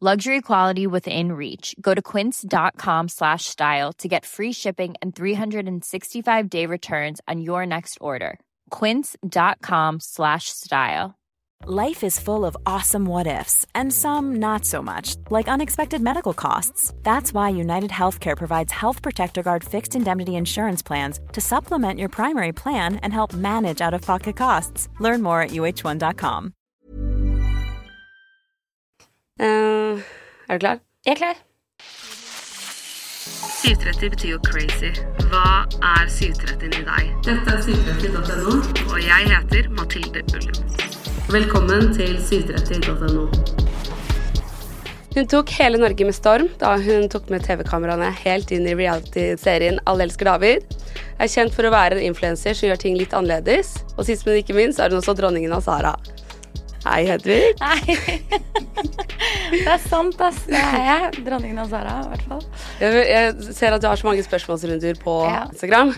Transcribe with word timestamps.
Luxury 0.00 0.40
quality 0.42 0.86
within 0.86 1.32
reach. 1.32 1.74
Go 1.80 1.92
to 1.92 2.00
quince.com 2.00 3.08
slash 3.08 3.46
style 3.46 3.92
to 3.94 4.06
get 4.06 4.24
free 4.24 4.52
shipping 4.52 4.94
and 5.02 5.12
365 5.12 6.48
day 6.48 6.66
returns 6.66 7.20
on 7.26 7.40
your 7.40 7.66
next 7.66 7.98
order. 8.00 8.38
Quince.com 8.70 9.98
slash 9.98 10.50
style. 10.50 11.18
Life 11.66 12.04
is 12.04 12.20
full 12.20 12.44
of 12.44 12.56
awesome 12.64 13.06
what 13.06 13.26
ifs, 13.26 13.66
and 13.74 13.92
some 13.92 14.36
not 14.36 14.64
so 14.64 14.80
much, 14.80 15.16
like 15.30 15.48
unexpected 15.48 16.00
medical 16.00 16.32
costs. 16.32 16.94
That's 17.02 17.34
why 17.34 17.48
United 17.48 17.90
Healthcare 17.90 18.36
provides 18.36 18.70
Health 18.70 19.02
Protector 19.02 19.42
Guard 19.42 19.64
fixed 19.64 19.96
indemnity 19.96 20.36
insurance 20.36 20.80
plans 20.80 21.18
to 21.32 21.40
supplement 21.40 21.98
your 21.98 22.08
primary 22.08 22.52
plan 22.52 22.96
and 23.02 23.12
help 23.12 23.32
manage 23.32 23.80
out 23.80 23.94
of 23.94 24.02
pocket 24.02 24.36
costs. 24.36 24.88
Learn 25.00 25.22
more 25.22 25.42
at 25.42 25.50
uh1.com. 25.50 26.54
Eh, 29.38 29.98
er 30.48 30.58
du 30.58 30.58
klar? 30.58 30.78
Jeg 31.06 31.12
er 31.12 31.18
klar. 31.20 31.36
730 33.62 34.10
betyr 34.10 34.32
jo 34.32 34.38
crazy. 34.42 34.90
Hva 35.30 35.62
er 35.78 36.10
730 36.10 36.80
i 36.80 36.82
deg? 36.88 37.12
Dette 37.28 37.54
er 37.54 37.60
730.no, 37.62 38.56
og 38.88 38.98
jeg 38.98 39.30
heter 39.30 39.70
Mathilde 39.78 40.24
Ullum. 40.34 40.58
Velkommen 41.30 41.94
til 41.94 42.18
730.no. 42.18 43.28
Hun 45.14 45.30
tok 45.30 45.54
hele 45.54 45.78
Norge 45.78 46.10
med 46.10 46.18
storm 46.18 46.50
da 46.58 46.74
hun 46.82 47.06
tok 47.10 47.30
med 47.30 47.46
TV-kameraene 47.46 48.10
helt 48.24 48.50
inn 48.54 48.66
i 48.66 48.74
reality-serien 48.78 49.78
Alle 49.86 50.08
elsker 50.08 50.32
David. 50.32 50.66
Er 51.22 51.30
kjent 51.30 51.54
for 51.54 51.66
å 51.66 51.74
være 51.74 52.00
en 52.00 52.10
influenser 52.10 52.58
som 52.58 52.72
gjør 52.72 52.82
ting 52.82 52.98
litt 52.98 53.14
annerledes. 53.14 53.76
Og 53.94 54.06
sist, 54.10 54.26
men 54.26 54.42
ikke 54.42 54.58
minst, 54.58 54.82
er 54.82 54.90
hun 54.90 54.98
også 54.98 55.14
dronningen 55.14 55.54
av 55.54 55.62
Sara. 55.62 55.94
Hei, 56.86 57.02
Hedvig. 57.08 57.54
Hei. 57.60 57.96
det 59.52 59.66
er 59.68 59.80
sant, 59.82 60.18
ass. 60.24 60.38
Det 60.48 60.56
er 60.60 60.84
jeg. 60.86 61.22
Dronningen 61.26 61.58
av 61.64 61.70
Sara, 61.72 61.96
i 62.04 62.10
hvert 62.12 62.24
fall. 62.30 62.42
Jeg, 62.80 63.04
jeg 63.10 63.54
ser 63.56 63.74
at 63.76 63.82
du 63.82 63.88
har 63.90 63.98
så 64.00 64.06
mange 64.08 64.24
spørsmålsrunder 64.24 65.00
på 65.02 65.16
Ja. 65.26 65.42
Instagram, 65.50 65.92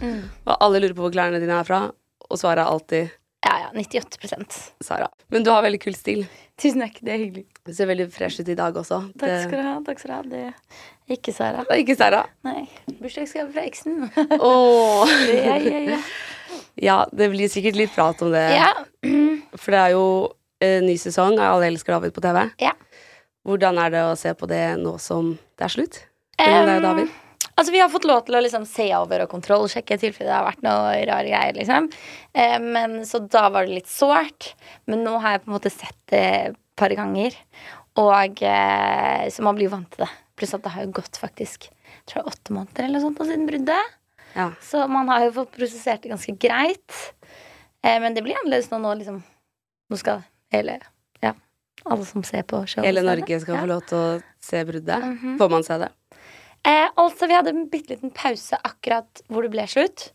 og 0.49 0.55
alle 0.57 0.81
lurer 0.83 0.97
på 0.97 1.05
hvor 1.07 1.15
klærne 1.15 1.41
dine 1.43 1.59
er 1.61 1.69
fra, 1.69 1.83
og 2.31 2.41
svaret 2.41 2.65
er 2.65 2.71
alltid 2.73 3.11
Ja, 3.47 3.55
ja. 3.67 3.69
98% 3.77 4.57
Sara. 4.85 5.07
Men 5.33 5.45
du 5.47 5.53
har 5.53 5.63
veldig 5.65 5.81
kul 5.85 5.95
stil. 5.97 6.25
Tusen 6.61 6.83
takk. 6.85 6.99
Det 7.05 7.13
er 7.15 7.23
hyggelig. 7.23 7.47
Du 7.65 7.73
ser 7.77 7.89
veldig 7.89 8.09
fresh 8.13 8.43
ut 8.43 8.51
i 8.53 8.57
dag 8.59 8.77
også. 8.77 8.99
Takk 9.21 9.47
skal 9.47 9.57
du 9.63 9.65
ha. 9.69 9.77
takk 9.87 10.03
skal 10.03 10.11
du 10.11 10.17
ha. 10.17 10.25
Det 10.27 10.43
er 11.15 11.17
ikke 11.17 11.33
Sara. 11.37 11.63
Det 11.65 11.77
er 11.77 11.85
ikke 11.85 11.97
Sara. 11.97 12.25
Nei. 12.47 12.67
Bursdagsgave 13.01 13.49
fra 13.55 13.65
eksen. 13.69 14.03
Åh. 14.37 15.15
ja, 15.39 15.57
ja, 15.57 15.81
ja. 15.95 16.03
Ja, 16.81 16.99
det 17.13 17.31
blir 17.33 17.49
sikkert 17.53 17.77
litt 17.81 17.93
prat 17.97 18.21
om 18.25 18.33
det. 18.35 18.45
ja. 18.59 18.73
For 19.59 19.73
det 19.75 19.81
er 19.89 19.95
jo 19.97 20.05
en 20.65 20.87
ny 20.87 20.97
sesong 21.01 21.39
av 21.39 21.57
Alle 21.57 21.71
elsker 21.71 21.97
David 21.97 22.15
på 22.17 22.23
TV. 22.25 22.45
Ja. 22.63 22.75
Hvordan 23.47 23.81
er 23.81 23.93
det 23.95 24.05
å 24.05 24.15
se 24.19 24.33
på 24.37 24.49
det 24.51 24.65
nå 24.81 24.95
som 25.01 25.33
det 25.59 25.67
er 25.67 25.73
slutt? 25.73 26.01
Um, 26.41 26.71
David? 26.85 27.11
Altså, 27.55 27.73
vi 27.73 27.81
har 27.81 27.91
fått 27.93 28.07
lov 28.09 28.23
til 28.27 28.37
å 28.37 28.43
liksom 28.45 28.65
se 28.69 28.87
over 28.97 29.25
og 29.25 29.33
kontrollsjekke 29.33 29.97
i 29.97 30.01
tilfelle 30.01 30.31
det 30.31 30.37
har 30.37 30.47
vært 30.47 30.65
noe 30.65 30.95
rare 31.09 31.29
greier, 31.29 31.57
liksom. 31.57 31.91
Uh, 32.37 32.59
men, 32.65 33.01
så 33.09 33.23
da 33.25 33.49
var 33.53 33.69
det 33.69 33.81
litt 33.81 33.91
sårt. 33.91 34.53
Men 34.89 35.05
nå 35.07 35.19
har 35.25 35.37
jeg 35.37 35.45
på 35.45 35.51
en 35.51 35.57
måte 35.57 35.73
sett 35.73 35.99
det 36.13 36.25
et 36.51 36.59
par 36.81 36.93
ganger. 36.97 37.37
Og 38.01 38.45
uh, 38.45 39.29
Så 39.33 39.45
man 39.45 39.59
blir 39.59 39.73
vant 39.73 39.89
til 39.93 40.05
det. 40.05 40.13
Pluss 40.41 40.57
at 40.57 40.65
det 40.65 40.73
har 40.77 40.87
jo 40.87 40.97
gått 41.01 41.21
faktisk 41.21 41.69
jeg 42.01 42.07
tror 42.09 42.23
det 42.23 42.31
er 42.31 42.33
åtte 42.33 42.55
måneder 42.57 42.87
eller 42.87 43.03
sånt 43.03 43.21
siden 43.23 43.47
bruddet. 43.49 43.97
Ja. 44.35 44.49
Så 44.63 44.87
man 44.91 45.11
har 45.11 45.27
jo 45.27 45.35
fått 45.37 45.53
prosessert 45.55 46.03
det 46.03 46.13
ganske 46.13 46.35
greit. 46.41 46.99
Eh, 47.83 47.99
men 48.03 48.15
det 48.17 48.23
blir 48.25 48.39
annerledes 48.39 48.71
nå. 48.71 48.81
Nå, 48.83 48.95
liksom, 49.01 49.21
nå 49.91 49.99
skal 50.01 50.23
hele 50.53 50.79
Ja, 51.23 51.35
alle 51.87 52.05
som 52.05 52.23
ser 52.27 52.43
på 52.43 52.63
showet. 52.67 52.87
Hele. 52.87 53.03
Norge 53.07 53.41
skal 53.41 53.55
Ja. 53.57 53.61
få 53.63 53.67
lov 53.69 53.87
til 53.87 53.99
å 53.99 54.23
se 54.41 54.65
bruddet. 54.65 55.03
Mhm. 55.05 55.39
Får 55.39 55.51
man 55.51 55.63
se 55.65 55.79
det? 55.79 55.89
Eh, 56.65 56.89
altså, 56.97 57.27
vi 57.27 57.35
hadde 57.35 57.49
en 57.55 57.69
bitte 57.71 57.89
liten 57.95 58.11
pause 58.13 58.59
akkurat 58.65 59.23
hvor 59.29 59.43
det 59.43 59.51
ble 59.51 59.63
slutt. 59.67 60.11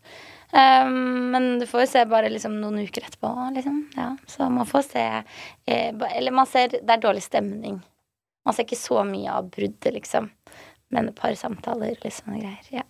Um, 0.53 1.31
men 1.31 1.59
du 1.59 1.65
får 1.65 1.81
jo 1.81 1.87
se 1.87 2.03
bare 2.05 2.29
liksom 2.29 2.53
noen 2.61 2.77
uker 2.87 3.01
etterpå, 3.03 3.31
liksom. 3.55 3.79
Ja, 3.97 4.15
så 4.27 4.49
man 4.49 4.65
får 4.65 4.83
se 4.91 5.23
eh, 5.67 5.91
Eller 6.15 6.31
man 6.31 6.45
ser 6.45 6.67
Det 6.69 6.87
er 6.89 7.01
dårlig 7.01 7.23
stemning. 7.23 7.81
Man 8.45 8.53
ser 8.53 8.63
ikke 8.63 8.77
så 8.77 9.03
mye 9.03 9.29
av 9.33 9.49
bruddet, 9.51 9.91
liksom. 9.93 10.29
Men 10.91 11.09
et 11.09 11.15
par 11.15 11.31
samtaler, 11.35 11.97
liksom, 12.03 12.35
og 12.35 12.41
greier. 12.41 12.69
Ja. 12.71 12.83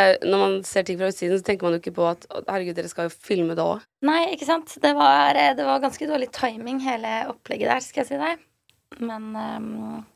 Er, 0.00 0.18
når 0.24 0.38
man 0.42 0.54
ser 0.64 0.82
ting 0.86 0.98
fra 1.00 1.08
utsiden, 1.12 1.38
så 1.40 1.44
tenker 1.44 1.66
man 1.66 1.74
jo 1.76 1.80
ikke 1.82 1.94
på 1.96 2.06
at 2.10 2.26
herregud, 2.48 2.74
dere 2.78 2.88
skal 2.90 3.08
jo 3.08 3.14
filme 3.14 3.54
det 3.58 3.64
òg. 3.64 3.82
Nei, 4.06 4.20
ikke 4.34 4.46
sant. 4.48 4.72
Det 4.82 4.94
var, 4.96 5.34
eh, 5.36 5.52
det 5.58 5.64
var 5.66 5.80
ganske 5.82 6.06
dårlig 6.08 6.30
timing, 6.32 6.80
hele 6.84 7.12
opplegget 7.32 7.68
der, 7.72 7.80
skal 7.84 8.02
jeg 8.04 8.10
si 8.12 8.20
deg. 8.20 8.38
Men 9.00 9.30
um, 9.36 10.06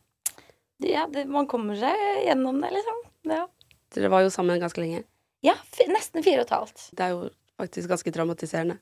det- 0.81 0.91
ja, 0.93 1.07
det, 1.07 1.27
man 1.29 1.47
kommer 1.47 1.77
seg 1.81 1.97
gjennom 2.27 2.61
det, 2.61 2.71
liksom. 2.77 3.03
Ja, 3.33 3.47
Dere 3.95 4.11
var 4.13 4.21
jo 4.27 4.31
sammen 4.35 4.61
ganske 4.61 4.83
lenge. 4.83 5.05
ja 5.43 5.55
nesten 5.89 6.23
fire 6.25 6.41
og 6.43 6.47
et 6.49 6.51
halvt. 6.51 6.91
Det 6.97 7.05
er 7.05 7.11
jo 7.15 7.31
faktisk 7.61 7.89
ganske 7.89 8.13
traumatiserende 8.13 8.79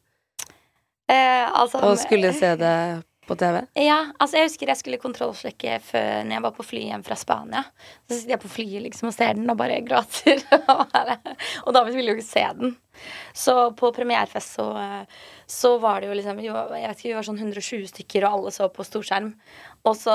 Eh, 1.07 1.51
altså, 1.53 1.83
å 1.85 1.91
skulle 2.01 2.31
se 2.33 2.55
det 2.57 3.05
på 3.29 3.37
TV. 3.41 3.61
Ja, 3.81 3.99
altså 4.19 4.39
jeg 4.39 4.49
husker 4.49 4.71
jeg 4.71 4.81
skulle 4.81 5.01
kontrollsjekke 5.03 5.79
før 5.85 6.25
når 6.25 6.37
jeg 6.37 6.45
var 6.47 6.55
på 6.57 6.67
flyet 6.67 6.91
hjem 6.91 7.05
fra 7.07 7.19
Spania. 7.19 7.63
Så 8.09 8.19
sitter 8.19 8.35
jeg 8.35 8.43
på 8.43 8.53
flyet 8.53 8.85
liksom 8.87 9.11
og 9.11 9.17
ser 9.17 9.37
den 9.39 9.51
og 9.51 9.59
bare 9.61 9.81
gråter. 9.87 10.43
og 11.65 11.71
David 11.77 11.97
ville 11.97 12.15
jo 12.15 12.19
ikke 12.19 12.27
se 12.29 12.45
den. 12.61 12.77
Så 13.37 13.55
på 13.79 13.91
premierefest 13.97 14.59
så, 14.59 14.69
så 15.51 15.73
var 15.83 16.01
det 16.01 16.11
jo 16.11 16.19
liksom 16.19 16.43
Jeg 16.45 16.55
vet 16.55 17.01
ikke, 17.01 17.09
vi 17.09 17.17
var 17.17 17.27
sånn 17.27 17.41
120 17.41 17.89
stykker, 17.91 18.27
og 18.27 18.39
alle 18.39 18.55
så 18.55 18.69
på 18.73 18.87
storskjerm. 18.87 19.33
Og 19.85 19.97
så, 19.99 20.15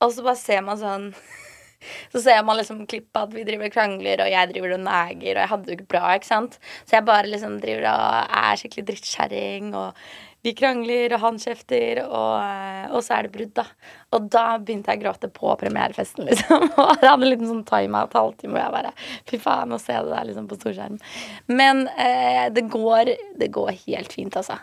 og 0.00 0.14
så 0.14 0.26
bare 0.26 0.40
ser 0.40 0.62
man 0.66 0.80
sånn 0.80 1.10
så 2.12 2.22
ser 2.22 2.44
man 2.46 2.58
liksom 2.58 2.84
klipp 2.90 3.16
at 3.18 3.32
vi 3.34 3.44
driver 3.46 3.68
og 3.68 3.74
krangler, 3.74 4.22
og 4.24 4.30
jeg 4.32 4.52
driver 4.52 4.76
og 4.76 4.84
neger, 4.86 5.34
og 5.34 5.42
jeg 5.42 5.50
hadde 5.52 5.66
det 5.66 5.74
jo 5.74 5.78
ikke 5.80 5.92
bra, 5.96 6.04
ikke 6.16 6.30
sant. 6.30 6.60
Så 6.84 6.98
jeg 6.98 7.08
bare 7.08 7.30
liksom 7.30 7.58
driver 7.62 7.90
og 7.90 8.38
er 8.44 8.60
skikkelig 8.60 8.86
drittkjerring, 8.90 9.74
og 9.76 10.06
vi 10.44 10.52
krangler, 10.56 11.14
og 11.16 11.20
han 11.22 11.38
kjefter, 11.40 12.02
og, 12.04 12.34
eh, 12.44 12.90
og 12.92 13.00
så 13.06 13.14
er 13.16 13.26
det 13.26 13.32
brudd, 13.34 13.52
da. 13.56 13.64
Og 14.12 14.26
da 14.30 14.42
begynte 14.60 14.92
jeg 14.92 15.00
å 15.00 15.04
gråte 15.06 15.30
på 15.32 15.54
premierefesten, 15.62 16.26
liksom. 16.28 16.66
Og 16.68 16.90
jeg 17.00 17.08
hadde 17.08 17.14
en 17.22 17.30
liten 17.30 17.48
sånn 17.48 17.64
timeout 17.68 18.12
halvtime, 18.18 18.58
og 18.58 18.60
jeg 18.60 18.74
bare 18.76 18.92
Fy 19.30 19.40
faen, 19.40 19.72
å 19.72 19.80
se 19.80 19.96
det 19.96 20.12
der 20.12 20.28
liksom 20.28 20.46
på 20.50 20.58
storskjerm. 20.60 20.98
Men 21.48 21.86
eh, 21.96 22.50
det 22.52 22.66
går 22.72 23.14
Det 23.40 23.48
går 23.56 23.72
helt 23.86 24.12
fint, 24.12 24.36
altså. 24.36 24.58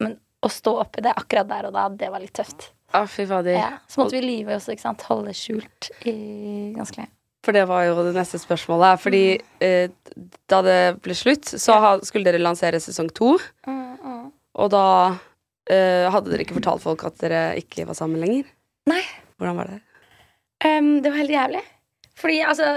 Men 0.00 0.16
å 0.40 0.48
stå 0.52 0.76
oppi 0.84 1.02
det 1.04 1.12
akkurat 1.18 1.48
der 1.50 1.68
og 1.68 1.76
da, 1.76 1.88
det 1.90 2.08
var 2.14 2.22
litt 2.24 2.32
tøft. 2.38 2.70
Å, 2.94 3.02
fy 3.10 3.26
fader. 3.28 3.52
Ja, 3.58 3.70
så 3.90 4.00
måtte 4.00 4.16
vi 4.16 4.24
lyve 4.24 4.54
også, 4.56 4.72
ikke 4.72 4.84
sant. 4.86 5.02
Holde 5.10 5.34
skjult 5.36 5.90
i 6.08 6.72
ganske 6.76 7.02
lenge. 7.02 7.10
For 7.44 7.54
det 7.54 7.66
var 7.68 7.84
jo 7.86 8.00
det 8.06 8.14
neste 8.16 8.38
spørsmålet. 8.40 8.98
Fordi 9.02 9.24
Mm. 9.38 9.60
eh, 9.60 9.90
da 10.50 10.62
det 10.62 10.78
ble 11.04 11.14
slutt, 11.14 11.44
så 11.60 11.76
skulle 12.06 12.24
dere 12.26 12.40
lansere 12.40 12.80
sesong 12.82 13.10
to. 13.14 13.34
Og 14.58 14.70
da 14.74 14.84
uh, 15.14 16.06
hadde 16.12 16.32
dere 16.32 16.44
ikke 16.44 16.58
fortalt 16.58 16.84
folk 16.84 17.04
at 17.06 17.18
dere 17.22 17.42
ikke 17.60 17.86
var 17.88 17.98
sammen 17.98 18.22
lenger. 18.22 18.48
Nei. 18.90 19.02
Hvordan 19.38 19.58
var 19.60 19.70
det? 19.70 19.82
Um, 20.64 20.96
det 21.02 21.12
var 21.12 21.20
helt 21.22 21.36
jævlig. 21.36 21.64
Fordi 22.18 22.40
altså 22.42 22.68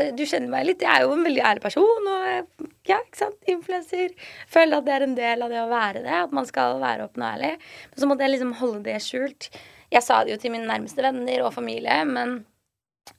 eh, 0.00 0.12
Du 0.16 0.24
kjenner 0.24 0.50
meg 0.52 0.66
litt. 0.68 0.84
Jeg 0.84 0.92
er 0.92 1.04
jo 1.04 1.14
en 1.16 1.24
veldig 1.26 1.44
ærlig 1.50 1.64
person. 1.64 2.10
Og 2.12 2.26
eh, 2.30 2.66
ja, 2.88 3.00
ikke 3.02 3.20
sant, 3.20 3.38
influenser. 3.50 4.16
Føler 4.52 4.78
at 4.78 4.88
det 4.88 4.96
er 4.96 5.06
en 5.06 5.16
del 5.18 5.44
av 5.44 5.52
det 5.52 5.62
å 5.62 5.70
være 5.70 6.04
det. 6.06 6.18
At 6.24 6.34
man 6.36 6.48
skal 6.48 6.80
være 6.82 7.08
åpen 7.08 7.24
og 7.24 7.30
ærlig. 7.34 7.54
Men 7.92 8.02
så 8.02 8.10
måtte 8.10 8.26
jeg 8.26 8.36
liksom 8.36 8.56
holde 8.62 8.82
det 8.88 8.98
skjult. 9.04 9.50
Jeg 9.92 10.02
sa 10.02 10.22
det 10.24 10.34
jo 10.34 10.42
til 10.42 10.54
mine 10.54 10.68
nærmeste 10.68 11.04
venner 11.04 11.46
og 11.46 11.54
familie, 11.54 12.02
men 12.08 12.40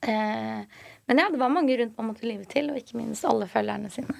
eh, 0.04 0.62
Men 1.08 1.22
ja, 1.22 1.30
det 1.32 1.38
var 1.40 1.48
mange 1.48 1.72
rundt 1.80 1.96
man 1.96 2.10
måtte 2.10 2.26
lyve 2.28 2.44
til, 2.44 2.66
og 2.68 2.76
ikke 2.76 2.98
minst 2.98 3.24
alle 3.24 3.46
følgerne 3.48 3.88
sine. 3.88 4.12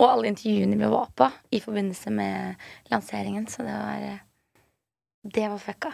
Og 0.00 0.06
alle 0.08 0.30
intervjuene 0.32 0.78
vi 0.80 0.88
var 0.92 1.10
på 1.16 1.28
i 1.52 1.60
forbindelse 1.60 2.12
med 2.14 2.62
lanseringen, 2.92 3.46
så 3.50 3.66
det 3.66 3.74
var 3.76 4.06
eh, 4.08 4.22
Det 5.22 5.48
var 5.52 5.58
fucka. 5.62 5.92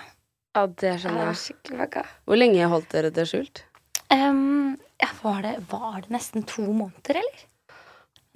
Ja, 0.56 0.66
det 0.66 0.94
skjønner 1.02 1.28
jeg. 1.28 1.40
skikkelig 1.42 1.80
fucka. 1.82 2.04
Hvor 2.24 2.38
lenge 2.40 2.70
holdt 2.72 2.90
dere 2.94 3.10
det 3.14 3.26
skjult? 3.28 3.64
Um, 4.10 4.78
ja, 5.02 5.10
var 5.22 5.42
det, 5.44 5.56
var 5.70 6.00
det 6.06 6.14
nesten 6.14 6.46
to 6.48 6.64
måneder, 6.72 7.20
eller? 7.20 7.42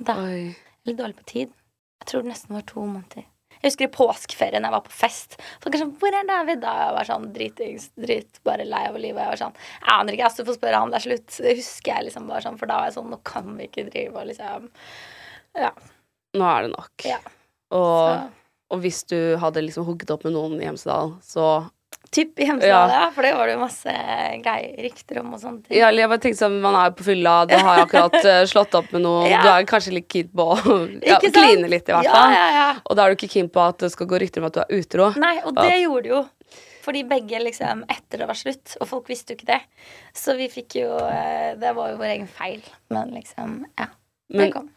Da, 0.02 0.18
Oi. 0.20 0.52
Litt 0.84 0.98
dårlig 0.98 1.16
på 1.16 1.28
tid. 1.30 1.54
Jeg 2.02 2.10
tror 2.10 2.24
det 2.24 2.32
nesten 2.34 2.56
var 2.58 2.66
to 2.66 2.82
måneder. 2.82 3.28
Jeg 3.62 3.70
husker 3.70 3.86
i 3.86 3.94
påskeferien 3.94 4.64
jeg 4.66 4.74
var 4.74 4.82
på 4.82 4.90
fest. 4.90 5.36
Folk 5.62 5.76
er 5.76 5.84
sånn 5.84 5.94
'Hvor 5.94 6.10
er 6.18 6.26
David?' 6.26 6.60
Da 6.64 6.72
jeg 6.80 6.94
var 6.96 7.06
sånn 7.06 7.28
dritings, 7.32 7.90
drit, 7.94 8.40
bare 8.42 8.64
lei 8.66 8.82
av 8.88 8.96
livet. 8.98 9.22
Jeg 9.22 9.30
var 9.30 9.38
sånn 9.38 9.54
'Jeg 9.54 9.92
aner 9.94 10.12
ikke, 10.12 10.26
ass, 10.26 10.36
du 10.36 10.44
får 10.44 10.58
spørre 10.58 10.80
han, 10.82 10.90
det 10.90 10.98
er 10.98 11.06
slutt'. 11.08 11.36
Det 11.38 11.56
husker 11.56 11.94
jeg 11.94 12.04
liksom 12.08 12.26
bare 12.26 12.42
sånn, 12.42 12.58
for 12.58 12.66
da 12.66 12.80
var 12.80 12.90
jeg 12.90 12.96
sånn 12.98 13.10
'Nå 13.10 13.22
kan 13.22 13.56
vi 13.56 13.68
ikke 13.68 13.86
drive 13.90 14.16
og 14.16 14.26
liksom 14.26 14.70
Ja. 15.58 15.72
Nå 16.34 16.48
er 16.56 16.62
det 16.68 16.72
nok. 16.76 17.04
ja. 17.08 17.18
Og, 17.72 18.30
og 18.72 18.80
hvis 18.84 18.98
du 19.08 19.16
hadde 19.40 19.62
liksom 19.64 19.84
hooket 19.88 20.10
opp 20.12 20.24
med 20.28 20.34
noen 20.36 20.58
i 20.60 20.66
Hemsedal, 20.68 21.14
så 21.24 21.68
Typ 22.12 22.36
i 22.40 22.44
Hemsedal, 22.44 22.90
Ja. 22.90 23.00
ja. 23.06 23.10
For 23.14 23.24
det 23.24 23.30
var 23.38 23.46
det 23.48 23.54
jo 23.54 23.60
masse 23.62 23.92
greier, 24.44 24.72
rykter 24.84 25.20
om 25.22 25.30
og 25.32 25.40
sånne 25.40 25.62
ting. 25.64 25.78
Ja, 25.78 25.88
jeg 25.96 26.08
bare 26.10 26.20
tenkte 26.20 26.42
sånn, 26.42 26.58
Man 26.60 26.74
er 26.76 26.90
jo 26.90 26.96
på 26.98 27.06
fylla, 27.06 27.34
du 27.48 27.54
har 27.56 27.80
akkurat 27.86 28.16
eh, 28.32 28.42
slått 28.50 28.74
opp 28.76 28.90
med 28.92 29.04
noen, 29.06 29.30
Ja. 29.30 29.40
du 29.44 29.48
er 29.54 29.64
kanskje 29.70 29.94
litt 29.96 30.08
keen 30.12 30.28
på 30.28 30.44
å 30.52 30.76
ja, 31.08 31.16
kline 31.24 31.70
litt, 31.72 31.88
i 31.88 31.94
hvert 31.96 32.10
fall. 32.12 32.34
ja, 32.36 32.44
ja. 32.58 32.66
Og 32.84 32.98
da 32.98 33.06
er 33.06 33.14
du 33.14 33.16
ikke 33.20 33.30
keen 33.32 33.48
på 33.52 33.64
at 33.64 33.80
det 33.86 33.92
skal 33.94 34.10
gå 34.10 34.20
rykter 34.20 34.42
om 34.44 34.50
at 34.50 34.58
du 34.58 34.60
er 34.66 34.76
utro. 34.82 35.08
Nei, 35.22 35.38
og 35.48 35.56
det 35.56 35.70
gjorde 35.84 36.02
det 36.08 36.12
jo. 36.12 36.20
Fordi 36.82 37.04
begge 37.08 37.38
liksom 37.46 37.84
etter 37.88 38.24
det 38.24 38.28
var 38.28 38.36
slutt, 38.36 38.76
og 38.82 38.88
folk 38.90 39.08
visste 39.08 39.32
jo 39.32 39.38
ikke 39.40 39.52
det. 39.54 39.60
Så 40.18 40.34
vi 40.36 40.48
fikk 40.52 40.80
jo 40.82 40.90
eh, 41.06 41.52
Det 41.56 41.72
var 41.78 41.92
jo 41.94 42.00
vår 42.00 42.10
egen 42.18 42.26
feil. 42.28 42.60
Men 42.92 43.12
liksom, 43.14 43.60
ja. 43.78 43.86
Det 44.28 44.50
kom. 44.52 44.68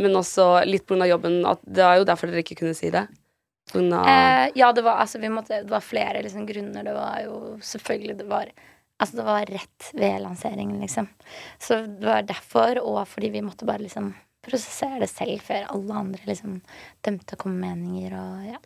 Men 0.00 0.16
også 0.16 0.64
litt 0.68 0.86
pga. 0.88 1.06
jobben. 1.10 1.42
At 1.48 1.60
det 1.66 1.84
er 1.84 2.00
jo 2.00 2.08
derfor 2.08 2.30
dere 2.30 2.44
ikke 2.44 2.60
kunne 2.62 2.76
si 2.78 2.90
det. 2.94 3.06
Eh, 3.72 4.50
ja, 4.58 4.72
det 4.74 4.82
var, 4.84 5.00
altså, 5.00 5.20
vi 5.22 5.30
måtte, 5.32 5.62
det 5.62 5.70
var 5.70 5.84
flere 5.84 6.22
liksom, 6.24 6.46
grunner. 6.46 6.84
Det 6.84 6.92
var 6.96 7.22
jo 7.24 7.56
selvfølgelig 7.62 8.18
Det 8.18 8.28
var 8.28 8.52
Altså, 9.02 9.16
det 9.16 9.24
var 9.26 9.48
rett 9.50 9.86
ved 9.98 10.20
lanseringen, 10.22 10.76
liksom. 10.78 11.08
Så 11.58 11.80
det 11.86 12.06
var 12.06 12.22
derfor, 12.22 12.78
og 12.78 13.00
fordi 13.10 13.32
vi 13.34 13.40
måtte 13.42 13.66
bare 13.66 13.82
liksom 13.82 14.12
prosessere 14.46 15.00
det 15.02 15.08
selv 15.10 15.42
før 15.42 15.66
alle 15.74 15.96
andre 15.98 16.28
liksom 16.28 16.60
dømte 17.02 17.34
å 17.34 17.40
komme 17.40 17.58
med 17.64 17.80
meninger 17.80 18.14
og 18.14 18.44
ja. 18.52 18.60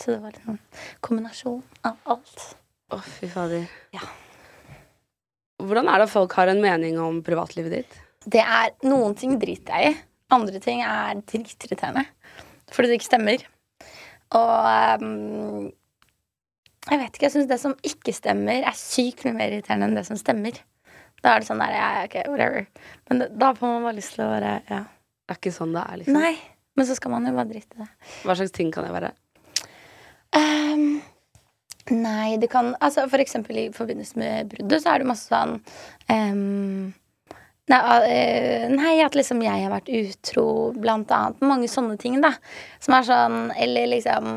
Så 0.00 0.14
det 0.14 0.22
var 0.22 0.32
liksom 0.32 0.56
kombinasjon 1.04 1.60
av 1.84 2.00
alt. 2.14 2.46
Å, 2.88 3.02
fy 3.04 3.28
fader. 3.34 3.66
Ja. 3.92 4.06
Hvordan 5.60 5.90
er 5.92 6.00
det 6.00 6.08
at 6.08 6.14
folk 6.14 6.38
har 6.40 6.48
en 6.48 6.62
mening 6.64 6.96
om 7.00 7.20
privatlivet 7.26 7.76
ditt? 7.76 8.00
Det 8.24 8.40
er 8.40 8.72
Noen 8.86 9.12
ting 9.18 9.36
driter 9.42 9.76
jeg 9.76 9.92
i. 9.92 10.00
Andre 10.32 10.60
ting 10.64 10.82
er 10.86 11.20
dritirriterende. 11.28 12.06
Fordi 12.72 12.88
det 12.88 12.98
ikke 13.00 13.10
stemmer. 13.10 13.44
Og 14.38 15.02
um, 15.02 15.70
jeg 16.88 16.98
vet 16.98 17.14
ikke, 17.14 17.26
jeg 17.28 17.34
syns 17.36 17.50
det 17.50 17.60
som 17.62 17.74
ikke 17.86 18.14
stemmer, 18.16 18.64
er 18.66 18.78
sykt 18.78 19.26
mye 19.26 19.36
mer 19.36 19.52
irriterende 19.52 19.90
enn 19.90 19.98
det 19.98 20.06
som 20.08 20.18
stemmer. 20.18 20.56
Da 21.22 21.36
er 21.36 21.42
det 21.42 21.46
sånn 21.46 21.62
der, 21.62 21.76
ja, 21.76 21.90
ok, 22.08 22.16
whatever. 22.32 22.64
Men 23.08 23.22
det, 23.22 23.28
da 23.38 23.52
får 23.54 23.76
man 23.76 23.86
bare 23.86 23.98
lyst 24.00 24.16
til 24.16 24.24
å 24.26 24.32
være 24.32 24.56
ja. 24.70 24.82
Det 25.22 25.36
er 25.36 25.38
ikke 25.38 25.54
sånn 25.54 25.76
det 25.76 25.82
er, 25.86 25.98
liksom. 26.00 26.16
Nei. 26.18 26.32
Men 26.76 26.88
så 26.88 26.96
skal 26.98 27.12
man 27.12 27.28
jo 27.28 27.34
bare 27.36 27.50
drite 27.52 27.76
i 27.76 27.84
det. 27.84 27.88
Hva 28.26 28.34
slags 28.36 28.54
ting 28.56 28.72
kan 28.74 28.88
det 28.88 28.94
være? 28.94 29.12
Um, 30.34 31.02
nei, 31.92 32.38
det 32.40 32.48
kan 32.50 32.72
Altså 32.80 33.04
for 33.12 33.22
eksempel 33.22 33.58
i 33.60 33.66
forbindelse 33.74 34.18
med 34.18 34.50
bruddet, 34.50 34.82
så 34.82 34.94
er 34.94 35.02
det 35.02 35.08
masse 35.12 35.28
sånn 35.28 35.58
ehm, 36.10 36.90
nei, 37.70 37.80
eh, 38.10 38.68
nei, 38.72 38.94
at 39.04 39.14
liksom 39.14 39.42
jeg 39.44 39.64
har 39.64 39.70
vært 39.70 39.90
utro, 39.92 40.46
blant 40.74 41.12
annet. 41.14 41.42
Mange 41.46 41.68
sånne 41.70 41.98
ting, 42.00 42.20
da. 42.24 42.34
Som 42.82 42.96
er 42.98 43.06
sånn 43.06 43.36
Eller 43.56 43.86
liksom 43.86 44.32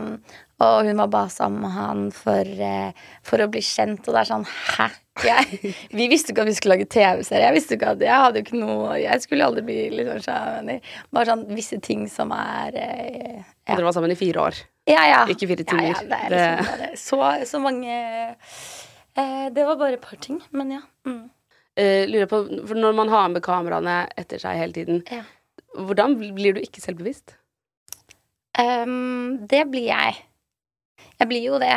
Og 0.61 0.85
hun 0.87 1.01
var 1.01 1.09
bare 1.11 1.31
sammen 1.33 1.65
med 1.65 1.73
han 1.75 2.03
for, 2.15 2.45
eh, 2.45 2.93
for 3.25 3.41
å 3.43 3.49
bli 3.51 3.63
kjent, 3.65 4.05
og 4.07 4.13
det 4.13 4.21
er 4.21 4.29
sånn 4.29 4.45
Hæ? 4.77 4.87
Jeg, 5.23 5.73
vi 5.95 6.09
visste 6.11 6.33
ikke 6.33 6.43
at 6.43 6.49
vi 6.49 6.53
skulle 6.57 6.75
lage 6.75 6.89
TV-serie. 6.91 7.45
Jeg 7.47 7.55
visste 7.55 7.75
ikke 7.77 7.93
at 7.95 8.01
jeg 8.03 8.11
hadde 8.19 8.41
ikke 8.43 8.57
noe 8.59 8.97
Jeg 8.99 9.23
skulle 9.23 9.45
aldri 9.47 9.63
bli 9.63 9.77
liksom 9.95 10.23
skjønner. 10.25 10.89
Bare 11.15 11.29
sånn 11.31 11.45
visse 11.55 11.79
ting 11.83 12.05
som 12.11 12.33
er 12.35 12.75
eh, 12.75 13.37
ja. 13.39 13.73
Dere 13.73 13.87
var 13.87 13.95
sammen 13.95 14.11
i 14.11 14.19
fire 14.19 14.43
år. 14.49 14.59
Ja, 14.85 15.05
ja. 15.09 15.21
Ikke 15.31 15.47
fire 15.49 15.63
timer. 15.65 15.87
ja, 15.93 16.01
det 16.03 16.19
er 16.19 16.35
liksom 16.35 16.73
bare 16.73 16.89
så, 16.99 17.21
så 17.49 17.61
mange 17.63 17.95
eh, 17.95 19.47
Det 19.55 19.65
var 19.65 19.79
bare 19.79 19.97
et 19.97 20.03
par 20.03 20.19
ting, 20.21 20.43
men 20.51 20.75
ja. 20.77 20.83
Mm. 21.07 21.23
Eh, 21.75 22.05
lurer 22.07 22.29
på, 22.31 22.43
for 22.67 22.75
Når 22.79 22.93
man 22.95 23.09
har 23.11 23.27
med 23.33 23.43
kameraene 23.43 23.97
etter 24.17 24.39
seg 24.39 24.55
hele 24.61 24.73
tiden, 24.75 25.01
Ja. 25.11 25.23
hvordan 25.75 26.15
blir 26.19 26.55
du 26.55 26.61
ikke 26.61 26.81
selvbevisst? 26.83 27.35
Um, 28.57 29.45
det 29.51 29.65
blir 29.71 29.89
jeg. 29.91 30.15
Jeg 31.19 31.27
blir 31.27 31.43
jo 31.43 31.59
det. 31.59 31.75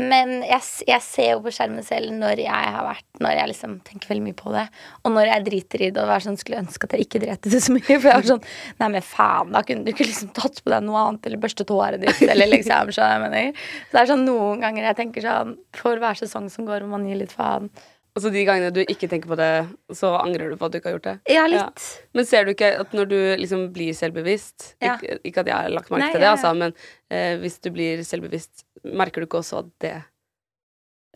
Men 0.00 0.40
jeg, 0.42 0.58
jeg 0.88 1.02
ser 1.06 1.28
jo 1.36 1.42
på 1.44 1.52
skjermen 1.54 1.84
selv 1.86 2.10
når 2.18 2.40
jeg 2.42 2.50
har 2.74 2.82
vært 2.82 3.20
Når 3.22 3.36
jeg 3.36 3.50
liksom 3.52 3.76
tenker 3.86 4.10
veldig 4.10 4.24
mye 4.24 4.34
på 4.40 4.50
det. 4.50 4.64
Og 5.04 5.12
når 5.14 5.28
jeg 5.30 5.44
driter 5.46 5.84
i 5.86 5.90
det 5.94 6.02
og 6.02 6.08
var 6.10 6.24
sånn, 6.24 6.38
skulle 6.40 6.58
ønske 6.64 6.88
at 6.88 6.96
jeg 6.96 7.04
ikke 7.06 7.20
dret 7.22 7.46
i 7.46 7.52
det 7.52 7.60
så 7.62 7.76
mye. 7.76 7.84
For 7.86 8.08
jeg 8.10 8.16
var 8.16 8.26
sånn 8.32 8.42
Nei, 8.80 8.88
men 8.96 9.04
faen, 9.06 9.52
da 9.54 9.62
kunne 9.62 9.84
du 9.86 9.92
ikke 9.92 10.08
liksom 10.08 10.32
tatt 10.34 10.58
på 10.64 10.72
deg 10.72 10.82
noe 10.88 10.98
annet 11.04 11.28
eller 11.30 11.42
børstet 11.44 11.70
håret 11.70 12.02
ditt 12.02 12.24
eller 12.26 12.50
liksom 12.50 12.90
skjønner 12.96 13.14
jeg 13.14 13.22
mener. 13.28 13.62
Så 13.86 13.94
det 13.94 14.02
er 14.02 14.10
sånn 14.10 14.26
noen 14.26 14.64
ganger 14.64 14.88
jeg 14.88 14.98
tenker 15.04 15.28
sånn 15.28 15.54
For 15.78 16.02
hver 16.02 16.18
sesong 16.24 16.50
som 16.50 16.66
går, 16.66 16.88
må 16.88 16.96
man 16.96 17.06
gi 17.06 17.20
litt 17.20 17.36
faen. 17.36 17.70
Og 18.14 18.22
så 18.22 18.30
de 18.30 18.44
gangene 18.46 18.70
du 18.70 18.78
ikke 18.84 19.08
tenker 19.10 19.26
på 19.26 19.36
det, 19.38 19.50
så 19.98 20.12
angrer 20.20 20.52
du 20.52 20.58
på 20.58 20.68
at 20.68 20.74
du 20.74 20.78
ikke 20.78 20.92
har 20.92 20.94
gjort 20.94 21.06
det? 21.08 21.14
Ja, 21.34 21.46
litt. 21.50 21.82
Men 22.14 22.26
ser 22.28 22.46
du 22.46 22.52
ikke 22.52 22.68
at 22.84 22.92
når 22.94 23.08
du 23.10 23.16
liksom 23.40 23.64
blir 23.74 23.96
selvbevisst 23.98 24.76
Ja. 24.84 24.94
ikke, 24.94 25.16
ikke 25.26 25.42
at 25.42 25.50
jeg 25.50 25.56
har 25.56 25.72
lagt 25.74 25.90
merke 25.90 26.12
til 26.12 26.22
det, 26.22 26.28
ja, 26.28 26.30
ja. 26.30 26.36
altså, 26.36 26.52
men 26.54 26.76
eh, 27.10 27.34
hvis 27.42 27.58
du 27.64 27.72
blir 27.74 28.04
selvbevisst, 28.06 28.62
merker 28.86 29.24
du 29.24 29.26
ikke 29.26 29.40
også 29.42 29.64
at 29.64 29.72
det 29.82 29.94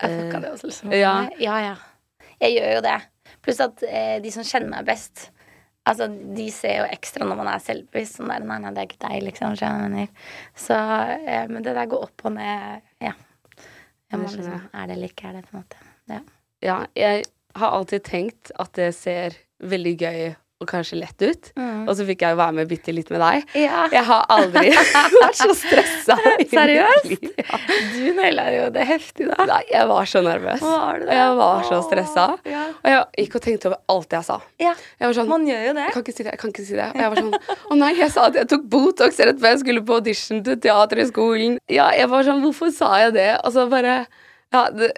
Jeg 0.01 0.17
fucka 0.17 0.41
det 0.43 0.51
også, 0.51 0.67
liksom. 0.67 0.91
ja. 0.95 1.13
ja, 1.39 1.55
ja. 1.69 1.75
Jeg 2.39 2.55
gjør 2.57 2.75
jo 2.77 2.81
det. 2.83 2.97
Pluss 3.43 3.61
at 3.63 3.83
eh, 3.87 4.17
de 4.23 4.31
som 4.35 4.43
kjenner 4.47 4.71
meg 4.73 4.87
best, 4.87 5.29
altså, 5.87 6.07
de 6.07 6.47
ser 6.55 6.81
jo 6.81 6.89
ekstra 6.91 7.27
når 7.27 7.39
man 7.39 7.49
er 7.51 7.63
selvbevisst. 7.63 8.19
Sånn 8.19 8.31
der, 8.31 8.43
nei, 8.47 8.57
nei, 8.63 8.73
det 8.75 8.83
er 8.83 8.89
ikke 8.89 8.99
deg, 9.05 9.23
liksom. 9.27 9.55
skjønner. 9.59 10.11
Så, 10.67 10.75
eh, 10.75 11.47
men 11.47 11.63
det 11.63 11.77
der 11.79 11.87
går 11.91 12.03
opp 12.09 12.27
og 12.27 12.35
ned, 12.35 12.83
ja. 13.03 13.15
Jeg 14.09 14.19
må 14.19 14.27
liksom, 14.27 14.67
er 14.73 14.87
det 14.89 14.95
eller 14.97 15.11
ikke 15.11 15.31
er 15.31 15.39
det, 15.39 15.45
på 15.47 15.55
en 15.55 15.61
måte. 15.63 15.81
Ja. 16.11 16.19
Ja, 16.65 16.81
jeg 16.97 17.25
har 17.59 17.71
alltid 17.79 18.03
tenkt 18.07 18.51
at 18.59 18.73
det 18.77 18.91
ser 18.97 19.35
veldig 19.63 19.97
gøy 19.99 20.21
og 20.59 20.67
kanskje 20.67 20.97
lett 20.99 21.21
ut. 21.23 21.45
Mm. 21.55 21.85
Og 21.87 21.93
så 21.95 22.03
fikk 22.03 22.19
jeg 22.25 22.33
jo 22.35 22.37
være 22.41 22.51
med 22.57 22.67
bitte 22.67 22.91
litt 22.91 23.07
med 23.13 23.21
deg. 23.23 23.45
ja. 23.55 23.85
Jeg 23.93 24.03
har 24.09 24.25
aldri 24.35 24.73
vært 25.23 25.37
så 25.39 25.53
stressa. 25.55 26.17
Seriøst? 26.51 27.13
Ja. 27.39 27.59
Du 27.93 28.09
naila 28.17 28.45
jo 28.51 28.65
det 28.75 28.83
heftig, 28.89 29.29
da. 29.29 29.45
Nei, 29.47 29.61
jeg 29.71 29.87
var 29.87 30.09
så 30.11 30.19
nervøs. 30.25 30.59
Var? 30.65 31.05
Jeg 31.07 31.37
var 31.39 31.63
så 31.69 31.79
stressa. 31.87 32.25
Ja. 32.51 32.65
Og 32.83 32.91
jeg 32.91 33.23
gikk 33.23 33.39
og 33.39 33.45
tenkte 33.47 33.71
over 33.71 33.79
alt 33.95 34.17
jeg 34.19 34.27
sa. 34.27 34.39
ja. 34.59 34.75
Jeg 34.99 35.07
var 35.07 35.15
sånn 35.21 35.31
Man 35.31 35.47
gjør 35.47 35.63
jo 35.69 35.73
det. 35.79 35.85
Jeg 35.87 35.95
kan 35.95 36.03
ikke 36.03 36.17
si 36.17 36.23
det. 36.27 36.33
jeg 36.35 36.41
kan 36.43 36.51
ikke 36.57 36.67
si 36.67 36.75
det 36.75 36.87
Og 36.91 36.99
jeg 37.05 37.13
var 37.15 37.21
sånn 37.23 37.59
Å 37.71 37.77
nei, 37.79 37.91
jeg 38.03 38.11
sa 38.17 38.27
at 38.27 38.35
jeg 38.41 38.49
tok 38.51 38.65
Botox 38.75 39.19
rett 39.23 39.39
før 39.39 39.53
jeg 39.55 39.61
skulle 39.63 39.83
på 39.87 39.95
audition 40.01 40.43
til 40.43 40.59
teater 40.67 40.99
i 40.99 41.07
skolen. 41.07 41.55
Ja, 41.71 41.87
jeg 41.95 42.11
var 42.11 42.27
sånn 42.27 42.43
Hvorfor 42.43 42.75
sa 42.75 42.91
jeg 43.05 43.15
det? 43.15 43.29
Og 43.47 43.55
så 43.55 43.63
bare 43.71 44.01
Ja, 44.51 44.69
det 44.69 44.91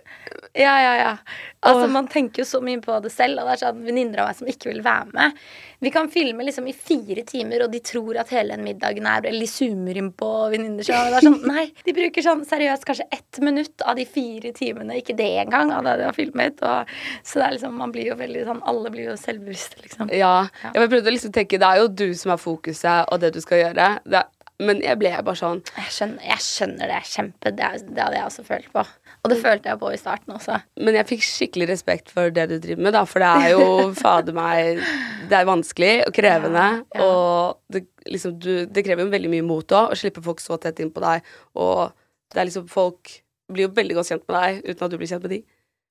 Ja, 0.53 0.81
ja, 0.81 0.95
ja. 0.97 1.17
Altså. 1.59 1.87
Man 1.87 2.07
tenker 2.07 2.41
jo 2.41 2.45
så 2.45 2.59
mye 2.63 2.81
på 2.81 2.95
det 3.03 3.11
selv. 3.13 3.39
Og 3.39 3.47
det 3.47 3.53
er 3.53 3.59
sånn 3.61 3.83
venninner 3.85 4.23
av 4.23 4.29
meg 4.31 4.37
som 4.39 4.49
ikke 4.51 4.71
vil 4.71 4.81
være 4.83 5.13
med. 5.15 5.37
Vi 5.81 5.91
kan 5.93 6.09
filme 6.11 6.43
liksom 6.43 6.67
i 6.67 6.73
fire 6.75 7.23
timer, 7.27 7.63
og 7.65 7.71
de 7.71 7.79
tror 7.85 8.19
at 8.21 8.33
hele 8.35 8.57
den 8.57 8.65
middagen 8.65 9.07
er 9.07 9.23
Eller 9.25 9.45
de 9.45 9.49
zoomer 9.49 9.97
inn 9.97 10.11
på 10.17 10.29
venninner. 10.51 10.83
Er 10.83 11.23
sånn, 11.23 11.39
nei, 11.53 11.69
de 11.85 11.95
bruker 11.95 12.25
sånn 12.25 12.43
seriøst 12.47 12.87
kanskje 12.87 13.07
ett 13.15 13.39
minutt 13.43 13.85
av 13.87 13.95
de 13.99 14.05
fire 14.09 14.51
timene. 14.57 14.99
Ikke 14.99 15.15
det 15.17 15.29
engang 15.45 15.71
av 15.75 15.87
det 15.87 15.97
de 16.01 16.09
har 16.09 16.17
filmet. 16.17 16.59
Og, 16.67 16.91
så 17.23 17.39
det 17.39 17.47
er 17.47 17.55
liksom, 17.57 17.79
man 17.79 17.95
blir 17.95 18.11
jo 18.11 18.19
veldig 18.19 18.43
sånn 18.49 18.65
Alle 18.67 18.91
blir 18.93 19.11
jo 19.11 19.15
selvbevisste, 19.19 19.79
liksom. 19.85 20.11
Ja. 20.15 20.35
Ja. 20.65 20.75
Jeg 20.75 20.91
prøvde 20.91 21.11
å 21.11 21.15
liksom 21.15 21.31
tenke 21.35 21.61
Det 21.61 21.67
er 21.67 21.83
jo 21.83 21.87
du 21.87 22.09
som 22.17 22.35
er 22.35 22.41
fokuset, 22.41 23.07
og 23.07 23.23
det 23.23 23.31
du 23.37 23.41
skal 23.43 23.65
gjøre. 23.65 23.89
Det 24.03 24.23
er, 24.23 24.29
men 24.61 24.81
jeg 24.83 24.99
ble 25.01 25.11
bare 25.25 25.39
sånn 25.39 25.61
Jeg 25.73 25.93
skjønner, 25.95 26.25
jeg 26.29 26.43
skjønner 26.45 26.91
det 26.91 26.99
kjempe. 27.09 27.53
Det, 27.57 27.69
det 27.89 28.03
hadde 28.03 28.19
jeg 28.19 28.27
også 28.27 28.45
følt 28.47 28.69
på. 28.73 28.83
Og 29.21 29.31
det 29.31 29.37
følte 29.41 29.71
jeg 29.71 29.81
på 29.81 29.89
i 29.93 29.99
starten 29.99 30.35
også. 30.35 30.59
Men 30.81 30.97
jeg 30.99 31.09
fikk 31.09 31.25
skikkelig 31.25 31.67
respekt 31.71 32.13
for 32.13 32.33
det 32.33 32.47
du 32.51 32.55
driver 32.57 32.85
med, 32.87 32.95
da. 32.97 33.03
For 33.09 33.23
det 33.23 33.31
er 33.31 33.55
jo 33.55 33.65
fader 34.03 34.37
meg 34.37 34.83
Det 35.31 35.39
er 35.39 35.49
vanskelig 35.49 35.91
og 36.05 36.15
krevende. 36.15 36.67
Ja, 36.93 37.01
ja. 37.01 37.07
Og 37.07 37.73
det, 37.73 37.85
liksom, 38.09 38.37
du, 38.41 38.51
det 38.69 38.85
krever 38.85 39.05
jo 39.05 39.13
veldig 39.13 39.33
mye 39.33 39.47
mot 39.47 39.77
òg, 39.77 39.93
å 39.93 39.99
slippe 39.99 40.23
folk 40.25 40.43
så 40.43 40.59
tett 40.61 40.81
inn 40.83 40.93
på 40.93 41.03
deg. 41.03 41.27
Og 41.57 41.91
det 42.31 42.41
er 42.41 42.49
liksom 42.49 42.69
folk 42.71 43.17
blir 43.51 43.67
jo 43.67 43.75
veldig 43.75 43.97
godt 43.97 44.11
kjent 44.13 44.27
med 44.29 44.37
deg 44.37 44.61
uten 44.69 44.85
at 44.85 44.91
du 44.91 44.99
blir 44.99 45.11
kjent 45.11 45.25
med 45.25 45.33
de. 45.35 45.41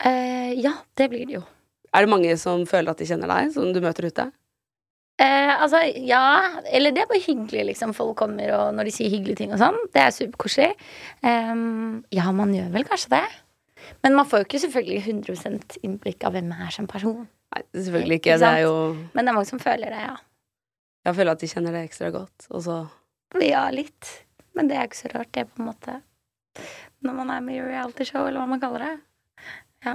Eh, 0.09 0.53
ja, 0.61 0.79
det 0.97 1.11
blir 1.13 1.27
det 1.29 1.41
jo. 1.41 1.47
Er 1.91 2.07
det 2.07 2.13
mange 2.13 2.37
som 2.41 2.63
føler 2.71 2.93
at 2.93 3.01
de 3.03 3.09
kjenner 3.09 3.31
deg, 3.31 3.51
som 3.55 3.73
du 3.75 3.81
møter 3.83 4.07
ute? 4.07 4.31
Eh, 5.21 5.53
altså, 5.61 5.83
ja 6.01 6.23
Eller 6.73 6.95
det 6.97 7.03
er 7.03 7.09
bare 7.11 7.21
hyggelig, 7.21 7.67
liksom. 7.73 7.93
Folk 7.97 8.17
kommer 8.23 8.53
og 8.57 8.71
når 8.77 8.89
de 8.89 8.95
sier 8.95 9.13
hyggelige 9.13 9.43
ting 9.43 9.53
og 9.53 9.61
sånn. 9.61 9.77
Det 9.93 10.01
er 10.01 10.15
superkoselig. 10.17 10.71
Um, 11.23 12.01
ja, 12.15 12.31
man 12.33 12.55
gjør 12.57 12.71
vel 12.73 12.87
kanskje 12.89 13.13
det. 13.19 13.27
Men 14.05 14.17
man 14.17 14.29
får 14.29 14.43
jo 14.43 14.49
ikke 14.49 14.63
selvfølgelig 14.65 15.03
100 15.05 15.79
innblikk 15.85 16.25
av 16.29 16.37
hvem 16.37 16.51
jeg 16.55 16.67
er 16.69 16.75
som 16.77 16.89
person. 16.89 17.29
Nei, 17.51 17.63
selvfølgelig 17.75 18.21
ikke. 18.21 18.35
Ikke 18.37 18.41
Det 18.45 18.51
er 18.55 18.65
jo 18.65 18.75
Men 19.13 19.25
det 19.25 19.33
er 19.33 19.37
mange 19.41 19.51
som 19.51 19.63
føler 19.63 19.93
det, 19.93 20.03
ja. 20.07 20.17
Jeg 21.09 21.17
føler 21.17 21.33
at 21.33 21.41
de 21.43 21.49
kjenner 21.49 21.73
det 21.77 21.85
ekstra 21.89 22.11
godt, 22.15 22.49
og 22.51 22.63
så 22.65 22.79
Ja, 23.41 23.65
litt. 23.73 24.09
Men 24.57 24.69
det 24.69 24.77
er 24.77 24.89
ikke 24.89 25.01
så 25.01 25.11
rart, 25.15 25.31
det, 25.33 25.47
på 25.49 25.63
en 25.63 25.69
måte. 25.71 26.01
Når 27.05 27.15
man 27.17 27.31
er 27.31 27.41
med 27.45 27.57
i 27.57 27.63
realityshow, 27.65 28.27
eller 28.27 28.43
hva 28.43 28.49
man 28.51 28.61
kaller 28.61 28.85
det. 28.85 28.95
Ja. 29.85 29.95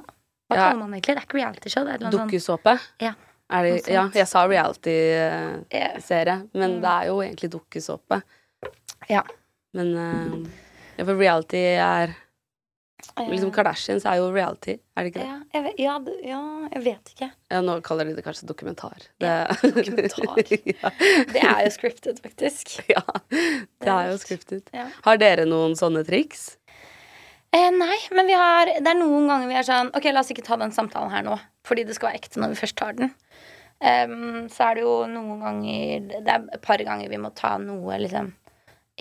Hva 0.50 0.56
Ja. 0.56 0.70
kaller 0.70 0.80
man 0.86 0.94
egentlig? 0.94 1.16
Det 1.16 1.22
er 1.22 1.28
ikke 1.28 1.40
realityshow, 1.42 1.84
det 1.84 1.94
et 1.94 2.02
eller 2.02 2.10
annet 2.14 2.32
Dukkusåpe? 2.32 2.80
Ja. 3.02 3.14
Er 3.54 3.64
det, 3.64 3.88
ja, 3.94 4.08
jeg 4.10 4.28
sa 4.28 4.48
reality-serie, 4.50 6.38
sånn 6.50 6.50
men 6.54 6.78
Mm. 6.78 6.82
det 6.82 6.92
er 6.92 7.06
jo 7.12 7.18
egentlig 7.22 7.50
dukkesåpe. 7.54 8.22
Ja. 9.10 9.22
Men 9.74 9.92
eh, 9.98 10.50
ja, 10.98 11.06
for 11.06 11.16
reality 11.16 11.58
er 11.78 12.16
Eh, 13.20 13.28
Liksom 13.30 13.52
Kardashians 13.54 14.04
er 14.06 14.16
jo 14.18 14.32
reality, 14.34 14.80
er 14.98 15.04
det 15.04 15.12
ikke 15.12 15.20
det? 15.22 15.28
ja, 15.28 15.36
jeg 15.54 15.64
vet, 15.64 15.80
ja, 15.80 15.94
ja, 16.26 16.40
jeg 16.74 16.82
vet 16.84 17.12
ikke. 17.14 17.28
Ja, 17.52 17.60
nå 17.62 17.76
kaller 17.86 18.06
de 18.10 18.16
det 18.16 18.24
kanskje 18.26 18.48
dokumentar. 18.50 18.98
Det, 19.20 19.30
Ja, 19.30 19.46
dokumentar. 19.62 20.40
ja. 20.74 20.90
Det 21.30 21.44
er 21.44 21.60
jo 21.68 21.70
scripted, 21.76 22.20
faktisk. 22.24 22.80
ja, 22.96 23.04
det 23.30 23.92
er 23.94 24.10
jo 24.10 24.18
scripted. 24.18 24.72
Har 25.06 25.18
dere 25.22 25.46
noen 25.46 25.76
sånne 25.78 26.02
triks? 26.08 26.58
Eh, 27.54 27.70
nei, 27.72 28.00
men 28.12 28.26
vi 28.26 28.34
har, 28.34 28.66
det 28.74 28.88
er 28.90 28.98
noen 28.98 29.30
ganger 29.30 29.48
vi 29.48 29.56
er 29.56 29.64
sånn 29.64 29.92
Ok, 29.96 30.10
la 30.12 30.20
oss 30.26 30.32
ikke 30.34 30.44
ta 30.44 30.58
den 30.60 30.74
samtalen 30.76 31.12
her 31.14 31.22
nå, 31.24 31.38
fordi 31.68 31.86
det 31.86 31.96
skal 31.96 32.10
være 32.10 32.24
ekte 32.24 32.42
når 32.42 32.56
vi 32.56 32.62
først 32.64 32.76
tar 32.82 32.98
den. 32.98 33.14
Em, 33.86 34.48
så 34.50 34.72
er 34.72 34.80
det 34.80 34.84
jo 34.86 34.94
noen 35.12 35.42
ganger 35.44 36.08
Det 36.10 36.32
er 36.34 36.48
et 36.58 36.62
par 36.66 36.82
ganger 36.82 37.12
vi 37.12 37.20
må 37.22 37.30
ta 37.38 37.52
noe 37.62 38.00
liksom 38.02 38.32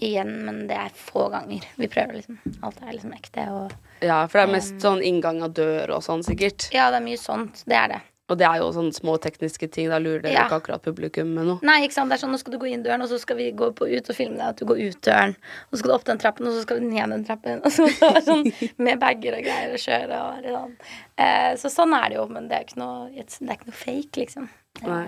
igjen, 0.04 0.32
men 0.44 0.64
det 0.66 0.74
er 0.76 0.90
få 0.98 1.28
ganger. 1.30 1.62
Vi 1.78 1.86
prøver 1.88 2.16
liksom. 2.18 2.40
Alt 2.66 2.80
er 2.82 2.96
liksom 2.96 3.12
ekte 3.14 3.44
og 3.54 3.70
Ja, 4.02 4.24
for 4.26 4.40
det 4.40 4.48
er 4.48 4.52
mest 4.56 4.80
sånn 4.82 5.00
inngang 5.06 5.38
av 5.46 5.52
dør 5.54 5.94
og 5.96 6.02
sånn, 6.02 6.24
sikkert. 6.26 6.66
Ja, 6.74 6.88
det 6.90 6.98
er 6.98 7.04
mye 7.06 7.20
sånt. 7.20 7.62
Det 7.70 7.76
er 7.78 7.92
det. 7.94 8.00
Og 8.32 8.38
det 8.40 8.46
er 8.48 8.56
jo 8.62 8.70
sånne 8.72 8.96
små 8.96 9.14
tekniske 9.20 9.68
ting. 9.70 9.90
Da 9.92 9.98
lurer 10.00 10.22
dere 10.24 10.32
Ja. 10.32 10.44
ikke 10.48 10.56
akkurat 10.62 10.82
publikum 10.82 11.28
med 11.36 11.44
noe. 11.46 11.58
Nei, 11.62 11.84
ikke 11.86 11.92
sant. 11.92 12.08
Det 12.10 12.16
er 12.16 12.22
sånn, 12.26 12.32
nå 12.32 12.38
skal 12.40 12.54
du 12.56 12.58
gå 12.58 12.70
inn 12.72 12.82
døren, 12.82 13.02
og 13.04 13.08
så 13.10 13.18
skal 13.20 13.36
vi 13.36 13.50
gå 13.52 13.68
på 13.76 13.86
ut 13.86 14.08
og 14.10 14.16
filme 14.16 14.36
deg 14.40 14.48
at 14.48 14.56
du 14.56 14.64
går 14.64 14.80
ut 14.80 15.00
døren. 15.04 15.36
Og 15.68 15.76
så 15.76 15.78
skal 15.82 15.90
du 15.90 15.94
opp 15.94 16.04
den 16.08 16.18
trappen, 16.18 16.46
og 16.48 16.54
så 16.56 16.62
skal 16.64 16.80
du 16.80 16.86
ned 16.88 17.10
den 17.14 17.24
trappen. 17.28 17.60
Og 17.64 17.70
så 17.70 17.84
det 17.86 18.10
er 18.16 18.24
sånn 18.24 18.44
med 18.78 18.98
bager 18.98 19.36
og 19.38 19.44
greier 19.44 19.76
og 19.76 19.84
kjøre 19.84 20.20
og 20.24 20.42
litt 20.42 20.56
sånn. 20.56 20.74
Eh, 21.18 21.52
så 21.60 21.70
sånn 21.70 21.94
er 22.00 22.08
det 22.08 22.16
jo, 22.18 22.26
men 22.32 22.48
det 22.48 22.56
er 22.58 22.64
ikke 22.66 22.80
noe, 22.80 23.10
det 23.14 23.28
er 23.44 23.58
ikke 23.60 23.70
noe 23.70 23.80
fake, 23.84 24.16
liksom. 24.24 24.48
Nei. 24.82 25.06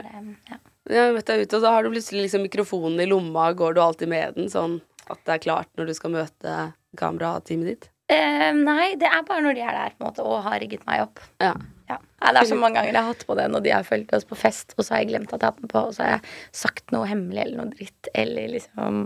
ja. 0.50 0.62
Ja, 0.86 1.08
vet 1.16 1.26
du, 1.26 1.40
ute, 1.42 1.58
og 1.58 1.62
så 1.64 1.70
har 1.74 1.82
du 1.82 1.90
plutselig 1.90 2.28
liksom 2.28 2.44
mikrofonen 2.46 3.00
i 3.02 3.08
lomma, 3.10 3.48
går 3.58 3.74
du 3.74 3.80
alltid 3.82 4.10
med 4.12 4.36
den 4.38 4.50
sånn 4.52 4.78
at 5.10 5.18
det 5.26 5.34
er 5.34 5.42
klart 5.42 5.70
når 5.78 5.88
du 5.88 5.94
skal 5.98 6.12
møte 6.14 6.52
kamerateamet 6.98 7.70
ditt? 7.72 7.88
Uh, 8.06 8.52
nei, 8.54 8.92
det 8.98 9.08
er 9.10 9.24
bare 9.26 9.42
når 9.42 9.56
de 9.58 9.64
er 9.66 9.74
der 9.74 9.96
på 9.96 10.04
en 10.04 10.06
måte 10.06 10.26
og 10.26 10.44
har 10.44 10.62
rigget 10.62 10.86
meg 10.86 11.02
opp. 11.08 11.22
Ja. 11.42 11.56
Ja. 11.90 11.98
Det 11.98 12.40
er 12.40 12.48
så 12.48 12.58
mange 12.58 12.78
ganger 12.78 12.90
jeg 12.92 12.98
har 12.98 13.12
hatt 13.12 13.26
på 13.26 13.34
det 13.38 13.44
når 13.50 13.62
de 13.62 13.72
har 13.74 13.86
fulgt 13.86 14.14
oss 14.14 14.26
på 14.26 14.38
fest, 14.38 14.74
og 14.76 14.86
så 14.86 14.94
har 14.94 15.02
jeg 15.02 15.10
glemt 15.12 15.34
at 15.34 15.42
jeg 15.42 15.50
har 15.50 15.58
den 15.58 15.70
på, 15.70 15.82
og 15.90 15.94
så 15.94 16.06
har 16.06 16.14
jeg 16.16 16.36
sagt 16.62 16.94
noe 16.94 17.06
hemmelig 17.10 17.42
eller 17.44 17.60
noe 17.60 17.74
dritt, 17.74 18.10
eller 18.14 18.54
liksom 18.54 19.02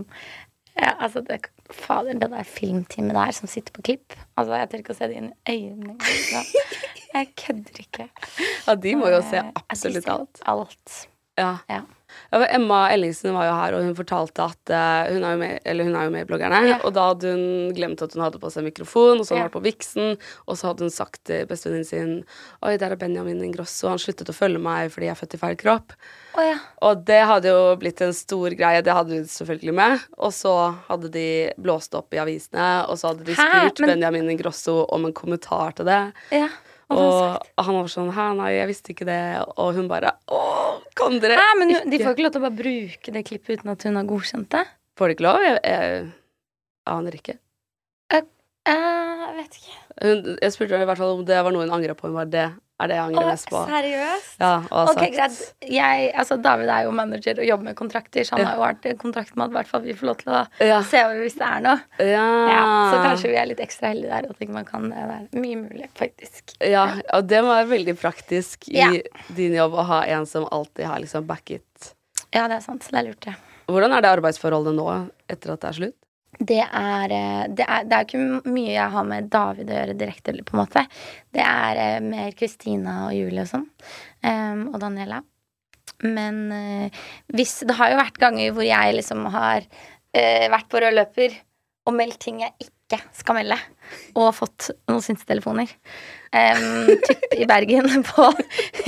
ja, 0.77 0.93
altså 0.93 1.21
det, 1.25 1.41
Fader, 1.73 2.17
det 2.19 2.29
der 2.31 2.43
filmteamet 2.47 3.15
der 3.15 3.31
som 3.35 3.47
sitter 3.51 3.73
på 3.75 3.81
klipp 3.85 4.15
Altså, 4.37 4.53
jeg 4.59 4.69
tør 4.71 4.81
ikke 4.83 4.93
å 4.95 4.97
se 4.97 5.07
det 5.11 5.17
inn 5.21 5.31
i 5.31 5.55
øynene. 5.55 5.95
Jeg 7.11 7.27
kødder 7.35 7.79
ikke. 7.81 8.05
Ja, 8.67 8.73
de 8.79 8.91
må 8.95 9.09
jo 9.11 9.17
se 9.27 9.41
Eh, 9.41 9.49
absolutt 9.67 10.05
alt. 10.07 10.39
Alt. 10.47 10.93
Ja. 11.37 11.57
Ja. 11.67 11.81
Ja, 12.31 12.39
Emma 12.55 12.89
Ellingsen 12.93 13.33
var 13.35 13.45
jo 13.49 13.53
her, 13.57 13.73
og 13.77 13.83
hun 13.83 13.95
fortalte 13.97 14.43
at 14.47 14.71
uh, 14.71 15.11
hun, 15.13 15.23
er 15.27 15.31
jo 15.35 15.39
med, 15.41 15.59
eller 15.65 15.83
hun 15.89 15.95
er 15.99 16.05
jo 16.07 16.13
med 16.15 16.25
i 16.25 16.29
Bloggerne. 16.29 16.61
Ja. 16.69 16.77
Og 16.87 16.93
da 16.95 17.07
hadde 17.09 17.31
hun 17.35 17.73
glemt 17.75 18.01
at 18.05 18.13
hun 18.15 18.23
hadde 18.23 18.39
på 18.39 18.51
seg 18.53 18.63
mikrofon, 18.67 19.19
og 19.19 19.25
så 19.27 19.33
hadde 19.35 19.39
hun 19.39 19.43
Ja. 19.43 19.49
vært 19.49 19.57
på 19.59 19.63
Vixen. 19.67 20.17
Og 20.47 20.57
så 20.59 20.67
hadde 20.71 20.85
hun 20.87 20.93
sagt 20.95 21.23
til 21.27 21.45
bestevenninnen 21.49 21.87
sin 21.87 22.13
Oi, 22.63 22.77
der 22.77 22.91
er 22.95 22.99
Benjamin 23.01 23.41
Ingrosso, 23.43 23.89
han 23.89 23.99
sluttet 24.01 24.29
å 24.31 24.35
følge 24.37 24.59
meg 24.61 24.91
fordi 24.93 25.07
jeg 25.09 25.15
er 25.15 25.21
født 25.21 25.35
i 25.37 25.41
feil 25.41 25.55
kropp. 25.59 25.93
Oh, 26.37 26.43
ja. 26.45 26.57
Og 26.87 27.03
det 27.05 27.21
hadde 27.27 27.51
jo 27.51 27.75
blitt 27.81 27.99
en 28.05 28.13
stor 28.15 28.53
greie, 28.55 28.81
det 28.85 28.93
hadde 28.95 29.17
hun 29.19 29.25
selvfølgelig 29.27 29.73
med. 29.75 29.99
Og 30.17 30.31
så 30.35 30.53
hadde 30.87 31.09
de 31.11 31.27
blåst 31.59 31.95
opp 31.99 32.13
i 32.15 32.21
avisene, 32.23 32.85
og 32.87 32.95
så 33.01 33.11
hadde 33.11 33.25
de 33.27 33.35
spurt 33.35 33.79
Men- 33.83 33.95
Benjamin 33.97 34.29
Ingrosso 34.31 34.85
om 34.95 35.05
en 35.09 35.13
kommentar 35.13 35.75
til 35.75 35.85
det. 35.91 36.01
ja. 36.31 36.47
Og 36.91 37.65
han 37.65 37.77
var 37.77 37.89
sånn 37.91 38.11
Hæ, 38.15 38.25
nei, 38.39 38.49
jeg 38.57 38.69
visste 38.71 38.93
ikke 38.93 39.07
det. 39.09 39.19
Og 39.55 39.75
hun 39.77 39.87
bare 39.91 40.13
Å, 40.31 40.41
kan 40.97 41.17
dere 41.23 41.37
Hæ, 41.39 41.47
men 41.59 41.73
ikke? 41.75 41.85
de 41.93 42.01
får 42.03 42.15
ikke 42.15 42.25
lov 42.25 42.33
til 42.35 42.41
å 42.41 42.45
bare 42.47 42.59
bruke 42.61 43.15
det 43.15 43.23
klippet 43.29 43.61
uten 43.61 43.73
at 43.75 43.85
hun 43.87 43.99
har 43.99 44.09
godkjent 44.09 44.49
det? 44.55 44.65
Får 44.99 45.11
de 45.11 45.15
ikke 45.17 45.27
lov? 45.27 45.45
Jeg, 45.45 45.61
jeg 45.65 46.03
aner 46.91 47.17
ikke. 47.17 47.37
Eh, 48.11 48.25
jeg 48.69 49.37
vet 49.39 49.57
ikke. 49.61 49.80
Hun, 50.01 50.37
jeg 50.41 50.53
spurte 50.55 50.79
i 50.79 50.85
hvert 50.87 50.97
fall 51.01 51.17
om 51.19 51.25
det 51.27 51.39
var 51.43 51.51
noe 51.51 51.65
hun 51.67 51.73
angra 51.75 51.95
på. 51.97 52.07
Hun 52.07 52.15
var 52.15 52.29
det 52.31 52.45
er 52.81 52.89
det 52.89 52.95
jeg 52.97 53.05
angrer 53.11 53.27
mest 53.29 53.45
på. 53.51 53.59
seriøst? 53.69 54.37
Ja, 54.41 54.51
og 54.71 54.87
har 54.87 54.89
Ok, 54.95 55.01
greit. 55.13 55.35
Jeg, 55.69 56.05
altså, 56.17 56.37
David 56.41 56.69
er 56.73 56.87
jo 56.87 56.91
manager 56.97 57.37
og 57.43 57.45
jobber 57.45 57.63
med 57.67 57.75
kontrakter, 57.77 58.23
så 58.25 58.31
han 58.31 58.39
Ja. 58.41 58.45
har 58.47 58.55
jo 58.57 58.63
vært 58.63 58.87
i 58.89 58.93
kontrakt 58.97 59.35
med 59.37 59.45
at 59.45 59.51
hvert 59.51 59.67
fall 59.69 59.81
vi 59.85 59.93
får 59.93 60.07
lov 60.09 60.17
til 60.17 60.31
å 60.33 60.47
Ja. 60.65 60.79
se 60.81 60.97
over 61.05 61.19
hvis 61.21 61.35
det 61.37 61.45
er 61.45 61.59
noe. 61.61 61.81
Ja. 61.99 62.25
Ja, 62.49 62.63
så 62.89 63.03
kanskje 63.05 63.29
vi 63.29 63.35
er 63.37 63.45
litt 63.51 63.59
ekstra 63.61 63.91
heldige 63.93 64.09
der, 64.09 64.29
og 64.29 64.35
tenker 64.39 64.53
man 64.53 64.65
kan 64.65 64.89
være. 64.89 65.27
Mye 65.33 65.55
mulig, 65.61 65.89
faktisk. 65.93 66.55
ja, 66.59 66.87
og 67.13 67.27
det 67.27 67.43
må 67.43 67.53
være 67.53 67.69
veldig 67.69 67.97
praktisk 68.01 68.67
i 68.73 69.03
din 69.35 69.53
jobb 69.53 69.73
å 69.77 69.85
ha 69.85 70.01
en 70.05 70.25
som 70.25 70.47
alltid 70.51 70.85
har 70.85 70.97
liksom 70.99 71.27
backet. 71.27 71.93
Ja, 72.33 72.47
det 72.47 72.57
er 72.57 72.61
sant. 72.61 72.81
Det 72.89 72.97
er 72.97 73.03
lurt, 73.11 73.19
det. 73.21 73.35
Hvordan 73.67 73.93
er 73.93 74.01
det 74.01 74.09
arbeidsforholdet 74.17 74.73
nå, 74.75 75.11
etter 75.29 75.53
at 75.53 75.61
det 75.61 75.69
er 75.69 75.73
slutt? 75.83 75.95
Det 76.39 76.61
er, 76.63 77.11
eh, 77.11 77.43
det 77.51 77.65
er 77.67 77.83
Det 77.85 77.97
er 77.97 78.05
ikke 78.05 78.49
mye 78.49 78.71
jeg 78.71 78.89
har 78.93 79.03
med 79.05 79.29
David 79.29 79.69
å 79.69 79.77
gjøre 79.77 79.97
direkte, 79.99 80.33
på 80.45 80.55
en 80.55 80.63
måte. 80.63 80.85
Det 81.33 81.43
er 81.43 81.81
eh, 81.83 81.99
mer 82.05 82.31
Kristina 82.37 83.07
og 83.09 83.15
Julie 83.17 83.43
og 83.43 83.51
sånn. 83.51 83.67
Um, 84.23 84.67
og 84.71 84.79
Daniela. 84.81 85.21
Men 86.01 86.37
uh, 86.49 87.01
hvis 87.35 87.59
Det 87.67 87.75
har 87.77 87.91
jo 87.91 87.99
vært 87.99 88.19
ganger 88.21 88.53
hvor 88.55 88.65
jeg 88.65 88.95
liksom 88.95 89.25
har 89.33 89.65
uh, 89.65 90.45
vært 90.53 90.69
på 90.71 90.81
rød 90.81 90.95
løper 90.97 91.35
og 91.89 91.97
meldt 91.97 92.21
ting 92.23 92.41
jeg 92.41 92.53
ikke 92.61 92.80
skal 93.15 93.37
melde, 93.37 93.57
og 94.17 94.33
fått 94.35 94.71
noen 94.89 95.03
sinte-telefoner. 95.05 95.71
Um, 96.31 96.87
typ 97.03 97.33
i 97.35 97.43
Bergen 97.43 98.03
på 98.07 98.25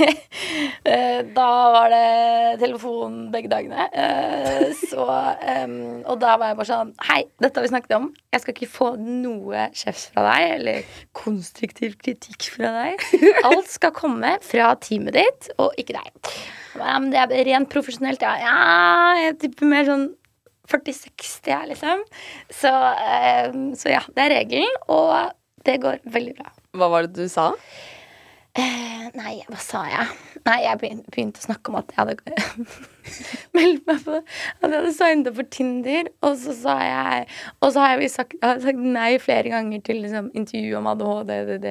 eh, 0.00 1.18
Da 1.36 1.48
var 1.74 1.90
det 1.92 2.60
telefon 2.62 3.18
begge 3.34 3.50
dagene. 3.52 3.84
Uh, 3.92 4.70
så 4.78 5.04
um, 5.04 5.74
Og 6.08 6.16
da 6.22 6.38
var 6.40 6.54
jeg 6.54 6.58
bare 6.62 6.70
sånn 6.70 6.94
Hei, 7.04 7.18
dette 7.44 7.60
har 7.60 7.66
vi 7.66 7.72
snakket 7.74 7.96
om. 7.98 8.08
Jeg 8.32 8.46
skal 8.46 8.56
ikke 8.56 8.70
få 8.72 8.90
noe 8.96 9.68
kjeft 9.76 10.14
fra 10.14 10.24
deg, 10.30 10.46
eller 10.56 10.98
konstruktiv 11.12 11.98
kritikk 12.00 12.48
fra 12.56 12.72
deg. 12.80 13.04
Alt 13.44 13.68
skal 13.76 13.92
komme 13.94 14.38
fra 14.44 14.72
teamet 14.80 15.20
ditt, 15.20 15.52
og 15.60 15.76
ikke 15.80 16.00
deg. 16.00 16.34
Men 16.80 17.12
det 17.12 17.26
er 17.28 17.48
rent 17.52 17.70
profesjonelt, 17.70 18.24
ja. 18.24 18.34
ja 18.40 19.20
jeg 19.20 19.40
tipper 19.44 19.68
mer 19.68 19.86
sånn 19.86 20.08
40-60, 20.70 21.50
ja, 21.52 21.62
liksom. 21.68 22.04
Så, 22.52 22.72
em, 23.04 23.66
så 23.78 23.92
ja, 23.92 24.04
det 24.16 24.24
er 24.24 24.36
regelen, 24.38 24.78
og 24.88 25.34
det 25.66 25.80
går 25.82 26.00
veldig 26.14 26.36
bra. 26.38 26.54
Hva 26.74 26.90
var 26.92 27.06
det 27.06 27.14
du 27.18 27.28
sa? 27.30 27.50
Eh, 28.54 29.06
nei, 29.18 29.36
hva 29.50 29.60
sa 29.60 29.84
jeg? 29.90 30.10
Nei, 30.46 30.60
jeg 30.62 30.80
begynte, 30.80 31.10
begynte 31.14 31.42
å 31.42 31.46
snakke 31.48 31.72
om 31.72 31.80
at 31.80 31.90
jeg 31.90 32.00
hadde 32.00 32.18
meldt 33.56 33.84
meg 33.88 34.02
på 34.04 34.16
At 34.18 34.66
jeg 34.68 34.74
hadde 34.74 34.92
signet 34.96 35.30
opp 35.30 35.38
for 35.38 35.50
Tinder, 35.52 36.10
og 36.24 36.36
så 36.40 36.54
sa 36.56 36.76
jeg 36.82 37.26
Og 37.60 37.72
så 37.74 37.84
har 37.84 38.02
jeg 38.02 38.12
sagt, 38.12 38.36
jeg 38.38 38.48
har 38.48 38.62
sagt 38.64 38.84
nei 38.98 39.10
flere 39.22 39.52
ganger 39.52 39.84
til 39.86 40.02
liksom, 40.04 40.30
intervju 40.36 40.78
om 40.80 40.90
ADHD, 40.94 41.32
ADD, 41.34 41.68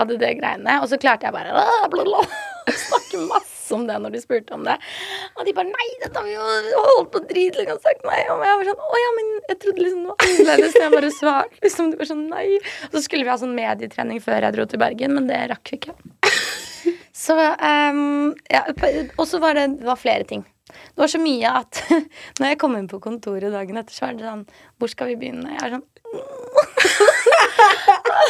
ADD-greiene. 0.00 0.78
Og 0.80 0.90
så 0.90 0.98
klarte 1.00 1.28
jeg 1.28 1.36
bare 1.36 1.54
«Åh, 1.56 1.86
bla, 1.92 2.06
bla, 2.06 2.22
å 2.24 2.76
snakke 2.86 3.24
masse 3.28 3.70
om 3.74 3.86
det 3.86 3.96
når 4.02 4.14
de 4.14 4.22
spurte 4.22 4.54
om 4.56 4.64
det. 4.66 4.76
Og 5.38 5.46
de 5.46 5.54
bare 5.56 5.70
Nei, 5.70 5.88
dette 6.02 6.18
har 6.18 6.26
vi 6.26 6.34
jo 6.34 6.84
holdt 6.96 7.12
på 7.14 7.22
dritlenge 7.30 7.76
og 7.76 7.84
sagt 7.84 8.06
nei. 8.08 8.20
Og 8.32 8.44
jeg 8.46 8.60
var 8.60 8.70
sånn 8.70 8.86
Å 8.86 9.02
ja, 9.02 9.10
men 9.18 9.32
jeg 9.36 9.60
trodde 9.64 9.84
liksom 9.84 10.00
det 10.04 10.10
var 10.10 10.26
annerledes. 10.26 10.74
Så 10.74 10.84
jeg 10.84 10.94
bare 10.96 11.12
svarte 11.14 11.64
liksom. 11.66 11.92
De 11.92 12.00
var 12.00 12.10
sånn 12.10 12.24
nei. 12.30 12.46
Og 12.90 12.96
så 12.98 13.04
skulle 13.06 13.26
vi 13.26 13.32
ha 13.32 13.38
sånn 13.40 13.56
medietrening 13.56 14.22
før 14.24 14.48
jeg 14.48 14.56
dro 14.56 14.66
til 14.70 14.82
Bergen, 14.82 15.14
men 15.16 15.30
det 15.30 15.44
rakk 15.52 15.72
vi 15.72 15.80
ikke. 15.80 15.96
Så 17.20 17.34
um, 17.36 18.30
ja, 18.48 18.62
Og 19.18 19.26
så 19.28 19.40
var 19.42 19.58
det 19.58 19.66
var 19.84 19.98
flere 20.00 20.24
ting. 20.24 20.44
Det 20.70 21.02
var 21.02 21.10
så 21.12 21.20
mye 21.22 21.54
at 21.62 21.82
når 22.40 22.52
jeg 22.52 22.60
kom 22.62 22.76
inn 22.78 22.88
på 22.90 23.00
kontoret 23.02 23.52
dagen 23.54 23.80
etter, 23.80 23.94
så 23.96 24.06
var 24.06 24.18
det 24.18 24.26
sånn 24.28 24.44
Hvor 24.78 24.92
skal 24.92 25.12
vi 25.12 25.18
begynne? 25.22 25.54
Jeg 25.56 25.62
er 25.66 25.76
sånn 25.78 25.86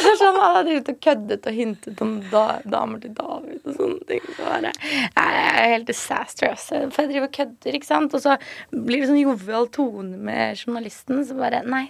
Det 0.01 0.09
er 0.09 0.17
sånn, 0.17 0.37
Han 0.39 0.55
hadde 0.55 0.63
drevet 0.69 0.89
og 0.93 0.99
køddet 1.03 1.47
og 1.49 1.55
hintet 1.55 2.01
om 2.03 2.13
da, 2.31 2.43
damer 2.69 3.01
til 3.03 3.13
David 3.17 3.67
og 3.67 3.75
sånne 3.77 4.07
ting. 4.09 4.23
Så 4.35 4.45
bare, 4.47 4.71
jeg 4.81 5.43
er 5.51 5.71
helt 5.75 5.87
disaster. 5.89 6.51
Altså. 6.53 6.81
For 6.93 7.03
jeg 7.03 7.11
driver 7.11 7.27
og 7.27 7.35
kødder, 7.37 7.77
ikke 7.77 7.89
sant. 7.89 8.15
Og 8.17 8.23
så 8.23 8.37
blir 8.71 9.03
det 9.03 9.09
sånn 9.11 9.21
jovial 9.21 9.67
tone 9.73 10.17
med 10.29 10.59
journalisten. 10.61 11.21
Så 11.27 11.37
bare 11.37 11.61
Nei, 11.67 11.85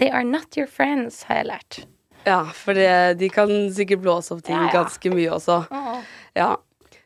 they 0.00 0.10
are 0.10 0.26
not 0.26 0.58
your 0.58 0.68
friends, 0.70 1.22
har 1.30 1.42
jeg 1.42 1.50
lært. 1.52 1.80
Ja, 2.24 2.40
for 2.56 2.76
det, 2.76 3.18
de 3.20 3.28
kan 3.32 3.50
sikkert 3.76 4.00
blåse 4.04 4.32
opp 4.34 4.44
ting 4.46 4.56
Ja, 4.56 4.68
ja. 4.70 4.74
ganske 4.78 5.12
mye 5.12 5.32
også. 5.36 5.58
Ja, 6.36 6.54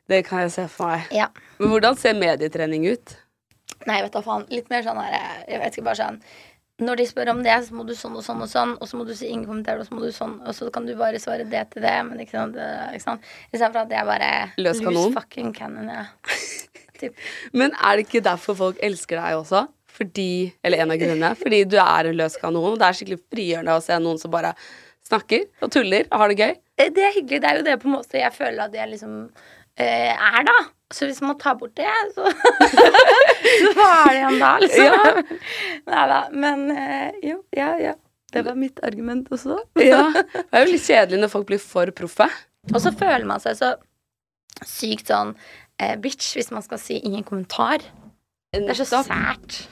det 0.09 0.23
kan 0.27 0.41
jeg 0.47 0.53
se 0.55 0.67
for 0.73 0.89
meg. 0.93 1.09
Ja. 1.13 1.29
Men 1.59 1.71
hvordan 1.75 1.97
ser 2.01 2.15
medietrening 2.19 2.87
ut? 2.91 3.17
Nei, 3.87 4.01
vet 4.03 4.13
hva 4.17 4.23
faen. 4.25 4.47
Litt 4.51 4.71
mer 4.73 4.83
sånn 4.83 4.99
her 5.01 5.45
Jeg 5.49 5.61
vet 5.61 5.77
ikke, 5.77 5.85
bare 5.91 6.01
sånn 6.05 6.23
når 6.79 6.95
de 7.01 7.05
spør 7.11 7.29
om 7.33 7.41
det, 7.43 7.55
så 7.67 7.75
må 7.75 7.83
du 7.89 7.91
sånn 7.99 8.15
og 8.15 8.23
sånn 8.23 8.39
og 8.45 8.47
sånn, 8.47 8.73
og 8.79 8.87
så 8.87 8.95
må 8.95 9.03
du 9.05 9.11
si 9.19 9.27
ingen 9.27 9.49
kommentarer, 9.49 9.81
og 9.83 9.89
så 9.89 9.97
må 9.97 10.03
du 10.05 10.13
sånn, 10.15 10.37
og 10.47 10.55
så 10.55 10.69
kan 10.71 10.85
du 10.87 10.93
bare 10.95 11.19
svare 11.19 11.43
det 11.51 11.65
til 11.73 11.83
det, 11.83 11.95
men 12.07 12.21
ikke 12.23 12.37
sant, 12.37 12.55
det- 12.55 12.93
ikke 12.95 13.03
sant? 13.03 13.21
Istedenfor 13.51 13.81
at 13.83 13.89
det 13.91 13.97
er 13.99 14.05
bare 14.07 14.29
Løs 14.63 14.79
kanon. 14.79 15.13
fucking 15.13 15.51
cannon, 15.53 15.89
ja. 15.91 16.05
typ. 17.01 17.17
Men 17.53 17.75
er 17.83 17.97
det 17.99 18.07
ikke 18.07 18.23
derfor 18.23 18.55
folk 18.55 18.79
elsker 18.81 19.19
deg 19.19 19.41
også? 19.41 19.65
Fordi, 19.99 20.53
eller 20.63 20.79
en 20.85 20.95
av 20.95 20.99
grunnene, 21.03 21.33
fordi 21.43 21.65
du 21.67 21.77
er 21.83 22.07
en 22.13 22.17
løs 22.23 22.37
kanon. 22.39 22.71
og 22.73 22.79
Det 22.79 22.87
er 22.87 22.93
skikkelig 23.01 23.21
frigjørende 23.27 23.75
å 23.75 23.83
se 23.83 23.99
noen 23.99 24.19
som 24.23 24.31
bare 24.31 24.55
snakker 25.09 25.49
og 25.61 25.73
tuller 25.75 26.07
og 26.13 26.19
har 26.23 26.29
det 26.29 26.39
gøy. 26.39 26.55
Eh, 26.79 26.91
Det 26.95 27.03
er 27.09 27.13
hyggelig. 27.19 27.41
Det 27.43 27.51
er 27.51 27.57
jo 27.59 27.65
det 27.67 27.81
på 27.83 27.89
en 27.91 27.97
måte 27.99 28.21
jeg 28.23 28.31
føler 28.39 28.69
at 28.69 28.73
jeg 28.79 28.93
liksom 28.95 29.17
eh, 29.27 29.58
er, 29.85 30.43
da. 30.49 30.57
Så 30.93 31.07
hvis 31.07 31.21
man 31.21 31.37
tar 31.39 31.55
bort 31.61 31.75
det, 31.77 31.89
så 32.15 32.25
hva 33.77 33.89
er 33.89 34.09
det 34.09 34.17
igjen 34.17 34.39
da, 34.41 34.53
liksom? 34.63 34.85
Ja. 34.85 35.39
Nei 35.93 36.05
da. 36.13 36.21
Men 36.33 36.65
eh, 36.75 37.19
jo, 37.31 37.43
ja, 37.57 37.73
ja. 37.83 37.95
Det 38.33 38.43
var 38.45 38.59
mitt 38.61 38.81
argument 38.85 39.29
også. 39.33 39.57
Ja, 39.81 40.03
Det 40.13 40.43
er 40.53 40.67
jo 40.67 40.73
litt 40.75 40.85
kjedelig 40.85 41.21
når 41.23 41.31
folk 41.33 41.47
blir 41.49 41.61
for 41.63 41.89
proffe. 41.97 42.27
Og 42.75 42.81
så 42.85 42.93
føler 42.93 43.25
man 43.29 43.41
seg 43.41 43.57
så 43.57 43.71
sykt 44.69 45.09
sånn 45.09 45.31
eh, 45.81 45.95
bitch 46.03 46.35
hvis 46.37 46.51
man 46.53 46.65
skal 46.67 46.81
si 46.83 46.99
ingen 47.01 47.25
kommentar. 47.25 47.85
Det 48.53 48.65
er 48.69 48.77
så 48.81 48.85
sært. 49.07 49.63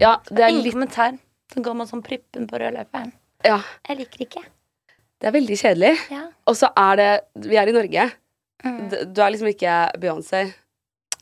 Ja, 0.00 0.18
det 0.28 0.42
er 0.44 0.52
Ingen 0.52 0.64
litt 0.66 0.76
kommentar. 0.76 1.16
Så 1.52 1.62
går 1.64 1.76
man 1.78 1.88
sånn 1.88 2.02
prippen 2.04 2.44
på 2.50 2.58
rødløperen. 2.60 3.12
Ja, 3.46 3.60
Jeg 3.88 4.00
liker 4.02 4.24
ikke. 4.26 4.42
det 5.22 5.28
er 5.30 5.34
veldig 5.36 5.56
kjedelig. 5.60 5.94
Ja. 6.12 6.22
Og 6.48 6.56
så 6.58 6.68
er 6.76 6.96
det 7.00 7.10
Vi 7.48 7.56
er 7.60 7.68
i 7.70 7.74
Norge. 7.76 8.08
D- 8.64 9.04
Du 9.12 9.20
er 9.22 9.30
liksom 9.34 9.48
ikke 9.52 9.74
Beyoncé. 10.00 10.54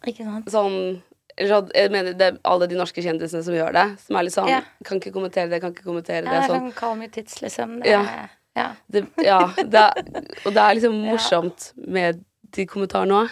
Ikke 0.07 0.25
sant? 0.25 0.47
Sånn 0.53 1.03
jeg 1.37 1.91
mener 1.91 2.13
det 2.15 2.27
er 2.29 2.37
alle 2.47 2.69
de 2.71 2.77
norske 2.79 3.03
kjendisene 3.03 3.43
som 3.43 3.55
gjør 3.57 3.73
det. 3.75 3.85
Som 4.05 4.17
er 4.17 4.23
litt 4.29 4.35
sånn 4.37 4.49
Ja. 4.53 4.61
Kan 4.87 5.01
ikke 5.01 5.11
kommentere 5.13 5.51
det, 5.51 5.61
kan 5.61 5.73
ikke 5.75 5.83
kommentere 5.89 6.23
det. 6.23 6.31
Ja, 6.33 6.47
Sånn. 6.47 6.73
call 6.77 6.95
me 7.01 7.09
tits, 7.09 7.41
liksom. 7.43 7.81
Det, 7.83 7.91
Ja. 7.91 8.29
ja. 8.57 8.69
Det, 8.89 9.03
ja, 9.19 9.41
det 9.57 9.75
er, 9.75 10.05
og 10.47 10.53
det 10.55 10.63
er 10.63 10.75
liksom 10.79 10.95
morsomt 11.11 11.73
med 11.77 12.23
de 12.55 12.67
kommentarene 12.71 13.25
òg. 13.25 13.31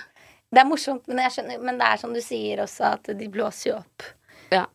Det 0.53 0.61
er 0.61 0.67
morsomt, 0.69 1.07
men, 1.07 1.19
jeg 1.19 1.31
skjønner, 1.37 1.63
men 1.63 1.79
det 1.79 1.87
er 1.87 1.97
som 2.03 2.13
du 2.13 2.21
sier 2.21 2.59
også, 2.65 2.91
at 2.99 3.05
de 3.17 3.29
blåser 3.29 3.71
jo 3.71 3.77
opp 3.79 4.03
Ja. 4.51 4.67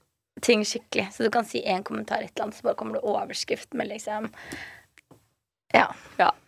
ting 0.42 0.64
skikkelig. 0.64 1.10
Så 1.12 1.24
du 1.26 1.30
kan 1.30 1.44
si 1.46 1.62
én 1.68 1.84
kommentar 1.84 2.24
et 2.24 2.32
eller 2.34 2.46
annet, 2.48 2.56
så 2.56 2.64
bare 2.64 2.76
kommer 2.80 2.94
det 2.94 3.04
overskrift 3.04 3.74
med 3.74 3.90
liksom 3.90 4.32
Ja. 5.76 5.88
Ja. 6.18 6.32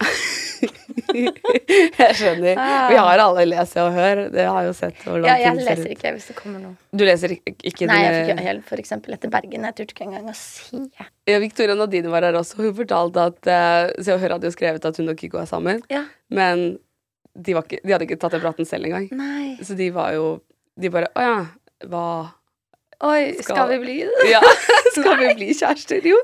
jeg 2.00 2.16
skjønner. 2.18 2.60
Vi 2.90 2.98
har 3.00 3.22
alle 3.24 3.46
lese 3.48 3.84
og 3.84 3.94
hør. 3.96 4.22
Det 4.34 4.46
har 4.48 4.66
jo 4.68 4.74
sett 4.78 4.98
hvordan 5.06 5.28
ja 5.30 5.36
jeg 5.42 5.58
leser 5.60 5.84
ut. 5.84 5.94
ikke 5.96 6.14
hvis 6.16 6.28
det 6.32 6.36
kommer 6.38 6.64
noe. 6.64 6.76
Du 6.92 7.04
leser 7.06 7.36
ikke, 7.36 7.54
ikke 7.72 7.90
Nei, 7.90 8.00
jeg 8.06 8.26
fikk 8.30 8.44
helt 8.48 8.66
for 8.72 8.82
eksempel 8.82 9.16
etter 9.18 9.32
Bergen. 9.34 9.68
Jeg 9.70 9.78
turte 9.78 9.96
ikke 9.96 10.08
engang 10.08 10.32
å 10.32 10.36
si 10.38 10.82
ja, 11.30 11.40
Victoria 11.42 11.78
Nadine 11.78 12.12
var 12.12 12.26
her 12.28 12.40
også. 12.40 12.60
Hun 12.64 12.76
fortalte 12.78 13.28
at 13.32 13.52
uh, 13.52 14.04
Se 14.04 14.16
og 14.16 14.24
Hør 14.24 14.38
hadde 14.38 14.50
jo 14.50 14.56
skrevet 14.56 14.90
at 14.90 15.02
hun 15.02 15.14
og 15.14 15.20
Kygo 15.20 15.42
er 15.42 15.50
sammen. 15.50 15.84
Ja. 15.94 16.06
Men 16.34 16.80
de, 17.36 17.56
var 17.56 17.68
ikke, 17.68 17.82
de 17.84 17.96
hadde 17.96 18.10
ikke 18.10 18.20
tatt 18.22 18.36
den 18.38 18.44
praten 18.44 18.68
selv 18.68 18.90
engang. 18.90 19.10
Nei. 19.20 19.58
Så 19.64 19.78
de 19.80 19.92
var 19.96 20.16
jo 20.18 20.40
De 20.80 20.92
bare 20.92 21.12
Å 21.20 21.24
ja, 21.24 21.40
hva 21.92 22.06
Oi, 23.00 23.34
Skal- 23.38 23.44
skal, 23.56 23.70
vi 23.70 23.78
bli 23.80 23.98
det? 24.04 24.30
Ja, 24.32 24.42
skal 24.96 25.14
vi 25.22 25.30
bli 25.38 25.54
kjærester? 25.56 26.04
Jo. 26.04 26.18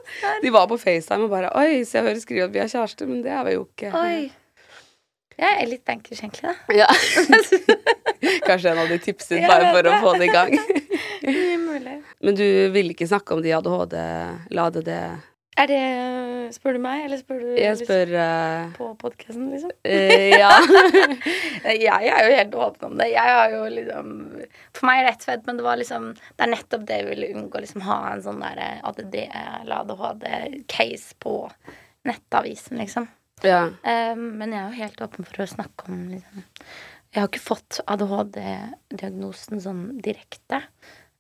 De 0.44 0.52
var 0.52 0.66
på 0.68 0.78
FaceTime 0.82 1.28
og 1.30 1.32
bare 1.32 1.52
Oi, 1.56 1.84
så 1.88 2.00
jeg 2.02 2.10
hører 2.10 2.24
skrive 2.24 2.50
at 2.50 2.56
vi 2.56 2.60
er 2.64 2.72
kjærester, 2.72 3.08
men 3.08 3.22
det 3.24 3.32
er 3.32 3.46
vi 3.48 3.54
jo 3.56 3.64
ikke. 3.70 3.92
Oi. 3.96 4.26
Jeg 5.36 5.62
er 5.62 5.68
litt 5.68 5.84
bankers, 5.88 6.20
egentlig, 6.24 6.48
da. 6.48 6.56
Ja. 6.82 6.88
Kanskje 8.46 8.72
en 8.72 8.82
av 8.84 8.92
de 8.92 8.98
tipset 9.04 9.44
bare 9.48 9.72
for 9.76 9.90
å 9.92 9.96
få 10.04 10.14
det 10.20 10.30
i 10.30 10.34
gang. 10.34 10.54
Mye 11.26 11.58
mulig. 11.60 11.96
Men 12.24 12.38
du 12.40 12.46
ville 12.76 12.96
ikke 12.96 13.08
snakke 13.10 13.36
om 13.36 13.44
de 13.44 13.52
ADHD-lade 13.56 14.84
ADD? 14.84 14.94
Er 15.56 15.70
det 15.72 15.82
Spør 16.56 16.76
du 16.76 16.82
meg, 16.84 17.06
eller 17.06 17.20
spør 17.22 17.40
du 17.42 17.52
Jeg 17.58 17.78
spør 17.80 18.12
eh, 18.22 18.74
på 18.76 18.90
podkasten, 19.02 19.48
liksom? 19.54 19.72
Uh, 19.88 20.28
Ja. 20.36 20.52
Jeg 21.86 22.12
er 22.12 22.28
jo 22.28 22.36
helt 22.36 22.58
åpen 22.68 22.92
om 22.92 22.98
det. 23.00 23.08
Jeg 23.14 23.36
har 23.38 23.54
jo 23.54 23.62
liksom 23.72 24.10
For 24.76 24.88
meg 24.90 25.02
er 25.02 25.08
det 25.08 25.14
ett 25.16 25.28
fett, 25.30 25.46
men 25.48 25.60
det 25.60 25.66
var 25.66 25.80
liksom 25.80 26.10
Det 26.18 26.46
er 26.46 26.52
nettopp 26.52 26.84
det 26.90 27.00
jeg 27.00 27.08
ville 27.10 27.32
unngå. 27.36 27.62
Liksom 27.64 27.86
ha 27.88 28.00
en 28.12 28.26
sånn 28.26 28.44
der 28.44 28.62
ADD 28.86 29.16
eller 29.26 29.78
ADHD-case 29.80 31.16
på 31.24 31.38
nettavisen, 32.06 32.78
liksom. 32.78 33.08
ja. 33.42 33.64
Um, 33.82 34.28
men 34.38 34.52
jeg 34.54 34.60
er 34.60 34.68
jo 34.68 34.84
helt 34.84 35.02
åpen 35.02 35.26
for 35.26 35.42
å 35.42 35.48
snakke 35.50 35.88
om 35.90 36.04
liksom 36.12 36.44
Jeg 36.46 37.18
har 37.24 37.32
ikke 37.32 37.42
fått 37.48 37.80
ADHD-diagnosen 37.90 39.64
sånn 39.64 39.82
direkte. 40.06 40.62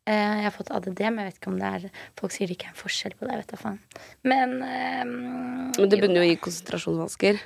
Eh, 0.05 0.35
jeg 0.37 0.43
har 0.45 0.53
fått 0.53 0.69
ADD, 0.69 0.99
men 1.09 1.23
jeg 1.23 1.31
vet 1.31 1.37
ikke 1.39 1.49
om 1.51 1.59
det 1.59 1.69
er 1.73 1.85
Folk 2.19 2.33
sier 2.35 2.47
det 2.47 2.57
ikke 2.59 2.67
er 2.69 2.73
en 2.75 2.81
forskjell 2.83 3.15
på 3.17 3.25
det. 3.27 3.37
Vet 3.41 3.53
da 3.53 3.57
faen. 3.57 3.79
Men 4.23 4.55
um, 4.61 5.71
Men 5.77 5.89
det 5.89 5.99
bunner 6.03 6.21
jo 6.21 6.31
i 6.33 6.35
konsentrasjonsvansker. 6.37 7.39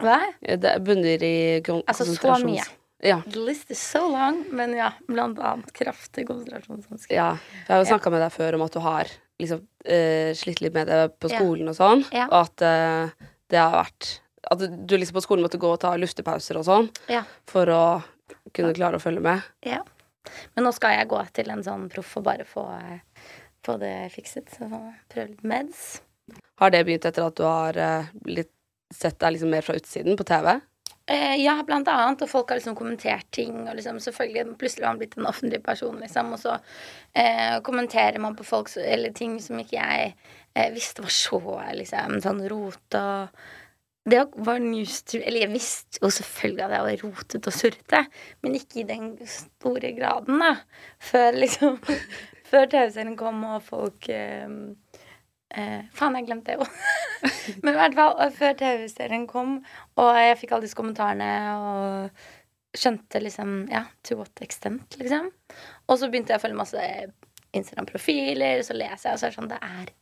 Hva? 0.00 0.18
Det 0.40 0.76
bunner 0.86 1.24
i 1.26 1.34
kon 1.66 1.82
Altså, 1.86 2.06
så 2.16 2.38
mye. 2.46 2.64
Ja. 3.04 3.18
The 3.24 3.40
list 3.44 3.70
is 3.72 3.80
so 3.80 4.02
long, 4.12 4.42
men 4.52 4.74
ja, 4.76 4.90
blant 5.08 5.38
annet 5.40 5.70
kraftig 5.76 6.26
konsentrasjonsvansker. 6.28 7.14
ja. 7.16 7.30
Jeg 7.66 7.68
har 7.74 7.84
jo 7.84 7.88
snakka 7.94 8.10
med 8.12 8.20
deg 8.24 8.32
før 8.34 8.56
om 8.58 8.64
at 8.66 8.74
du 8.76 8.80
har 8.84 9.12
liksom 9.40 9.62
uh, 9.64 10.32
slitt 10.36 10.60
litt 10.64 10.74
med 10.76 10.88
det 10.88 10.98
på 11.20 11.30
Ja. 11.32 11.38
skolen 11.40 11.68
og 11.72 11.76
sånn. 11.76 12.04
Ja. 12.16 12.26
Og 12.28 12.48
at 12.48 12.64
uh, 12.64 13.28
det 13.52 13.60
har 13.60 13.72
vært 13.76 14.20
At 14.50 14.58
du 14.88 14.96
liksom 14.96 15.16
på 15.20 15.22
skolen 15.24 15.44
måtte 15.44 15.60
gå 15.60 15.68
og 15.68 15.80
ta 15.80 15.92
luftepauser 16.00 16.56
og 16.56 16.64
sånn 16.64 16.90
Ja. 17.12 17.24
for 17.46 17.68
å 17.68 17.82
kunne 18.56 18.72
klare 18.72 18.96
å 18.96 19.02
følge 19.04 19.20
med. 19.20 19.42
Ja. 19.68 19.82
Men 20.54 20.66
nå 20.66 20.72
skal 20.76 20.96
jeg 20.98 21.10
gå 21.10 21.20
til 21.36 21.52
en 21.52 21.64
sånn 21.64 21.88
proff 21.92 22.16
og 22.20 22.26
bare 22.26 22.46
få, 22.48 22.66
eh, 22.76 23.28
få 23.66 23.76
det 23.80 23.94
fikset. 24.14 24.48
Så 24.56 24.68
prøve 24.70 25.28
litt 25.32 25.44
meds. 25.46 26.00
Har 26.60 26.72
det 26.72 26.84
begynt 26.86 27.06
etter 27.08 27.26
at 27.26 27.38
du 27.38 27.46
har 27.46 27.78
eh, 27.80 28.10
litt, 28.28 28.52
sett 28.90 29.20
deg 29.22 29.36
liksom 29.36 29.52
mer 29.54 29.64
fra 29.64 29.76
utsiden 29.78 30.18
på 30.18 30.26
TV? 30.26 30.58
Eh, 31.10 31.36
ja, 31.42 31.56
blant 31.66 31.88
annet. 31.90 32.22
Og 32.22 32.30
folk 32.30 32.50
har 32.52 32.60
liksom 32.60 32.76
kommentert 32.78 33.30
ting. 33.34 33.64
Og 33.64 33.74
liksom 33.78 33.98
selvfølgelig 34.02 34.58
Plutselig 34.60 34.86
har 34.86 34.94
man 34.94 35.00
blitt 35.02 35.16
en 35.18 35.30
offentlig 35.30 35.62
person, 35.64 35.96
liksom. 36.02 36.34
Og 36.36 36.42
så 36.42 36.58
eh, 37.14 37.56
kommenterer 37.66 38.20
man 38.22 38.36
på 38.38 38.46
folk 38.46 38.70
eller 38.76 39.14
ting 39.16 39.40
som 39.42 39.58
ikke 39.58 39.78
jeg 39.78 40.12
eh, 40.54 40.70
visste 40.74 41.02
var 41.02 41.14
så 41.14 41.40
liksom 41.80 42.20
sånn 42.22 42.44
rot 42.50 42.98
og 42.98 43.42
Det 44.10 44.22
var 44.34 44.58
news 44.62 45.02
to 45.06 45.18
Eller 45.18 45.44
jeg 45.44 45.52
visste 45.52 46.00
jo 46.02 46.10
selvfølgelig 46.10 46.64
at 46.64 46.74
jeg 46.74 46.86
var 46.86 47.02
rotete 47.04 47.50
og 47.50 47.56
surrete, 47.56 48.00
men 48.42 48.56
ikke 48.58 48.82
i 48.82 48.88
den 48.88 49.12
store 49.28 49.92
graden, 49.96 50.40
da. 50.42 50.54
Før 51.10 51.36
liksom 51.36 51.78
Før 52.50 52.66
TV-serien 52.66 53.16
kom 53.18 53.44
og 53.46 53.62
folk 53.62 54.08
eh, 54.10 54.48
eh, 55.54 55.82
Faen, 55.94 56.16
jeg 56.18 56.26
glemte 56.26 56.50
det 56.50 56.58
jo. 56.58 56.66
Men 57.62 57.74
i 57.74 57.78
hvert 57.78 57.94
fall 57.94 58.32
før 58.34 58.56
TV-serien 58.58 59.26
kom, 59.30 59.60
og 60.00 60.18
jeg 60.18 60.38
fikk 60.40 60.56
alle 60.56 60.66
disse 60.66 60.78
kommentarene 60.78 61.28
og 61.54 62.24
skjønte 62.74 63.22
liksom 63.22 63.52
Ja, 63.70 63.84
to 64.06 64.18
what 64.18 64.42
extent, 64.42 64.98
liksom. 64.98 65.30
Og 65.86 66.00
så 66.00 66.10
begynte 66.10 66.34
jeg 66.34 66.42
å 66.42 66.42
følge 66.42 66.58
masse 66.58 66.88
Instagram-profiler, 67.54 68.64
så 68.66 68.74
leser 68.74 69.10
jeg, 69.10 69.14
og 69.14 69.22
så 69.22 69.28
er 69.28 69.30
det 69.30 69.38
sånn 69.38 69.52
Det 69.52 69.60
er 69.68 69.94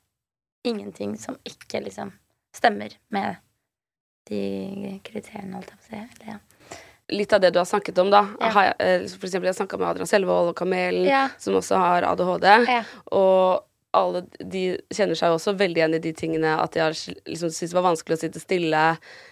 ingenting 0.68 1.14
som 1.20 1.36
ikke 1.48 1.82
liksom 1.84 2.14
stemmer 2.56 2.96
med 3.14 3.36
de 4.28 4.98
kriteriene, 5.06 5.54
holdt 5.58 5.72
jeg 5.72 5.78
på 5.78 5.84
å 5.84 5.90
si. 5.90 6.02
Eller, 6.02 6.32
ja. 6.34 6.38
Litt 7.10 7.32
av 7.32 7.40
det 7.40 7.54
du 7.54 7.58
har 7.62 7.64
snakket 7.68 7.98
om, 8.02 8.10
da. 8.12 8.26
Ja. 8.40 8.50
Har 8.52 8.74
eh, 8.84 9.06
for 9.08 9.24
eksempel, 9.30 9.48
jeg 9.48 9.54
har 9.54 9.60
snakka 9.62 9.78
med 9.80 9.88
Adrian 9.94 10.10
Selvold 10.10 10.50
og 10.52 10.58
Kamelen, 10.60 11.06
Ja. 11.08 11.22
som 11.40 11.54
også 11.56 11.78
har 11.80 12.04
ADHD. 12.04 12.50
Ja. 12.68 12.82
Og 13.16 13.64
alle 13.96 14.20
de 14.44 14.66
kjenner 14.92 15.16
seg 15.16 15.32
også 15.32 15.54
veldig 15.56 15.80
igjen 15.80 15.94
i 15.96 16.00
de 16.04 16.12
tingene 16.12 16.50
at 16.60 16.74
de 16.76 16.82
har 16.84 16.92
liksom 16.92 17.48
syntes 17.48 17.72
det 17.72 17.78
var 17.78 17.86
vanskelig 17.88 18.18
å 18.18 18.20
sitte 18.20 18.42
stille. 18.42 18.82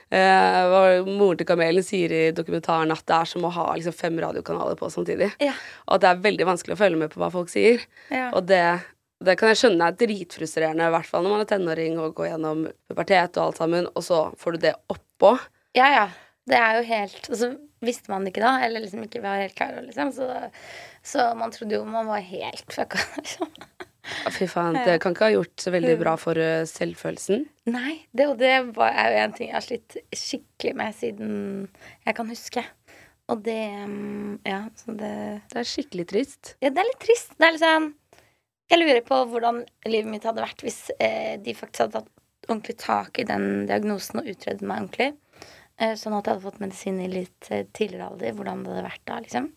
Eh, 0.09 1.05
moren 1.05 1.37
til 1.37 1.47
Kamelen 1.47 1.85
sier 1.85 2.13
i 2.17 2.23
dokumentaren 2.33 2.91
at 2.95 3.05
det 3.05 3.19
er 3.19 3.29
som 3.29 3.45
å 3.45 3.53
ha 3.53 3.67
liksom, 3.77 3.93
fem 3.93 4.17
radiokanaler 4.25 4.79
på 4.81 4.89
samtidig. 4.91 5.29
Ja. 5.45 5.53
Og 5.87 5.99
at 5.99 6.07
det 6.07 6.11
er 6.15 6.25
veldig 6.31 6.47
vanskelig 6.49 6.77
å 6.79 6.81
følge 6.81 7.03
med 7.05 7.13
på 7.13 7.21
hva 7.21 7.29
folk 7.35 7.53
sier. 7.53 7.85
Ja. 8.11 8.31
Og 8.33 8.47
det, 8.49 8.63
det 9.25 9.37
kan 9.41 9.49
jeg 9.49 9.61
skjønne 9.63 9.89
er 9.89 9.97
dritfrustrerende, 9.97 10.89
i 10.91 10.93
hvert 10.93 11.09
fall 11.09 11.25
når 11.25 11.33
man 11.33 11.45
er 11.45 11.49
tenåring 11.49 12.01
og 12.03 12.17
går 12.19 12.33
gjennom 12.35 12.67
pubertet 12.89 13.39
og 13.39 13.47
alt 13.47 13.61
sammen, 13.63 13.89
og 13.95 14.05
så 14.05 14.21
får 14.41 14.57
du 14.57 14.67
det 14.67 14.75
oppå. 14.93 15.37
Ja, 15.79 15.89
ja. 15.93 16.07
Det 16.47 16.55
er 16.55 16.77
jo 16.79 16.83
helt 16.87 17.25
Og 17.27 17.39
så 17.41 17.47
visste 17.83 18.13
man 18.13 18.23
det 18.23 18.31
ikke 18.31 18.45
da, 18.45 18.53
eller 18.63 18.85
liksom 18.85 19.03
ikke 19.03 19.23
var 19.25 19.41
helt 19.43 19.57
klar 19.59 19.73
over, 19.75 19.89
liksom. 19.89 20.13
Så, 20.15 20.29
så 21.03 21.25
man 21.39 21.51
trodde 21.55 21.75
jo 21.75 21.83
man 21.89 22.07
var 22.07 22.23
helt 22.23 22.71
fucka, 22.73 23.01
liksom. 23.19 23.51
Ja, 24.07 24.31
Fy 24.31 24.47
faen, 24.47 24.77
det 24.87 25.01
kan 25.03 25.17
ikke 25.17 25.27
ha 25.27 25.35
gjort 25.35 25.65
så 25.65 25.73
veldig 25.75 25.97
bra 25.99 26.13
for 26.21 26.39
eh, 26.39 26.63
selvfølelsen. 26.71 27.43
Nei, 27.75 27.97
det, 28.15 28.29
og 28.31 28.37
det 28.39 28.53
er 28.53 28.61
jo 28.63 29.23
en 29.25 29.35
ting 29.35 29.51
jeg 29.51 29.57
har 29.57 29.65
slitt 29.65 29.97
skikkelig 30.15 30.75
med 30.79 30.95
siden 30.95 31.33
jeg 32.07 32.15
kan 32.15 32.31
huske. 32.31 32.63
Og 33.27 33.43
det 33.43 33.59
mm, 33.91 34.47
Ja, 34.47 34.61
så 34.79 34.95
det 34.95 35.15
Det 35.51 35.59
er 35.65 35.67
skikkelig 35.67 36.07
trist. 36.13 36.55
Ja, 36.63 36.71
det 36.71 36.85
er 36.85 36.91
litt 36.93 37.03
trist. 37.03 37.35
Det 37.35 37.49
er 37.49 37.57
litt 37.57 37.65
sånn 37.65 37.89
Jeg 38.67 38.81
lurer 38.81 39.03
på 39.07 39.19
hvordan 39.31 39.61
livet 39.87 40.11
mitt 40.11 40.25
hadde 40.27 40.43
vært 40.43 40.63
hvis 40.65 40.89
eh, 40.99 41.37
de 41.39 41.55
faktisk 41.55 41.85
hadde 41.85 42.01
tatt 42.01 42.49
ordentlig 42.49 42.77
tak 42.83 43.19
i 43.19 43.27
den 43.27 43.67
diagnosen 43.69 44.21
og 44.23 44.31
utredet 44.31 44.67
meg 44.67 44.85
ordentlig. 44.85 45.13
Eh, 45.79 45.95
sånn 45.99 46.17
at 46.17 46.27
jeg 46.27 46.35
hadde 46.35 46.47
fått 46.47 46.63
medisin 46.63 46.99
i 47.03 47.11
litt 47.11 47.51
eh, 47.55 47.67
tidligere 47.77 48.11
alder. 48.11 48.35
Hvordan 48.35 48.65
det 48.65 48.73
hadde 48.73 48.87
vært 48.89 49.05
da, 49.07 49.19
liksom. 49.23 49.51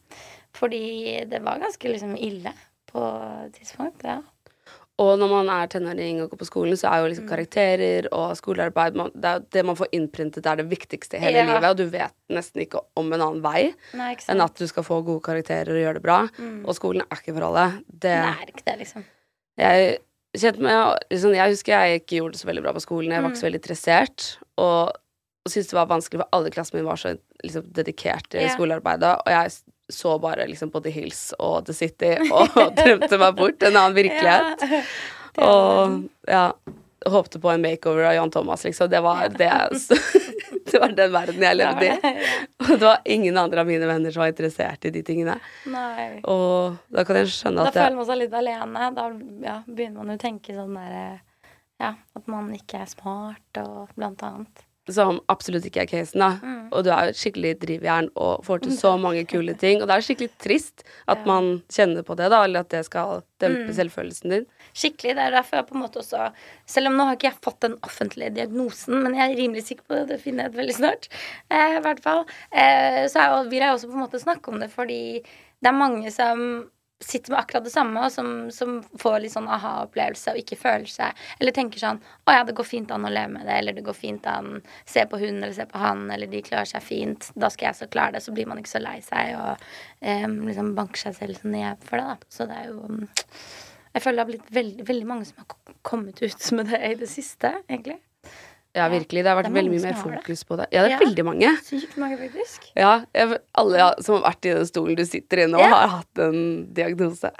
Fordi 0.57 0.83
det 1.29 1.41
var 1.45 1.61
ganske 1.61 1.93
liksom 1.93 2.13
ille 2.17 2.53
på 2.89 3.05
et 3.47 3.57
tidspunkt. 3.57 4.05
Ja. 4.05 4.19
Og 4.99 5.13
når 5.17 5.29
man 5.31 5.49
er 5.53 5.67
tenåring 5.71 6.17
og 6.21 6.29
går 6.33 6.39
på 6.41 6.47
skolen, 6.49 6.75
så 6.75 6.89
er 6.91 6.97
jo 6.99 7.05
Mm. 7.05 7.11
liksom 7.13 7.27
karakterer 7.29 8.07
og 8.11 8.33
skolearbeid 8.35 8.95
man, 8.99 9.11
Det 9.15 9.25
er 9.25 9.39
det 9.55 9.65
man 9.65 9.75
får 9.79 9.87
innprintet, 9.95 10.43
det 10.43 10.45
er 10.51 10.55
det 10.57 10.69
viktigste 10.69 11.15
i 11.15 11.19
hele 11.23 11.37
Ja. 11.39 11.45
livet. 11.45 11.69
Og 11.69 11.77
du 11.77 11.85
vet 11.87 12.11
nesten 12.29 12.61
ikke 12.65 12.81
om 12.97 13.13
en 13.13 13.21
annen 13.21 13.41
vei 13.41 13.73
Nei, 13.93 14.15
enn 14.27 14.41
at 14.43 14.55
du 14.55 14.67
skal 14.67 14.83
få 14.83 14.99
gode 15.05 15.21
karakterer 15.23 15.69
og 15.71 15.79
gjøre 15.79 15.93
det 15.93 16.03
bra. 16.03 16.19
Og 16.65 16.75
skolen 16.75 17.01
er 17.09 17.15
ikke 17.17 17.33
for 17.33 17.43
alle. 17.47 17.81
Det, 17.89 18.11
Nei, 18.25 18.45
ikke 18.51 18.65
det, 18.65 18.77
liksom. 18.79 19.05
jeg 19.57 19.99
meg 20.59 20.99
liksom, 21.09 21.33
Jeg 21.33 21.49
husker 21.49 21.73
jeg 21.73 22.01
ikke 22.01 22.17
gjorde 22.19 22.31
det 22.33 22.41
så 22.41 22.47
veldig 22.51 22.63
bra 22.63 22.73
på 22.73 22.81
skolen. 22.85 23.09
Jeg 23.11 23.23
var 23.23 23.29
ikke 23.31 23.39
så 23.39 23.47
Mm. 23.47 23.51
veldig 23.51 23.61
interessert. 23.63 24.37
Og, 24.57 24.87
og 24.91 25.47
syntes 25.47 25.69
det 25.69 25.73
var 25.79 25.87
vanskelig, 25.87 26.19
for 26.19 26.29
alle 26.33 26.47
i 26.47 26.51
klassen 26.51 26.75
min 26.75 26.85
var 26.85 26.95
så 26.97 27.17
liksom, 27.43 27.63
dedikerte 27.71 28.35
i 28.35 28.43
Ja. 28.45 28.55
skolearbeidet. 28.55 29.15
Og 29.25 29.27
jeg 29.27 29.51
så 29.89 30.19
bare 30.19 30.47
liksom 30.47 30.71
på 30.71 30.81
The 30.85 30.93
Hills 30.93 31.29
og 31.39 31.65
The 31.65 31.73
City 31.73 32.15
og 32.29 32.57
drømte 32.79 33.17
meg 33.21 33.39
bort 33.39 33.63
en 33.63 33.75
annen 33.75 33.97
virkelighet. 33.97 34.67
Ja. 34.69 34.83
Og 35.39 35.93
ja, 36.27 36.49
håpte 37.05 37.39
på 37.39 37.49
en 37.49 37.61
makeover 37.61 38.09
av 38.09 38.13
Jan 38.13 38.31
Thomas, 38.31 38.63
liksom. 38.63 38.89
Det 38.89 38.99
var, 39.01 39.29
det, 39.29 39.69
det 40.71 40.79
var 40.81 40.95
den 40.97 41.13
verden 41.13 41.43
jeg 41.45 41.55
levde 41.55 41.85
i. 41.85 42.13
Og 42.65 42.73
det 42.73 42.85
var 42.85 43.01
ingen 43.05 43.37
andre 43.37 43.63
av 43.63 43.69
mine 43.69 43.87
venner 43.87 44.11
som 44.11 44.25
var 44.25 44.33
interessert 44.33 44.85
i 44.89 44.91
de 44.91 45.03
tingene. 45.05 45.37
Nei. 45.71 46.09
Og 46.27 46.79
da 46.91 47.05
kan 47.07 47.21
jeg 47.21 47.31
skjønne 47.33 47.69
at 47.69 47.77
Da 47.77 47.85
føler 47.85 47.99
man 48.01 48.09
seg 48.09 48.21
litt 48.23 48.35
alene. 48.41 48.89
Da 48.97 49.07
ja, 49.45 49.57
begynner 49.67 50.01
man 50.01 50.13
jo 50.13 50.19
å 50.19 50.23
tenke 50.25 50.57
sånn 50.57 50.75
derre 50.75 51.05
Ja, 51.79 51.93
at 51.95 52.27
man 52.27 52.51
ikke 52.57 52.83
er 52.83 52.91
smart 52.91 53.61
og 53.63 53.93
blant 53.95 54.25
annet. 54.27 54.65
Som 54.91 55.19
absolutt 55.29 55.65
ikke 55.65 55.81
er 55.83 55.89
casen, 55.91 56.19
da. 56.19 56.29
Mm. 56.43 56.69
Og 56.71 56.83
du 56.85 56.89
er 56.93 57.05
jo 57.07 57.13
et 57.13 57.19
skikkelig 57.19 57.51
drivjern 57.61 58.09
og 58.15 58.43
får 58.45 58.61
til 58.63 58.71
så 58.77 58.91
mange 59.01 59.25
kule 59.29 59.53
ting. 59.57 59.81
Og 59.81 59.87
det 59.89 59.95
er 59.97 60.05
skikkelig 60.05 60.29
trist 60.41 60.83
at 61.07 61.17
Ja. 61.19 61.25
man 61.25 61.63
kjenner 61.69 62.03
på 62.05 62.15
det, 62.17 62.29
da, 62.29 62.43
eller 62.43 62.59
at 62.61 62.69
det 62.69 62.85
skal 62.85 63.23
dempe 63.39 63.67
Mm. 63.69 63.73
selvfølelsen 63.75 64.29
din. 64.29 64.45
Skikkelig. 64.73 65.15
Det 65.15 65.23
er 65.25 65.31
derfor 65.31 65.57
jeg 65.57 65.67
på 65.67 65.75
en 65.75 65.81
måte 65.81 65.99
også 66.03 66.31
Selv 66.65 66.87
om 66.87 66.93
nå 66.97 67.05
har 67.05 67.15
ikke 67.15 67.31
jeg 67.31 67.41
fått 67.41 67.59
den 67.61 67.77
offentlige 67.81 68.33
diagnosen, 68.35 69.01
men 69.03 69.15
jeg 69.15 69.31
er 69.31 69.37
rimelig 69.37 69.63
sikker 69.63 69.83
på 69.87 69.95
det. 69.95 70.07
Det 70.09 70.21
finner 70.21 70.43
jeg 70.43 70.51
ut 70.53 70.57
veldig 70.59 70.75
snart. 70.75 71.07
Eh, 71.49 71.77
I 71.77 71.81
hvert 71.81 71.99
fall. 72.01 72.25
Eh, 72.51 73.05
så 73.07 73.17
er, 73.19 73.49
vil 73.49 73.59
jeg 73.59 73.73
også 73.73 73.87
på 73.89 73.93
en 73.97 74.05
måte 74.07 74.21
snakke 74.21 74.47
om 74.53 74.59
det, 74.59 74.69
fordi 74.71 75.23
det 75.61 75.67
er 75.67 75.71
mange 75.71 76.11
som 76.11 76.69
sitter 76.99 77.31
med 77.31 77.39
akkurat 77.39 77.63
det 77.63 77.71
samme, 77.71 78.01
og 78.05 78.11
som, 78.11 78.49
som 78.51 78.79
får 78.99 79.19
litt 79.23 79.33
sånn 79.33 79.47
aha-opplevelse 79.47 80.33
og 80.33 80.41
ikke 80.41 80.57
føler 80.59 80.89
seg 80.91 81.21
Eller 81.39 81.55
tenker 81.55 81.79
sånn 81.79 82.01
Å 82.27 82.35
ja, 82.35 82.41
det 82.43 82.55
går 82.57 82.67
fint 82.67 82.91
an 82.91 83.07
å 83.07 83.11
leve 83.13 83.31
med 83.37 83.47
det, 83.47 83.55
eller 83.61 83.77
det 83.77 83.85
går 83.85 83.95
fint 83.95 84.27
an 84.27 84.59
Se 84.83 85.05
på 85.07 85.19
hun 85.21 85.37
eller 85.37 85.55
se 85.55 85.67
på 85.69 85.79
han, 85.79 86.09
eller 86.11 86.27
de 86.27 86.41
klarer 86.43 86.67
seg 86.67 86.83
fint. 86.83 87.29
Da 87.39 87.49
skal 87.53 87.69
jeg 87.69 87.77
så 87.79 87.87
klare 87.91 88.17
det. 88.17 88.23
Så 88.25 88.33
blir 88.35 88.47
man 88.49 88.59
ikke 88.59 88.71
så 88.71 88.81
lei 88.81 88.97
seg 89.05 89.35
og 89.37 89.63
eh, 90.01 90.25
liksom 90.27 90.73
banker 90.77 91.07
seg 91.07 91.15
selv 91.17 91.39
sånn 91.39 91.55
ned 91.55 91.87
for 91.87 92.01
det, 92.01 92.15
da. 92.17 92.33
Så 92.33 92.47
det 92.49 92.57
er 92.59 92.71
jo 92.73 92.99
jeg 93.89 94.03
føler 94.03 94.19
det 94.19 94.23
har 94.23 94.29
blitt 94.29 94.51
veldig, 94.53 94.83
veldig 94.85 95.07
mange 95.09 95.25
som 95.25 95.41
har 95.41 95.73
kommet 95.87 96.21
ut 96.21 96.51
med 96.57 96.69
det 96.69 96.79
i 96.85 96.93
det 96.99 97.09
siste, 97.09 97.55
egentlig. 97.65 97.97
Ja, 98.77 98.85
virkelig. 98.87 99.23
Det 99.25 99.31
har 99.31 99.35
vært 99.39 99.47
Det 99.49 99.55
veldig 99.55 99.71
mye 99.73 99.81
mer 99.81 99.95
fokus 99.97 100.39
det. 100.43 100.47
på 100.47 100.57
det. 100.59 100.65
Ja, 100.71 100.83
det 100.83 100.91
er 100.91 100.93
Ja. 100.93 100.97
veldig 101.01 101.23
mange. 101.25 101.49
Sykt 101.65 101.97
mange, 101.97 102.17
faktisk. 102.19 102.67
Ja, 102.77 102.91
jeg, 103.15 103.37
alle 103.57 103.87
som 104.05 104.21
har 104.21 104.31
vært 104.31 104.45
i 104.45 104.53
den 104.53 104.65
stolen 104.69 104.95
du 104.95 105.05
sitter 105.05 105.39
i 105.39 105.45
nå, 105.49 105.57
Ja. 105.59 105.69
har 105.73 105.87
hatt 105.97 106.17
en 106.19 106.67
diagnose. 106.73 107.31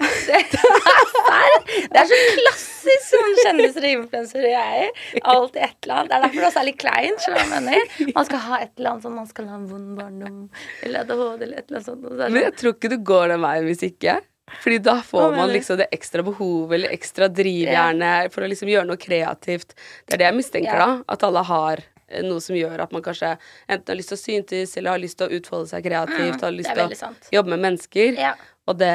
Det 1.90 1.96
er 2.00 2.06
så 2.10 2.16
klassisk 2.34 3.04
sånn 3.10 3.36
kjendiser 3.44 3.84
og 3.86 3.92
influensere 4.00 4.50
jeg 4.50 4.86
er. 4.86 4.90
Alltid 5.30 5.62
et 5.62 5.76
eller 5.86 5.94
annet. 6.00 6.08
Det 6.10 6.16
er 6.16 6.22
derfor 6.24 6.40
det 6.40 6.48
også 6.48 6.60
er 6.60 6.66
litt 6.68 6.80
kleint. 6.80 8.14
Man 8.16 8.24
skal 8.26 8.38
ha 8.46 8.58
et 8.64 8.72
eller 8.78 8.90
annet 8.90 9.04
sånn, 9.06 9.14
man 9.14 9.26
skal 9.30 9.48
ha 9.50 9.54
en 9.60 9.66
vond 9.70 9.96
barndom 9.98 10.40
eller 10.82 11.00
ADHD 11.04 11.42
eller 11.46 11.58
et 11.62 11.70
eller 11.70 11.78
annet 11.78 11.86
sånt. 11.86 12.02
Så 12.10 12.30
Men 12.34 12.42
jeg 12.42 12.56
tror 12.60 12.74
ikke 12.74 12.90
du 12.90 12.98
går 13.12 13.28
den 13.34 13.40
veien 13.46 13.68
hvis 13.70 13.84
ikke. 13.86 14.16
Fordi 14.60 14.78
da 14.82 14.96
får 15.06 15.36
man 15.36 15.48
liksom 15.54 15.78
det 15.80 15.86
ekstra 15.94 16.22
behovet 16.26 16.74
eller 16.76 16.92
ekstra 16.92 17.28
drivjernet 17.32 18.32
for 18.34 18.44
å 18.44 18.48
liksom 18.50 18.68
gjøre 18.68 18.88
noe 18.90 18.98
kreativt. 19.00 19.74
Det 20.06 20.16
er 20.16 20.22
det 20.24 20.28
jeg 20.30 20.36
mistenker, 20.40 20.76
da. 20.82 20.88
At 21.08 21.22
alle 21.24 21.42
har 21.48 21.82
eh, 22.08 22.22
noe 22.26 22.42
som 22.44 22.56
gjør 22.58 22.82
at 22.84 22.92
man 22.92 23.02
kanskje 23.06 23.36
enten 23.70 23.92
har 23.94 23.96
lyst 24.00 24.12
til 24.12 24.18
å 24.18 24.24
syntes, 24.24 24.76
eller 24.76 24.90
har 24.96 25.02
lyst 25.04 25.16
til 25.20 25.28
å 25.30 25.38
utfolde 25.38 25.70
seg 25.70 25.86
kreativt, 25.86 26.36
Mm, 26.36 26.42
har 26.42 26.56
lyst 26.58 26.74
til 26.74 26.84
å 26.84 26.98
sant. 26.98 27.30
jobbe 27.32 27.54
med 27.54 27.62
mennesker. 27.68 28.18
Ja, 28.18 28.34
Og 28.66 28.76
det 28.82 28.92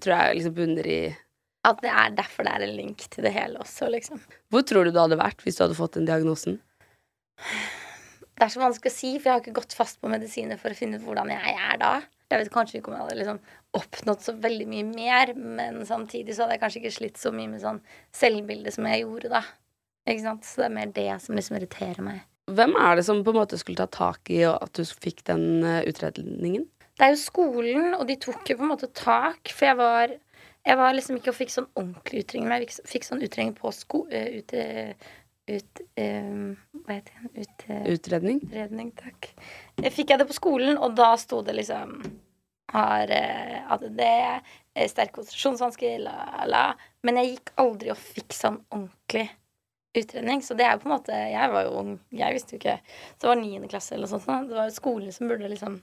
tror 0.00 0.14
jeg 0.16 0.36
liksom 0.38 0.54
bunner 0.54 0.86
i 0.86 1.00
At 1.64 1.82
det 1.82 1.90
er 1.92 2.10
derfor 2.16 2.44
det 2.46 2.52
er 2.56 2.62
en 2.64 2.76
link 2.76 3.02
til 3.10 3.24
det 3.26 3.32
hele 3.34 3.58
også, 3.60 3.90
liksom. 3.92 4.20
Hvor 4.50 4.62
tror 4.64 4.84
du 4.88 4.92
du 4.94 5.00
hadde 5.02 5.18
vært 5.20 5.42
hvis 5.44 5.58
du 5.58 5.64
hadde 5.66 5.76
fått 5.76 5.98
den 5.98 6.06
diagnosen? 6.08 6.60
Det 8.38 8.46
er 8.46 8.52
så 8.54 8.62
vanskelig 8.62 8.88
å 8.92 8.94
si, 8.96 9.10
for 9.18 9.28
jeg 9.28 9.34
har 9.34 9.42
ikke 9.42 9.58
gått 9.58 9.74
fast 9.76 9.98
på 10.00 10.08
medisiner 10.08 10.56
for 10.60 10.72
å 10.72 10.78
finne 10.78 10.96
ut 10.96 11.04
hvordan 11.04 11.28
jeg 11.34 11.52
er 11.60 11.76
da. 11.82 11.90
Jeg 12.30 12.40
vet 12.44 12.52
kanskje 12.54 12.78
ikke 12.78 12.88
om 12.92 12.96
jeg 12.96 13.02
hadde 13.04 13.18
liksom 13.18 13.40
oppnådd 13.76 14.24
så 14.24 14.34
veldig 14.40 14.66
mye 14.70 14.86
mer, 14.88 15.32
men 15.36 15.82
samtidig 15.86 16.34
så 16.34 16.44
hadde 16.44 16.56
jeg 16.56 16.62
kanskje 16.64 16.80
ikke 16.82 16.96
slitt 16.96 17.20
så 17.20 17.32
mye 17.34 17.50
med 17.52 17.62
sånn 17.62 17.78
selvbilde 18.16 18.72
som 18.74 18.88
jeg 18.90 19.04
gjorde 19.04 19.30
da. 19.32 19.44
Ikke 20.08 20.24
sant? 20.24 20.48
Så 20.48 20.62
det 20.62 20.68
er 20.70 20.76
mer 20.78 20.92
det 20.96 21.08
som 21.22 21.38
liksom 21.38 21.58
irriterer 21.58 22.02
meg. 22.04 22.24
Hvem 22.50 22.74
er 22.80 22.98
det 22.98 23.04
som 23.06 23.20
på 23.22 23.30
en 23.30 23.38
måte 23.38 23.58
skulle 23.60 23.78
ta 23.78 23.86
tak 24.10 24.32
i 24.32 24.42
at 24.48 24.74
du 24.74 24.82
fikk 24.82 25.22
den 25.28 25.62
eh, 25.62 25.84
utredningen? 25.86 26.66
Det 26.98 27.06
er 27.06 27.14
jo 27.14 27.20
skolen, 27.22 27.94
og 27.94 28.02
de 28.08 28.18
tok 28.20 28.50
jo 28.50 28.58
på 28.58 28.66
en 28.66 28.72
måte 28.72 28.90
tak, 28.96 29.52
for 29.54 29.70
jeg 29.70 29.78
var 29.78 30.16
jeg 30.66 30.76
var 30.76 30.92
liksom 30.92 31.16
ikke 31.16 31.32
og 31.32 31.38
fikk 31.38 31.52
sånn 31.54 31.70
ordentlig 31.72 32.24
utredning, 32.24 32.50
men 32.50 32.64
jeg 32.66 32.84
fikk, 32.88 33.06
sånn 33.06 33.24
utredning 33.24 33.56
på 33.56 33.72
sko... 33.74 34.04
eh. 34.12 34.42
Ut, 35.50 35.80
eh, 35.98 36.26
hva 36.84 36.94
heter 36.94 37.22
det? 37.24 37.42
Ute... 37.42 37.78
Utredning? 37.90 38.36
Utredning, 38.44 38.90
takk. 38.94 39.30
Fikk 39.90 40.12
jeg 40.12 40.20
det 40.20 40.26
på 40.28 40.36
skolen, 40.36 40.76
og 40.78 40.92
da 40.94 41.08
sto 41.18 41.40
det 41.42 41.56
liksom 41.56 41.96
Har 42.70 43.10
eh, 43.10 43.60
ADD, 43.74 44.00
sterke 44.86 45.16
konsentrasjonsvansker, 45.16 45.98
la, 46.04 46.46
la. 46.46 46.64
Men 47.06 47.18
jeg 47.20 47.34
gikk 47.34 47.52
aldri 47.60 47.90
og 47.92 47.98
fikk 47.98 48.36
sånn 48.36 48.60
ordentlig 48.70 49.26
utredning. 49.96 50.42
Så 50.42 50.54
det 50.54 50.66
er 50.66 50.76
jo 50.76 50.84
på 50.84 50.90
en 50.90 50.94
måte 50.94 51.16
Jeg 51.32 51.52
var 51.52 51.66
jo 51.66 51.78
ung, 51.80 51.94
jeg 52.14 52.36
visste 52.36 52.54
jo 52.54 52.60
ikke 52.60 52.76
Så 52.84 53.24
det 53.24 53.30
var 53.32 53.40
niende 53.40 53.70
klasse 53.70 53.96
eller 53.96 54.06
noe 54.06 54.22
sånt. 54.22 54.50
Det 54.50 54.58
var 54.58 54.68
jo 54.70 54.76
skolen 54.76 55.14
som 55.14 55.30
burde 55.30 55.50
liksom 55.50 55.80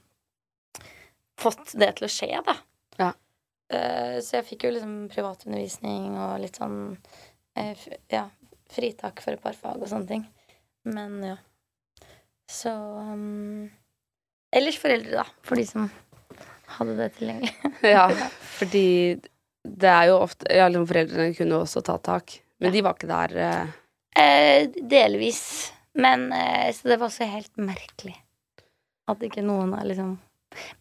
fått 1.38 1.76
det 1.78 1.91
til 1.97 2.08
å 2.08 2.10
skje, 2.10 2.30
da. 2.47 2.56
Ja. 2.97 3.12
Eh, 3.69 4.15
så 4.26 4.39
jeg 4.39 4.47
fikk 4.47 4.65
jo 4.65 4.73
liksom 4.73 4.95
privatundervisning 5.12 6.15
og 6.17 6.39
litt 6.41 6.58
sånn 6.58 6.80
eh, 7.60 7.84
Ja, 8.10 8.26
fritak 8.73 9.21
for 9.23 9.36
et 9.36 9.43
par 9.43 9.58
fag 9.58 9.84
og 9.84 9.91
sånne 9.91 10.10
ting. 10.10 10.26
Men 10.88 11.19
ja. 11.26 11.36
Så 12.47 12.71
um, 12.71 13.67
Ellers 14.56 14.80
foreldre, 14.80 15.19
da. 15.19 15.26
For 15.43 15.60
de 15.60 15.67
som 15.67 15.89
hadde 16.75 16.95
det 16.99 17.10
tilgjengelig. 17.17 17.53
Ja, 17.95 18.08
fordi 18.58 18.86
det 19.67 19.89
er 19.91 20.10
jo 20.12 20.19
ofte 20.23 20.47
Ja, 20.53 20.67
liksom 20.71 20.88
foreldrene 20.89 21.36
kunne 21.38 21.62
også 21.63 21.82
ta 21.86 21.97
tak, 22.03 22.38
men 22.60 22.71
de 22.75 22.82
var 22.86 22.95
ikke 22.97 23.10
der. 23.12 23.36
eh. 23.38 23.73
eh, 24.19 24.67
delvis. 24.89 25.41
Men 25.97 26.27
eh, 26.34 26.69
Så 26.77 26.88
det 26.91 26.99
var 26.99 27.08
også 27.10 27.25
helt 27.30 27.56
merkelig 27.58 28.15
at 29.08 29.21
ikke 29.23 29.41
noen 29.45 29.71
har 29.73 29.86
liksom 29.88 30.17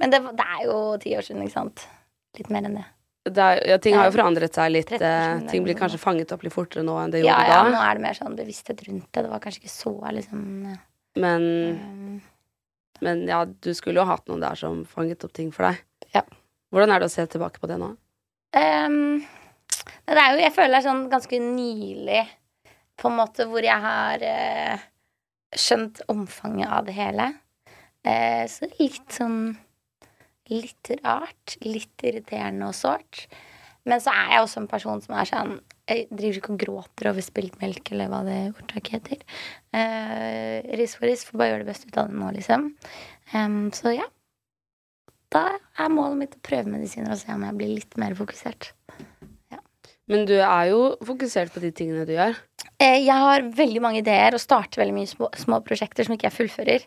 Men 0.01 0.11
det, 0.13 0.19
det 0.37 0.45
er 0.57 0.65
jo 0.67 0.77
ti 1.03 1.15
år 1.17 1.23
siden, 1.27 1.43
ikke 1.47 1.55
sant? 1.61 1.87
Litt 2.39 2.51
mer 2.53 2.67
enn 2.69 2.77
det. 2.81 2.85
Er, 3.27 3.59
ja, 3.67 3.77
ting 3.83 3.97
har 3.99 4.07
jo 4.07 4.15
forandret 4.15 4.55
seg 4.55 4.71
litt. 4.71 4.91
eh, 4.95 5.41
ting 5.51 5.65
blir 5.67 5.75
kanskje 5.79 5.99
fanget 5.99 6.31
opp 6.35 6.45
litt 6.47 6.55
fortere 6.55 6.85
nå 6.87 6.95
enn 7.03 7.11
det 7.15 7.25
Ja, 7.25 7.33
gjorde 7.41 7.49
ja, 7.51 7.63
da. 7.65 7.73
nå 7.75 7.81
er 7.83 7.99
det 7.99 8.05
mer 8.05 8.19
sånn 8.19 8.37
bevissthet 8.39 8.85
rundt 8.87 9.09
det. 9.11 9.25
Det 9.27 9.31
var 9.33 9.43
kanskje 9.43 9.63
ikke 9.65 9.73
så 9.75 9.95
liksom 10.15 10.45
Men, 11.17 11.47
um, 11.81 12.21
men 13.05 13.25
ja, 13.29 13.43
du 13.45 13.71
skulle 13.77 14.03
jo 14.03 14.09
hatt 14.09 14.27
noen 14.31 14.45
der 14.45 14.59
som 14.59 14.85
fanget 14.89 15.25
opp 15.27 15.35
ting 15.37 15.53
for 15.55 15.69
deg. 15.69 15.83
Ja. 16.15 16.23
Hvordan 16.73 16.93
er 16.95 17.03
det 17.03 17.11
å 17.11 17.15
se 17.15 17.27
tilbake 17.31 17.63
på 17.63 17.71
det 17.71 17.79
nå? 17.81 17.93
Um, 18.57 19.21
det 20.07 20.17
er 20.17 20.35
jo, 20.35 20.43
jeg 20.45 20.55
føler 20.57 20.75
det 20.75 20.81
er 20.81 20.89
sånn 20.89 21.07
ganske 21.13 21.41
nylig, 21.43 22.23
på 22.97 23.11
en 23.11 23.19
måte, 23.19 23.47
hvor 23.51 23.65
jeg 23.65 23.83
har 23.85 24.25
uh, 24.25 24.87
skjønt 25.53 26.01
omfanget 26.13 26.73
av 26.73 26.89
det 26.89 26.97
hele. 26.97 27.31
Uh, 28.07 28.45
så 28.51 28.71
litt 28.79 29.07
sånn 29.15 29.41
Litt 30.47 30.93
rart. 31.03 31.57
Litt 31.67 32.05
irriterende 32.07 32.69
og 32.71 32.77
sårt. 32.79 33.25
Men 33.87 34.03
så 34.03 34.13
er 34.15 34.29
jeg 34.31 34.45
også 34.45 34.61
en 34.63 34.69
person 34.71 35.01
som 35.03 35.17
er 35.19 35.27
sånn 35.27 35.57
Jeg 35.87 36.09
driver 36.11 36.41
ikke 36.41 36.55
og 36.55 36.63
gråter 36.65 37.11
over 37.13 37.23
spilt 37.23 37.61
melk, 37.63 37.93
eller 37.95 38.11
hva 38.11 38.25
det 38.27 38.39
ordtaket 38.57 38.97
heter. 38.97 39.21
Eh, 39.71 40.67
ris 40.81 40.97
for 40.99 41.07
ris. 41.07 41.23
Får 41.29 41.39
bare 41.39 41.53
gjøre 41.53 41.63
det 41.63 41.71
beste 41.71 41.91
ut 41.91 42.01
av 42.03 42.11
det 42.11 42.19
nå, 42.19 42.33
liksom. 42.35 42.67
Um, 43.35 43.61
så 43.77 43.95
ja. 43.95 44.09
Da 45.31 45.45
er 45.55 45.95
målet 45.95 46.19
mitt 46.25 46.35
å 46.39 46.43
prøve 46.47 46.71
medisiner 46.75 47.15
og 47.15 47.21
se 47.21 47.31
om 47.35 47.47
jeg 47.47 47.59
blir 47.59 47.77
litt 47.79 47.97
mer 48.03 48.19
fokusert. 48.19 48.73
Men 50.07 50.23
du 50.23 50.37
er 50.39 50.69
jo 50.71 50.83
fokusert 51.03 51.51
på 51.51 51.61
de 51.65 51.73
tingene 51.75 52.05
du 52.07 52.13
gjør. 52.15 52.37
Eh, 52.79 53.01
Jeg 53.03 53.17
har 53.19 53.43
veldig 53.59 53.81
mange 53.83 54.03
ideer 54.05 54.37
og 54.37 54.43
starter 54.43 54.79
veldig 54.79 54.95
mye 54.95 55.11
små, 55.11 55.31
små 55.35 55.59
prosjekter 55.67 56.07
som 56.07 56.15
ikke 56.15 56.29
jeg 56.29 56.37
fullfører. 56.37 56.85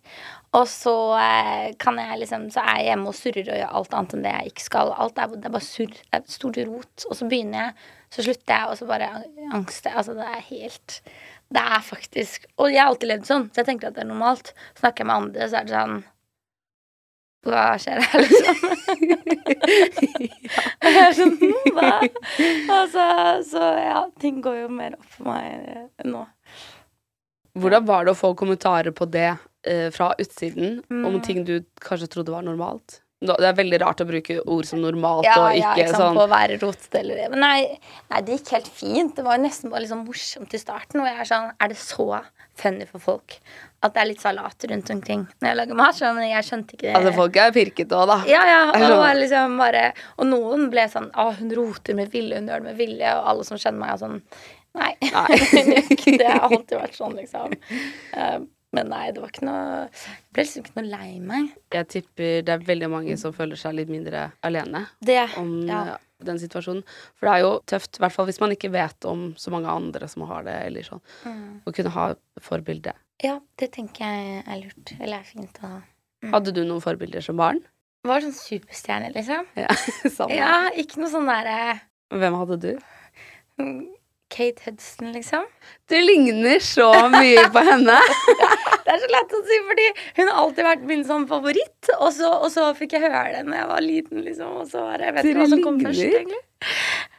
Og 0.55 0.63
så 0.71 0.95
eh, 1.19 1.65
kan 1.81 1.99
jeg 1.99 2.21
liksom 2.21 2.47
Så 2.53 2.63
er 2.63 2.77
jeg 2.79 2.87
hjemme 2.93 3.11
og 3.11 3.17
surrer 3.19 3.51
og 3.51 3.59
gjør 3.59 3.75
alt 3.81 3.97
annet 3.97 4.15
enn 4.15 4.23
det 4.23 4.35
jeg 4.37 4.53
ikke 4.53 4.65
skal. 4.69 4.93
Alt 4.95 5.19
er, 5.19 5.35
det 5.35 5.49
er 5.51 5.55
bare 5.57 5.67
surr. 5.67 5.91
Det 5.99 6.21
er 6.21 6.31
stort 6.31 6.61
rot. 6.63 7.07
Og 7.09 7.19
så 7.19 7.27
begynner 7.27 7.65
jeg, 7.65 7.89
så 8.09 8.23
slutter 8.25 8.53
jeg, 8.55 8.69
og 8.71 8.77
så 8.79 8.85
bare 8.89 9.09
angster 9.53 9.89
jeg. 9.91 9.97
Altså, 10.01 10.13
det 10.17 10.25
er 10.25 10.47
helt 10.49 11.01
Det 11.53 11.61
er 11.61 11.81
faktisk 11.81 12.45
Og 12.57 12.71
jeg 12.71 12.81
har 12.81 12.89
alltid 12.91 13.09
levd 13.11 13.25
sånn, 13.29 13.45
så 13.53 13.61
jeg 13.61 13.67
tenker 13.69 13.89
at 13.89 13.95
det 13.97 14.03
er 14.03 14.09
normalt. 14.09 14.53
Snakker 14.79 15.03
jeg 15.03 15.09
med 15.09 15.15
andre, 15.23 15.49
så 15.49 15.59
er 15.59 15.67
det 15.69 15.75
sånn 15.77 15.99
Hva 17.47 17.65
skjer 17.79 18.01
her, 18.03 18.25
liksom? 18.25 18.55
ja. 20.97 21.05
sånn 21.15 21.35
«Hm, 21.39 21.69
Hva? 21.77 21.91
Altså, 22.75 23.05
så 23.47 23.63
ja, 23.79 24.01
ting 24.19 24.41
går 24.43 24.57
jo 24.63 24.69
mer 24.73 24.97
opp 24.97 25.07
for 25.13 25.29
meg 25.29 25.45
eh, 25.71 25.85
nå. 26.09 26.25
Hvordan 27.59 27.85
var 27.87 28.05
det 28.05 28.13
å 28.13 28.19
få 28.19 28.33
kommentarer 28.39 28.93
på 28.95 29.07
det 29.09 29.29
eh, 29.67 29.87
fra 29.95 30.11
utsiden 30.21 30.81
om 30.91 31.15
Mm. 31.15 31.21
ting 31.25 31.41
du 31.47 31.55
kanskje 31.81 32.07
trodde 32.11 32.31
var 32.35 32.43
normalt? 32.45 32.99
Det 33.19 33.43
er 33.43 33.55
veldig 33.57 33.79
rart 33.81 33.99
å 33.99 34.05
bruke 34.07 34.37
ord 34.47 34.67
som 34.67 34.79
normalt 34.79 35.25
Ja, 35.27 35.33
og 35.41 35.49
ja, 35.51 35.73
ikke, 35.73 35.83
ikke 35.83 35.91
sant, 35.91 35.99
sånn 36.05 36.15
på 36.15 36.23
å 36.23 36.29
være 36.31 36.55
rotete 36.61 36.99
eller 37.01 37.31
Men 37.33 37.41
nei, 37.43 37.57
nei, 38.07 38.19
det 38.23 38.37
gikk 38.37 38.51
helt 38.55 38.69
fint. 38.71 39.15
Det 39.17 39.25
var 39.25 39.35
jo 39.35 39.43
nesten 39.43 39.73
bare 39.73 39.83
liksom 39.83 40.05
morsomt 40.07 40.53
i 40.55 40.61
starten. 40.61 41.01
Og 41.01 41.09
jeg 41.09 41.17
er 41.19 41.27
sånn 41.27 41.49
Er 41.51 41.73
det 41.73 41.79
så 41.81 42.05
funny 42.59 42.87
for 42.87 43.03
folk 43.03 43.35
at 43.79 43.93
det 43.95 44.01
er 44.01 44.07
litt 44.09 44.23
salat 44.23 44.65
rundt 44.67 44.89
omkring 44.91 45.21
når 45.39 45.49
jeg 45.49 45.57
lager 45.59 45.79
mat? 45.79 45.97
Så, 45.97 46.11
men 46.15 46.29
jeg 46.29 46.47
skjønte 46.47 46.75
ikke 46.75 46.85
det. 46.85 46.93
Altså, 46.99 47.13
folk 47.15 47.39
er 47.39 47.51
pirket 47.55 47.95
òg, 47.95 48.05
da. 48.11 48.17
Ja, 48.27 48.43
ja, 48.47 48.61
og, 48.75 48.95
var 48.99 49.19
liksom 49.19 49.59
bare, 49.59 49.83
og 50.15 50.29
noen 50.31 50.65
ble 50.71 50.85
sånn 50.91 51.11
Å, 51.11 51.29
hun 51.39 51.51
roter 51.55 51.99
med 51.99 52.11
vilje, 52.15 52.39
hun 52.39 52.47
gjør 52.51 52.63
det 52.63 52.69
med 52.69 52.79
vilje. 52.79 53.11
Og 53.19 53.29
alle 53.33 53.47
som 53.47 53.59
kjenner 53.59 53.83
meg, 53.83 53.97
er 53.97 54.01
sånn 54.05 54.21
Nei. 54.79 54.93
Nei. 55.01 55.83
ikke 55.89 56.15
det 56.21 56.29
har 56.29 56.45
alltid 56.47 56.77
vært 56.77 56.95
sånn, 56.95 57.19
liksom. 57.19 57.59
Eh, 58.19 58.39
men 58.75 58.89
nei, 58.91 59.11
det 59.11 59.21
var 59.23 59.31
ikke 59.31 59.45
noe 59.47 59.63
Jeg 59.89 60.33
ble 60.35 60.43
liksom 60.45 60.63
ikke 60.65 60.75
noe 60.77 60.89
lei 60.91 61.19
meg. 61.19 61.47
Jeg 61.73 61.87
tipper 61.95 62.43
det 62.45 62.53
er 62.53 62.65
veldig 62.67 62.89
mange 62.93 63.15
som 63.17 63.33
føler 63.33 63.57
seg 63.57 63.73
litt 63.79 63.89
mindre 63.89 64.27
alene 64.45 64.83
Det. 65.01 65.23
om 65.41 65.53
Ja. 65.67 65.81
eh, 65.95 65.97
den 66.23 66.37
situasjonen. 66.37 66.83
For 67.15 67.25
det 67.29 67.33
er 67.35 67.39
jo 67.45 67.51
tøft, 67.65 67.95
i 67.97 68.01
hvert 68.03 68.11
fall 68.11 68.25
hvis 68.27 68.39
man 68.41 68.51
ikke 68.51 68.69
vet 68.73 69.05
om 69.07 69.33
så 69.39 69.49
mange 69.51 69.71
andre 69.71 70.07
som 70.11 70.25
har 70.27 70.43
det, 70.43 70.57
eller 70.67 70.83
sånn. 70.83 71.01
Mm. 71.23 71.61
Å 71.65 71.73
kunne 71.73 71.89
ha 71.95 72.07
forbilde. 72.43 72.93
Ja, 73.23 73.39
det 73.57 73.71
tenker 73.71 74.03
jeg 74.05 74.43
er 74.45 74.59
lurt. 74.61 74.93
Eller 74.99 75.19
er 75.21 75.23
fint 75.23 75.57
å 75.63 75.67
ha. 75.67 75.81
Mm. 76.23 76.33
Hadde 76.33 76.51
du 76.53 76.63
noen 76.65 76.81
forbilder 76.83 77.23
som 77.23 77.37
barn? 77.39 77.61
Var 78.03 78.21
sånn 78.21 78.35
superstjerne, 78.35 79.13
liksom. 79.15 79.47
Ja, 79.55 79.71
samme. 80.17 80.35
Ja, 80.35 80.69
ikke 80.75 80.99
noe 81.01 81.09
sånn 81.11 81.25
derre 81.27 81.79
Hvem 82.11 82.35
hadde 82.39 82.59
du? 82.59 82.69
Kate 84.29 84.61
Hudson, 84.65 85.11
liksom. 85.13 85.45
Du 85.89 85.95
ligner 85.99 86.59
så 86.63 86.91
mye 87.09 87.47
på 87.51 87.63
henne. 87.65 87.95
Det 88.85 88.93
er 88.93 89.01
så 89.03 89.09
lett 89.13 89.35
å 89.35 89.41
si, 89.47 89.59
fordi 89.69 89.87
hun 90.19 90.31
har 90.31 90.41
alltid 90.43 90.67
vært 90.69 90.83
min 90.91 91.05
sånn 91.07 91.27
favoritt. 91.29 91.91
Og 91.99 92.11
så, 92.15 92.31
og 92.39 92.49
så 92.53 92.67
fikk 92.77 92.97
jeg 92.97 93.05
høre 93.07 93.23
det 93.37 93.45
når 93.47 93.59
jeg 93.61 93.69
var 93.71 93.85
liten, 93.85 94.23
liksom. 94.25 94.57
Og 94.63 94.69
så 94.71 94.83
var 94.85 94.99
det, 95.01 95.09
jeg 95.09 95.17
vet 95.17 95.29
ikke 95.31 95.41
hva 95.43 95.49
som 95.53 95.63
kom 95.65 95.79
først, 95.85 96.05
egentlig. 96.09 96.43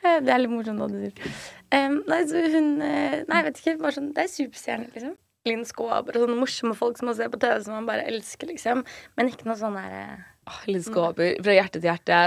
Eh, 0.01 0.21
Det 0.25 0.33
er 0.35 0.43
litt 0.45 0.53
morsomt 0.53 0.81
hva 0.83 0.91
du 0.91 1.01
sier. 1.01 1.43
Um, 1.71 2.01
nei, 2.11 2.21
så 2.27 2.41
hun 2.51 2.71
eh, 2.83 3.21
Nei, 3.31 3.43
vet 3.47 3.61
ikke. 3.61 3.77
Bare 3.81 3.97
sånn, 3.97 4.13
det 4.17 4.27
er 4.27 4.33
superstjerne, 4.33 4.91
liksom. 4.97 5.17
Linn 5.49 5.63
Skåber 5.65 6.19
og 6.19 6.27
sånne 6.27 6.37
morsomme 6.37 6.75
folk 6.77 6.99
som 7.01 7.09
man 7.09 7.17
ser 7.17 7.31
på 7.33 7.39
TV 7.41 7.63
som 7.65 7.73
man 7.79 7.87
bare 7.89 8.05
elsker, 8.11 8.51
liksom. 8.51 8.83
Men 9.17 9.31
ikke 9.31 9.49
noe 9.49 9.57
sånn 9.57 9.79
derre 9.79 10.03
oh, 10.51 10.59
Linn 10.69 10.85
Skåber. 10.85 11.39
Fra 11.41 11.55
hjerte 11.57 11.81
til 11.81 11.89
hjerte. 11.89 12.19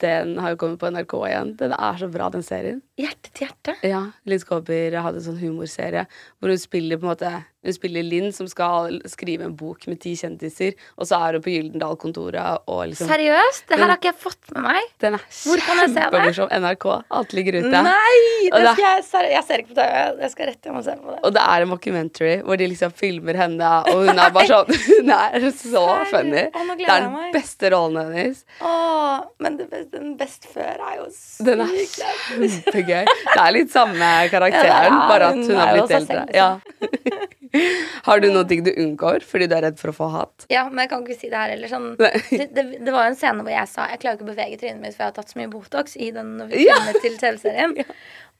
Den 0.00 0.38
har 0.40 0.54
jo 0.54 0.60
kommet 0.62 0.80
på 0.80 0.88
NRK 0.94 1.14
igjen. 1.28 1.52
Den 1.60 1.74
er 1.76 2.00
så 2.00 2.08
bra, 2.12 2.30
den 2.32 2.46
serien. 2.46 2.80
Hjerte 3.00 3.28
til 3.28 3.44
hjerte. 3.48 3.76
Ja, 3.84 4.06
Linn 4.28 4.40
Skåber 4.40 4.96
hadde 5.04 5.20
en 5.20 5.26
sånn 5.26 5.40
humorserie 5.42 6.06
hvor 6.38 6.52
hun 6.52 6.62
spiller 6.62 7.00
på 7.00 7.08
en 7.08 7.12
måte 7.12 7.34
Hun 7.62 7.74
spiller 7.76 8.02
Linn 8.02 8.32
som 8.34 8.48
skal 8.50 8.96
skrive 9.06 9.44
en 9.46 9.54
bok 9.54 9.86
med 9.86 10.00
ti 10.02 10.16
kjendiser, 10.18 10.74
og 10.98 11.06
så 11.06 11.20
er 11.28 11.36
hun 11.38 11.44
på 11.44 11.52
Gyldendal-kontoret 11.52 12.64
liksom 12.90 13.06
Seriøst? 13.10 13.68
Det 13.70 13.78
her 13.78 13.86
har 13.92 14.00
ikke 14.00 14.10
jeg 14.10 14.18
fått 14.18 14.50
med 14.56 14.64
meg. 14.66 14.88
Den 15.04 15.14
er 15.18 15.26
Hvor 15.42 15.62
kan 15.62 15.78
jeg 15.82 15.92
se 15.94 16.06
det? 16.10 16.60
NRK. 16.62 16.86
Alt 17.20 17.32
ligger 17.38 17.58
ute. 17.60 17.82
Nei! 17.86 18.18
Det 18.50 18.62
skal 18.72 18.82
jeg, 18.88 19.04
ser, 19.06 19.28
jeg 19.30 19.44
ser 19.46 19.62
ikke 19.62 19.70
på 19.74 19.78
TV. 19.78 20.20
Jeg 20.24 20.32
skal 20.34 20.50
rett 20.50 20.68
hjem 20.68 20.80
og 20.80 20.84
se 20.88 20.96
på 20.98 21.12
det. 21.12 21.18
Og 21.22 21.36
det 21.36 21.44
er 21.54 21.66
en 21.66 21.70
mockumentary 21.70 22.34
hvor 22.42 22.58
de 22.58 22.68
liksom 22.72 22.92
filmer 22.98 23.38
henne, 23.44 23.70
og 23.92 24.02
hun 24.08 24.18
er 24.18 24.34
bare 24.34 24.50
sånn 24.50 24.74
Hun 24.82 25.12
er 25.14 25.46
så 25.54 25.84
funny. 26.10 26.44
Å, 26.50 26.66
Det 26.76 26.88
er 26.88 27.06
den 27.06 27.32
beste 27.34 27.70
rollen 27.72 28.10
hennes. 28.12 28.42
Åh, 28.60 29.22
men 29.42 29.56
det 29.60 29.68
best, 29.70 29.90
den 29.94 30.16
best 30.18 30.48
før 30.50 30.82
er 30.82 30.98
jo 30.98 31.06
sykt 31.14 31.46
Den 31.46 31.62
er 31.62 31.72
kjempegøy. 31.94 33.04
Det 33.06 33.38
er 33.46 33.54
litt 33.54 33.70
samme 33.72 34.10
karakteren, 34.32 34.66
Ja, 34.66 34.82
er- 34.90 35.08
bare 35.12 35.30
at 35.30 35.38
hun 35.38 35.46
hun 35.52 35.62
er 35.62 35.72
blitt 35.78 35.96
eldre. 36.00 36.26
Ja. 36.34 36.50
Har 38.08 38.20
du 38.22 38.28
noen 38.32 38.48
ting 38.48 38.62
du 38.66 38.70
unngår 38.72 39.22
fordi 39.28 39.46
du 39.50 39.54
er 39.56 39.62
redd 39.68 39.78
for 39.78 39.92
å 39.92 39.96
få 39.96 40.08
hat? 40.14 40.46
Ja, 40.52 40.64
men 40.70 40.82
jeg 40.84 40.90
kan 40.92 41.04
ikke 41.04 41.18
si 41.20 41.28
det 41.32 41.38
her 41.38 41.52
heller. 41.54 41.68
Sånn, 41.70 41.88
det, 42.00 42.48
det, 42.56 42.64
det 42.82 42.94
var 42.94 43.06
en 43.10 43.18
scene 43.18 43.44
hvor 43.44 43.52
jeg 43.54 43.68
sa 43.70 43.86
Jeg 43.92 44.00
klarer 44.02 44.18
ikke 44.18 44.26
å 44.26 44.32
bevege 44.32 44.58
trynet 44.62 44.80
mitt, 44.82 44.96
for 44.96 45.04
jeg 45.04 45.12
har 45.12 45.16
tatt 45.20 45.32
så 45.34 45.38
mye 45.42 45.52
Botox 45.52 45.96
i 46.00 46.10
den 46.16 46.36
når 46.40 46.50
vi 46.54 46.66
Ja. 46.66 46.78
til 47.02 47.18
TV-serien. 47.20 47.76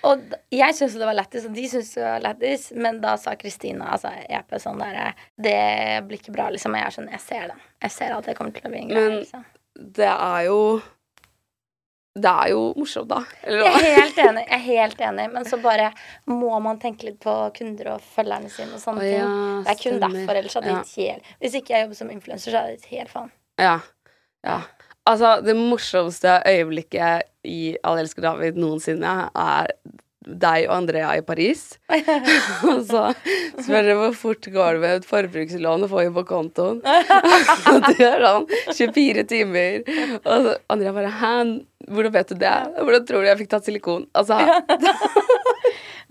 Og 0.09 0.23
jeg 0.51 0.75
syntes 0.75 0.97
det 0.99 1.07
var 1.07 1.15
lættis, 1.15 1.45
og 1.47 1.53
de 1.55 1.67
syntes 1.71 1.93
det 1.95 2.03
var 2.03 2.25
lættis, 2.25 2.65
men 2.75 2.97
da 3.05 3.13
sa 3.23 3.37
Kristina 3.39 3.93
altså, 3.95 4.11
EP, 4.27 4.57
sånn 4.59 4.81
der 4.83 5.13
Det 5.39 5.59
blir 6.09 6.19
ikke 6.19 6.35
bra, 6.35 6.49
liksom. 6.51 6.75
Og 6.75 6.81
jeg 6.83 6.89
er 6.89 6.97
sånn 6.97 7.13
Jeg 7.13 7.23
ser 7.23 7.45
det. 7.53 7.59
Jeg 7.87 7.95
ser 8.01 8.17
at 8.17 8.27
det 8.27 8.35
kommer 8.41 8.57
til 8.57 8.67
å 8.67 8.73
bli 8.75 8.81
en 8.87 8.91
greie. 8.91 9.09
Men- 9.13 9.21
Liksom. 9.23 9.45
Det 9.97 10.09
er 10.11 10.43
jo 10.49 10.59
Det 12.15 12.29
er 12.29 12.51
jo 12.53 12.75
morsomt, 12.77 13.09
da. 13.09 13.23
Eller 13.43 13.65
Jeg 13.65 13.73
er 13.73 13.95
helt 14.03 14.19
enig, 14.21 14.43
jeg 14.45 14.59
er 14.59 14.65
helt 14.67 14.99
enig, 15.01 15.25
men 15.33 15.47
så 15.49 15.57
bare 15.63 15.87
må 16.29 16.59
man 16.61 16.77
tenke 16.83 17.07
litt 17.09 17.19
på 17.25 17.33
kunder 17.57 17.95
og 17.95 18.03
følgerne 18.05 18.51
sine 18.53 18.77
og 18.77 18.83
sånne 18.83 19.01
ting. 19.07 19.17
ja, 19.17 19.31
Det 19.65 19.73
er 19.73 19.79
kun 19.81 19.97
stemmer. 19.97 20.19
derfor, 20.19 20.41
ellers 20.43 20.55
hadde 20.59 20.75
gitt 20.77 20.93
helt 21.01 21.31
Hvis 21.41 21.57
ikke 21.57 21.73
jeg 21.73 21.87
jobber 21.87 22.01
som 22.03 22.11
influenser, 22.13 22.51
så 22.51 22.59
hadde 22.59 22.75
jeg 22.75 22.83
gitt 22.83 22.93
helt 22.99 23.13
faen. 23.15 23.33
Ja. 23.63 23.79
ja. 24.45 24.59
Altså, 25.09 25.33
det 25.43 25.57
morsomste 25.57 26.37
øyeblikket 26.47 27.23
i 27.49 27.77
Alle 27.83 28.05
elsker 28.05 28.23
David 28.23 28.61
noensinne 28.61 29.15
er 29.35 29.73
deg 30.27 30.69
og 30.69 30.75
Andrea 30.77 31.13
i 31.19 31.25
Paris. 31.27 31.65
og 32.69 32.83
så 32.89 33.05
spør 33.17 33.79
dere 33.81 33.97
hvor 33.99 34.15
fort 34.19 34.49
går 34.55 34.79
det 34.79 34.83
med 34.85 35.01
et 35.01 35.09
forbrukslån 35.09 35.87
å 35.87 35.91
få 35.91 36.05
inn 36.07 36.15
på 36.17 36.25
kontoen. 36.29 36.81
og 37.73 37.89
det 37.89 38.07
er 38.07 38.23
sånn 38.27 38.49
24 38.79 39.27
timer. 39.33 39.83
Og 40.23 40.49
så 40.49 40.57
Andrea 40.73 40.95
bare 40.97 41.13
Hæ, 41.23 41.35
hvordan 41.91 42.15
vet 42.15 42.33
du 42.33 42.39
det? 42.41 42.55
Hvordan 42.79 43.09
tror 43.09 43.25
du 43.25 43.31
jeg 43.31 43.41
fikk 43.43 43.53
tatt 43.53 43.69
silikon? 43.69 44.07
Altså, 44.17 44.39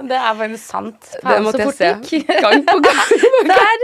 Det 0.02 0.18
er 0.18 0.34
faktisk 0.34 0.64
sant. 0.66 1.10
det 1.22 1.38
måtte 1.46 1.62
jeg 1.62 1.74
se 1.78 1.90
Gang 1.92 2.26
det 2.26 2.38
gang 2.42 2.64
på 2.66 2.78
gang. 2.88 3.26
Der, 3.52 3.84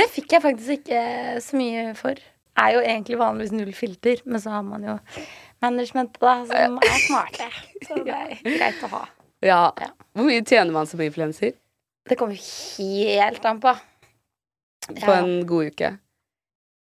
det 0.00 0.06
fikk 0.10 0.34
jeg 0.34 0.42
faktisk 0.42 0.80
ikke 0.80 1.02
så 1.44 1.58
mye 1.60 1.84
for. 1.98 2.18
Er 2.58 2.74
jo 2.74 2.82
egentlig 2.82 3.18
vanligvis 3.20 3.54
null 3.54 3.70
filter, 3.74 4.22
men 4.26 4.42
så 4.42 4.56
har 4.56 4.64
man 4.66 4.82
jo 4.86 4.96
managementet, 5.62 6.20
da, 6.22 6.34
som 6.48 6.78
er 6.82 6.98
smarte. 7.06 7.50
Så 7.86 8.00
det 8.06 8.14
er 8.14 8.34
greit 8.42 8.82
å 8.86 8.90
ha. 8.96 9.04
Ja. 9.44 9.70
Hvor 10.14 10.24
mye 10.28 10.44
tjener 10.46 10.72
man 10.72 10.86
som 10.88 11.00
influenser 11.04 11.52
Det 12.08 12.16
kommer 12.20 12.36
helt 12.36 13.44
an 13.48 13.60
på. 13.60 13.72
på 15.00 15.12
en 15.14 15.46
god 15.48 15.70
uke? 15.72 15.90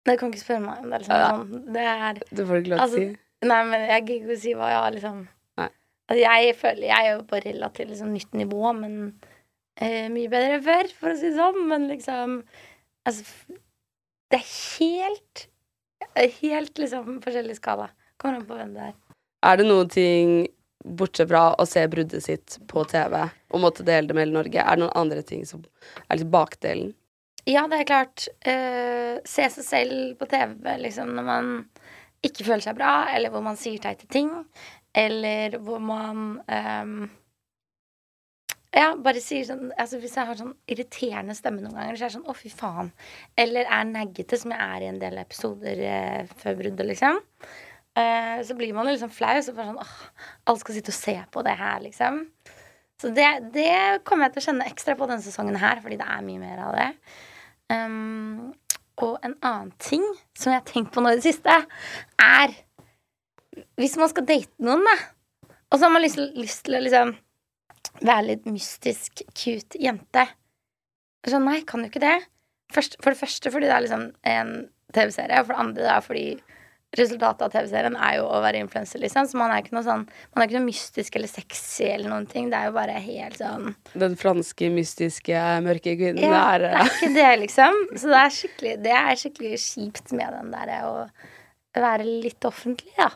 Du 0.06 0.12
kan 0.20 0.32
ikke 0.34 0.42
spørre 0.44 0.64
meg 0.66 0.82
om 0.84 0.90
det 0.92 1.00
liksom 1.04 1.16
Ja. 1.20 1.30
sånn. 1.32 1.74
Det 1.74 1.84
er 1.84 2.14
Det 2.14 2.46
får 2.48 2.54
du 2.54 2.62
ikke 2.62 2.74
lov 2.74 2.78
til 2.78 2.84
Altså, 2.84 2.98
å 2.98 3.12
si. 3.14 3.18
Nei, 3.48 3.64
men 3.68 3.88
jeg 3.90 4.06
gidder 4.08 4.20
ikke 4.24 4.38
å 4.38 4.42
si 4.42 4.54
hva 4.54 4.68
jeg 4.72 4.80
har 4.84 4.92
liksom 4.92 5.28
altså, 5.58 6.20
Jeg 6.20 6.56
føler 6.60 6.84
jeg 6.88 7.06
er 7.08 7.12
jo 7.18 7.24
på 7.24 7.40
relativt 7.46 7.90
liksom, 7.90 8.14
nytt 8.14 8.32
nivå, 8.34 8.74
men 8.80 9.22
eh, 9.78 10.10
mye 10.10 10.30
bedre 10.30 10.58
enn 10.60 10.64
før, 10.64 10.92
for 11.00 11.10
å 11.12 11.16
si 11.20 11.30
det 11.30 11.38
sånn. 11.40 11.68
Men 11.68 11.88
liksom 11.88 12.44
Altså, 13.08 13.24
det 14.32 14.40
er 14.40 14.80
helt 14.80 15.48
Helt 16.42 16.78
liksom 16.78 17.22
forskjellig 17.24 17.56
skala. 17.58 17.90
Kommer 18.20 18.36
an 18.42 18.46
på 18.46 18.56
hvem 18.60 18.74
det 18.76 18.82
er. 18.90 18.94
Er 19.44 19.58
det 19.58 19.66
noen 19.66 19.90
ting, 19.90 20.48
bortsett 20.84 21.30
fra 21.30 21.46
å 21.60 21.66
se 21.70 21.86
bruddet 21.88 22.24
sitt 22.26 22.60
på 22.68 22.84
TV 22.90 23.16
og 23.24 23.64
måtte 23.64 23.86
dele 23.88 24.10
det 24.10 24.18
med 24.18 24.28
hele 24.28 24.38
Norge, 24.38 24.60
er 24.62 24.76
det 24.76 24.84
noen 24.84 24.98
andre 25.00 25.24
ting 25.26 25.46
som 25.48 25.64
er 26.08 26.20
litt 26.20 26.32
bakdelen? 26.34 26.94
Ja, 27.50 27.66
det 27.68 27.82
er 27.82 27.90
klart. 27.90 28.28
Uh, 28.48 29.20
se 29.28 29.50
seg 29.52 29.66
selv 29.68 30.14
på 30.20 30.28
TV 30.32 30.78
liksom 30.80 31.12
når 31.18 31.28
man 31.28 31.50
ikke 32.24 32.46
føler 32.48 32.64
seg 32.64 32.78
bra, 32.78 32.94
eller 33.12 33.34
hvor 33.34 33.44
man 33.44 33.60
sier 33.60 33.82
teite 33.84 34.08
ting, 34.12 34.30
eller 34.96 35.58
hvor 35.66 35.82
man 35.84 36.40
um, 36.48 36.96
Ja, 38.74 38.94
bare 38.98 39.22
sier 39.22 39.46
sånn 39.46 39.72
altså 39.78 40.00
Hvis 40.02 40.16
jeg 40.18 40.30
har 40.30 40.38
sånn 40.38 40.54
irriterende 40.70 41.36
stemme 41.38 41.62
noen 41.62 41.76
ganger, 41.76 41.98
så 41.98 42.06
er 42.06 42.12
det 42.12 42.16
sånn 42.16 42.30
'å, 42.30 42.38
fy 42.38 42.50
faen', 42.54 42.94
eller 43.38 43.68
er 43.68 43.90
neggete, 43.90 44.40
som 44.40 44.54
jeg 44.54 44.62
er 44.62 44.86
i 44.86 44.90
en 44.90 45.02
del 45.02 45.20
episoder 45.22 45.84
eh, 45.90 46.32
før 46.40 46.58
bruddet, 46.62 46.88
liksom, 46.94 47.20
eh, 48.00 48.42
så 48.46 48.56
blir 48.58 48.74
man 48.76 48.88
jo 48.90 48.96
liksom 48.96 49.14
flau. 49.14 49.36
Så 49.44 49.56
bare 49.56 49.72
sånn 49.72 49.82
åh, 49.84 49.96
alle 50.50 50.62
skal 50.62 50.78
sitte 50.78 50.94
og 50.94 51.00
se 51.00 51.16
på 51.34 51.46
det 51.46 51.56
her, 51.60 51.80
liksom. 51.86 52.24
Så 53.02 53.10
det, 53.12 53.28
det 53.56 54.04
kommer 54.08 54.30
jeg 54.30 54.36
til 54.36 54.44
å 54.44 54.48
kjenne 54.48 54.68
ekstra 54.70 54.96
på 54.96 55.08
denne 55.10 55.26
sesongen 55.26 55.58
her, 55.60 55.82
fordi 55.84 55.98
det 56.00 56.08
er 56.08 56.26
mye 56.26 56.42
mer 56.42 56.62
av 56.64 56.78
det. 56.78 56.90
Um, 57.74 58.54
og 59.02 59.18
en 59.26 59.34
annen 59.42 59.72
ting 59.82 60.04
som 60.38 60.52
jeg 60.54 60.62
har 60.62 60.70
tenkt 60.70 60.94
på 60.94 61.02
nå 61.02 61.14
i 61.14 61.18
det 61.20 61.26
siste, 61.26 61.64
er 62.22 62.54
Hvis 63.78 64.00
man 64.02 64.10
skal 64.10 64.26
date 64.26 64.66
noen, 64.66 64.82
da, 64.82 64.96
og 65.70 65.78
så 65.78 65.86
har 65.86 65.92
man 65.94 66.02
lyst, 66.02 66.18
lyst 66.34 66.64
til 66.66 66.78
å 66.78 66.82
liksom 66.82 67.12
være 68.02 68.28
litt 68.32 68.48
mystisk, 68.50 69.22
cute 69.38 69.78
jente 69.82 70.24
Så 71.28 71.42
nei, 71.42 71.60
kan 71.68 71.84
jo 71.84 71.92
ikke 71.92 72.02
det. 72.02 72.16
Først, 72.74 72.98
for 73.04 73.14
det 73.14 73.20
første 73.20 73.52
fordi 73.54 73.70
det 73.70 73.76
er 73.76 73.86
liksom 73.86 74.08
en 74.26 74.54
TV-serie, 74.94 75.40
og 75.40 75.48
for 75.48 75.54
det 75.54 75.64
andre 75.64 75.86
da 75.86 76.00
fordi 76.04 76.26
resultatet 76.98 77.46
av 77.48 77.54
TV-serien 77.54 77.96
er 77.98 78.18
jo 78.20 78.28
å 78.30 78.40
være 78.44 78.62
influenser, 78.64 79.02
liksom. 79.04 79.28
Så 79.30 79.40
man 79.40 79.54
er 79.54 79.64
ikke 79.64 79.76
noe 79.76 79.86
sånn 79.86 80.06
Man 80.06 80.44
er 80.44 80.50
ikke 80.50 80.60
noe 80.60 80.68
mystisk 80.68 81.18
eller 81.18 81.32
sexy 81.32 81.88
eller 81.90 82.12
noen 82.12 82.28
ting. 82.30 82.50
Det 82.52 82.60
er 82.60 82.70
jo 82.70 82.76
bare 82.76 82.98
helt 83.04 83.38
sånn 83.42 83.74
Den 84.06 84.18
franske, 84.20 84.70
mystiske, 84.74 85.44
mørke 85.66 85.96
kvinnen 86.00 86.24
ja, 86.24 86.42
er 86.54 86.66
det 86.66 86.74
er 86.78 86.92
ikke 86.92 87.14
det, 87.18 87.30
liksom. 87.46 87.80
Så 87.98 88.12
det 88.14 88.20
er 88.22 88.36
skikkelig, 88.38 88.74
det 88.86 88.98
er 89.00 89.22
skikkelig 89.24 89.62
kjipt 89.66 90.16
med 90.18 90.38
den 90.38 90.52
derre 90.54 90.82
å 90.90 90.98
være 91.74 92.06
litt 92.06 92.46
offentlig, 92.46 92.94
da. 93.00 93.10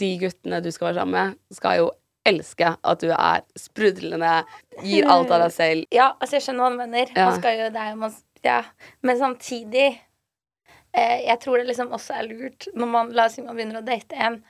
De 0.00 0.14
guttene 0.20 0.60
du 0.64 0.70
skal 0.72 0.90
være 0.90 1.02
sammen 1.02 1.18
med, 1.18 1.42
skal 1.56 1.80
jo 1.80 1.90
elske 2.28 2.68
at 2.76 3.02
du 3.02 3.10
er 3.12 3.42
sprudlende, 3.58 4.32
gir 4.86 5.08
alt 5.10 5.32
av 5.32 5.46
deg 5.46 5.54
selv. 5.54 5.86
Ja, 5.94 6.12
altså 6.18 6.38
jeg 6.38 6.46
skjønner 6.46 6.64
hva 6.64 6.70
du 6.72 6.80
mener. 6.80 7.12
Ja. 7.16 7.28
Man 7.28 7.40
skal 7.40 7.58
jo, 7.58 7.68
det 7.74 7.82
er 7.82 7.92
jo 7.92 8.00
man, 8.04 8.16
ja. 8.46 8.58
Men 9.02 9.20
samtidig 9.20 9.86
Jeg 10.92 11.38
tror 11.40 11.60
det 11.60 11.70
liksom 11.70 11.92
også 11.96 12.18
er 12.18 12.26
lurt 12.28 12.66
når 12.76 12.88
man 12.90 13.12
la 13.16 13.24
oss 13.28 13.38
si 13.38 13.44
man 13.44 13.56
begynner 13.56 13.80
å 13.80 13.86
date 13.86 14.18
en 14.20 14.42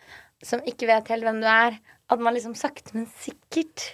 som 0.43 0.63
ikke 0.67 0.89
vet 0.91 1.11
helt 1.13 1.27
hvem 1.27 1.41
du 1.43 1.49
er, 1.49 1.77
at 2.11 2.23
man 2.23 2.35
liksom 2.35 2.57
sakte, 2.59 2.95
men 2.97 3.09
sikkert 3.23 3.93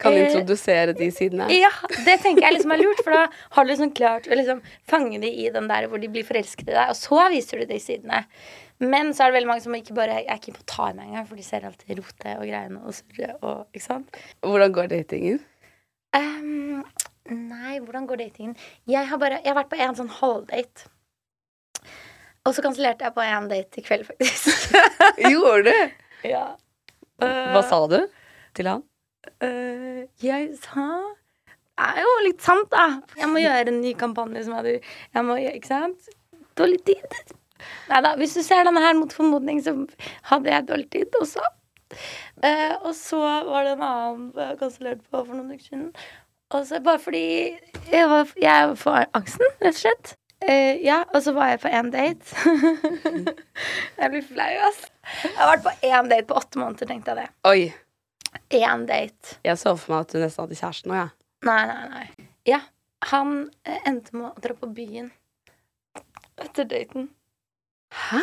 Kan 0.00 0.16
Eh, 0.16 0.24
introdusere 0.26 0.92
de 0.96 1.06
sidene. 1.14 1.46
Ja, 1.54 1.70
det 2.06 2.16
tenker 2.24 2.42
jeg 2.42 2.56
liksom 2.56 2.72
er 2.74 2.80
lurt, 2.80 3.02
for 3.04 3.14
da 3.14 3.28
har 3.54 3.64
du 3.64 3.70
liksom 3.70 3.92
klart 3.94 4.26
å 4.26 4.34
liksom 4.34 4.62
fange 4.90 5.20
de 5.22 5.30
i 5.44 5.46
den 5.54 5.68
der 5.70 5.86
hvor 5.86 6.02
de 6.02 6.08
blir 6.10 6.26
forelsket 6.26 6.66
i 6.66 6.72
deg, 6.72 6.90
og 6.90 6.98
så 6.98 7.28
viser 7.30 7.62
du 7.62 7.68
de 7.70 7.78
sidene. 7.78 8.24
Men 8.82 9.12
så 9.14 9.22
er 9.22 9.30
det 9.30 9.36
veldig 9.38 9.50
mange 9.52 9.62
som 9.62 9.76
ikke 9.78 9.94
bare 9.94 10.16
er 10.24 10.40
keen 10.42 10.56
på 10.56 10.64
å 10.64 10.70
ta 10.72 10.88
i 10.90 10.98
engang, 10.98 11.28
for 11.28 11.38
de 11.38 11.46
ser 11.46 11.68
alltid 11.68 11.94
rotet 12.00 12.32
og 12.34 12.42
greiene 12.42 12.82
og 12.82 12.96
surret 12.96 13.46
og 13.46 13.68
Ikke 13.70 13.84
sant? 13.84 14.18
Hvordan 14.42 14.74
går 14.74 14.90
datingen? 14.96 15.38
Um, 16.14 16.82
nei, 17.30 17.78
hvordan 17.78 18.10
går 18.10 18.24
datingen? 18.24 18.58
Jeg 18.90 19.06
har 19.12 19.22
bare 19.22 19.38
Jeg 19.44 19.52
har 19.52 19.60
vært 19.62 19.70
på 19.70 19.78
en 19.78 19.96
sånn 20.02 20.10
halvdate. 20.18 20.90
Og 22.44 22.52
så 22.52 22.64
kansellerte 22.64 23.06
jeg 23.06 23.14
på 23.16 23.24
en 23.24 23.46
date 23.48 23.80
i 23.80 23.84
kveld, 23.84 24.04
faktisk. 24.08 24.74
Gjorde 25.32 25.70
du? 25.70 26.00
ja. 26.28 26.46
Hva 27.20 27.62
sa 27.64 27.78
du 27.88 28.00
til 28.56 28.68
han? 28.68 28.82
Uh, 29.40 30.04
jeg 30.20 30.50
sa 30.60 30.84
Det 31.74 31.86
er 31.86 32.00
jo 32.04 32.10
litt 32.26 32.42
sant, 32.44 32.68
da. 32.74 33.00
Jeg 33.16 33.30
må 33.30 33.40
gjøre 33.40 33.70
en 33.72 33.80
ny 33.80 33.94
kampanje 33.98 34.42
som 34.44 34.58
hadde 34.58 34.74
Jeg 34.76 35.24
må, 35.24 35.38
Ikke 35.40 35.70
sant? 35.70 36.10
Dårlig 36.58 36.82
tid. 36.86 37.16
Nei 37.88 38.00
da, 38.04 38.12
hvis 38.20 38.36
du 38.36 38.42
ser 38.44 38.66
denne 38.66 38.82
her 38.84 38.94
mot 38.98 39.12
formodning, 39.14 39.62
så 39.64 39.72
hadde 40.28 40.52
jeg 40.52 40.68
dårlig 40.68 40.90
tid 40.92 41.16
også. 41.18 41.42
Uh, 42.44 42.74
og 42.84 42.92
så 42.98 43.22
var 43.48 43.64
det 43.64 43.72
en 43.78 43.86
annen 43.88 44.28
jeg 44.36 44.60
kansellerte 44.60 45.08
på 45.08 45.24
for 45.24 45.32
noen 45.32 45.54
uker 45.54 45.64
siden. 45.64 45.88
Og 46.54 46.68
så 46.68 46.78
bare 46.84 47.00
fordi 47.02 47.24
jeg, 47.90 48.04
var, 48.10 48.30
jeg 48.38 48.76
får 48.78 49.08
angsten, 49.16 49.48
rett 49.64 49.72
og 49.72 49.80
slett. 49.80 50.14
Eh, 50.44 50.82
ja, 50.84 50.98
og 51.08 51.22
så 51.24 51.32
var 51.32 51.54
jeg 51.54 51.62
på 51.62 51.72
én 51.72 51.88
date. 51.92 52.36
jeg 54.00 54.12
blir 54.12 54.24
flau, 54.28 54.50
ass. 54.68 54.84
Jeg 55.22 55.32
har 55.38 55.50
vært 55.54 55.64
på 55.64 55.74
én 55.88 56.10
date 56.10 56.28
på 56.28 56.36
åtte 56.36 56.60
måneder, 56.60 56.90
tenkte 56.90 57.14
jeg 57.14 57.22
det. 57.22 57.26
Oi. 57.48 57.64
Én 58.60 58.84
date. 58.88 59.38
Jeg 59.46 59.60
så 59.60 59.72
for 59.78 59.94
meg 59.94 60.04
at 60.04 60.14
du 60.14 60.20
nesten 60.20 60.44
hadde 60.44 60.58
kjæreste 60.60 60.90
nå, 60.90 60.98
jeg. 61.00 61.12
Nei, 61.48 61.60
nei, 61.70 61.82
nei. 61.94 62.28
Ja, 62.48 62.60
han 63.12 63.36
eh, 63.64 63.80
endte 63.88 64.16
med 64.16 64.30
å 64.32 64.44
dra 64.44 64.56
på 64.58 64.68
byen 64.74 65.12
etter 66.40 66.68
daten. 66.68 67.08
Hæ? 67.94 68.20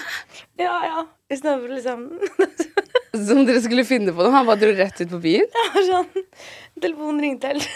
Ja, 0.59 0.73
ja. 0.85 1.03
Istedenfor 1.31 1.71
liksom 1.71 2.01
Som 3.27 3.45
dere 3.47 3.61
skulle 3.63 3.85
finne 3.87 4.11
på 4.11 4.23
noe? 4.23 4.33
Han 4.33 4.47
bare 4.49 4.59
dro 4.59 4.73
rett 4.75 4.99
ut 4.99 5.13
på 5.13 5.19
byen? 5.23 5.47
Ja, 5.55 5.83
sånn 5.87 6.25
Telefonen 6.81 7.21
ringte 7.23 7.53
helt. 7.53 7.69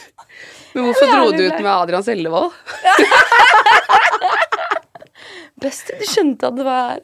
Men 0.74 0.86
hvorfor 0.86 1.10
dro 1.10 1.30
du 1.34 1.44
ut 1.44 1.58
med 1.58 1.70
Adrian 1.70 2.04
Sellevold? 2.06 2.54
Best 5.62 5.92
du 5.92 6.04
skjønte 6.08 6.48
at 6.48 6.56
det 6.56 6.64
var 6.64 7.00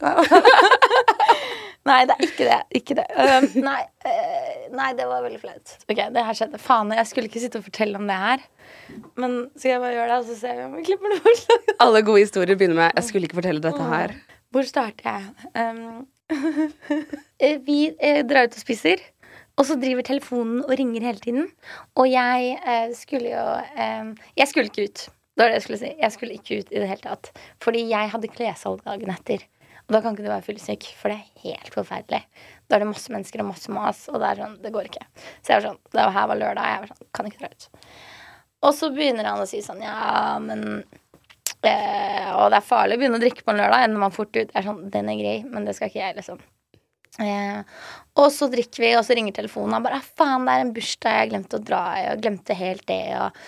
Nei, 1.87 2.01
det 2.09 2.17
er 2.17 2.25
ikke 2.25 2.47
det. 2.49 2.59
Ikke 2.75 2.95
det. 2.99 3.05
Um, 3.15 3.45
nei, 3.63 3.83
uh, 4.03 4.63
nei, 4.75 4.89
det 4.99 5.05
var 5.07 5.23
veldig 5.23 5.39
flaut. 5.39 5.75
Ok, 5.87 6.01
det 6.17 6.25
her 6.27 6.35
skjedde. 6.35 6.59
Faen, 6.59 6.91
jeg 6.99 7.07
skulle 7.07 7.31
ikke 7.31 7.43
sitte 7.45 7.61
og 7.61 7.67
fortelle 7.69 8.01
om 8.01 8.09
det 8.11 8.17
her. 8.19 8.43
Men 9.21 9.37
skal 9.55 9.77
jeg 9.77 9.83
bare 9.85 9.95
gjøre 9.95 10.09
det, 10.11 10.17
og 10.19 10.27
så 10.27 10.39
ser 10.41 10.57
vi 10.59 10.65
om 10.67 10.75
vi 10.75 10.83
klipper 10.89 11.15
det 11.15 11.21
bort? 11.23 11.45
Alle 11.85 12.03
gode 12.09 12.25
historier 12.25 12.59
begynner 12.59 12.81
med 12.81 12.91
'jeg 12.97 13.09
skulle 13.11 13.31
ikke 13.31 13.39
fortelle 13.39 13.63
dette 13.63 13.91
her'. 13.93 14.17
Hvor 14.51 14.67
starter 14.67 15.11
jeg? 15.13 15.25
Um, 15.55 16.07
vi 17.69 17.79
eh, 18.03 18.23
drar 18.27 18.49
ut 18.49 18.59
og 18.59 18.63
spiser, 18.63 19.03
og 19.57 19.67
så 19.69 19.77
driver 19.79 20.03
telefonen 20.03 20.65
og 20.65 20.75
ringer 20.79 21.07
hele 21.07 21.23
tiden. 21.23 21.49
Og 21.95 22.11
jeg 22.11 22.59
eh, 22.67 22.91
skulle 22.99 23.31
jo 23.31 23.47
eh, 23.79 24.15
Jeg 24.37 24.49
skulle 24.49 24.71
ikke 24.71 24.91
ut. 24.91 25.09
Det 25.37 25.45
var 25.45 25.53
det 25.53 25.59
jeg 25.59 25.67
skulle 25.67 25.83
si. 25.83 25.93
Jeg 26.01 26.15
skulle 26.15 26.39
ikke 26.39 26.59
ut 26.63 26.71
i 26.73 26.81
det 26.81 26.89
hele 26.89 27.05
tatt. 27.05 27.29
Fordi 27.61 27.83
jeg 27.91 28.13
hadde 28.15 28.33
klessalg 28.33 28.81
dagen 28.87 29.13
etter. 29.13 29.45
Og 29.87 29.95
da 29.95 30.01
kan 30.03 30.17
ikke 30.17 30.25
du 30.25 30.31
være 30.33 30.43
fyllesyk, 30.43 30.89
for 30.99 31.13
det 31.13 31.21
er 31.21 31.43
helt 31.45 31.75
forferdelig. 31.77 32.23
Da 32.67 32.77
er 32.77 32.83
det 32.83 32.89
masse 32.91 33.13
mennesker 33.13 33.43
og 33.43 33.51
masse 33.53 33.71
mas, 33.71 34.01
og 34.11 34.19
det 34.19 34.31
er 34.33 34.41
sånn, 34.43 34.57
det 34.65 34.73
går 34.75 34.89
ikke. 34.89 35.05
Så 35.45 35.53
jeg 35.53 35.61
var 35.61 35.67
sånn, 35.69 35.79
det 35.95 36.07
her 36.17 36.31
var 36.33 36.41
lørdag, 36.41 36.71
jeg 36.73 36.83
var 36.83 36.91
sånn, 36.91 37.11
kan 37.15 37.29
ikke 37.29 37.43
dra 37.45 37.51
ut. 37.53 37.69
Og 38.67 38.75
så 38.75 38.91
begynner 38.97 39.29
han 39.31 39.45
å 39.45 39.47
si 39.47 39.61
sånn, 39.63 39.85
ja, 39.85 39.95
men 40.43 40.65
eh, 41.61 42.33
Og 42.33 42.51
det 42.51 42.59
er 42.59 42.67
farlig 42.67 42.97
å 42.97 43.03
begynne 43.05 43.21
å 43.21 43.23
drikke 43.23 43.47
på 43.47 43.55
en 43.55 43.63
lørdag, 43.63 43.87
ender 43.87 44.03
man 44.03 44.17
fort 44.17 44.33
ut. 44.35 44.51
Jeg 44.51 44.59
er 44.59 44.67
sånn, 44.67 44.83
den 44.91 45.13
er 45.13 45.21
grei, 45.21 45.39
men 45.47 45.69
det 45.69 45.77
skal 45.79 45.93
ikke 45.93 46.03
jeg, 46.03 46.19
liksom. 46.19 46.43
Eh, 47.23 47.63
og 48.19 48.29
så 48.35 48.51
drikker 48.53 48.83
vi, 48.83 48.93
og 48.99 49.07
så 49.07 49.15
ringer 49.17 49.39
telefonen. 49.39 49.79
Og 49.79 49.87
bare 49.87 50.01
«Ah, 50.01 50.11
'Faen, 50.19 50.49
det 50.49 50.57
er 50.57 50.67
en 50.67 50.75
bursdag 50.75 51.21
jeg 51.21 51.31
glemte 51.31 51.61
å 51.61 51.65
dra 51.71 51.83
i', 52.01 52.07
og 52.11 52.27
glemte 52.27 52.59
helt 52.59 52.87
det, 52.91 53.03
og, 53.21 53.39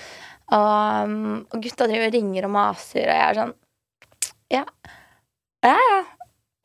og, 0.49 1.09
um, 1.09 1.47
og 1.53 1.63
gutta 1.65 1.87
driver 1.89 2.09
og 2.09 2.15
ringer 2.17 2.47
og 2.49 2.53
maser, 2.55 3.05
og 3.05 3.15
jeg 3.15 3.25
er 3.29 3.39
sånn 3.43 3.55
Ja. 4.55 4.65
Ja, 5.67 5.75
ja. 5.77 5.99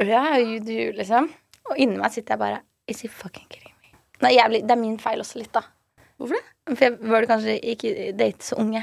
Ja, 0.03 0.23
you 0.39 0.59
do, 0.63 0.91
liksom. 0.97 1.29
Og 1.69 1.77
inni 1.79 1.97
meg 1.99 2.11
sitter 2.13 2.33
jeg 2.35 2.41
bare 2.41 2.61
Is 2.91 3.01
he 3.03 3.07
fucking 3.11 3.45
kidding 3.49 3.71
me? 3.81 3.91
Nei, 4.25 4.33
jævlig, 4.37 4.63
det 4.67 4.73
er 4.75 4.79
min 4.81 4.97
feil 4.99 5.21
også 5.23 5.39
litt, 5.39 5.51
da. 5.55 5.61
Hvorfor 6.19 6.35
det? 6.39 6.75
For 6.77 6.83
jeg 6.85 6.97
burde 6.99 7.27
kanskje 7.29 7.55
ikke 7.73 7.93
date 8.19 8.43
så 8.45 8.57
unge. 8.61 8.81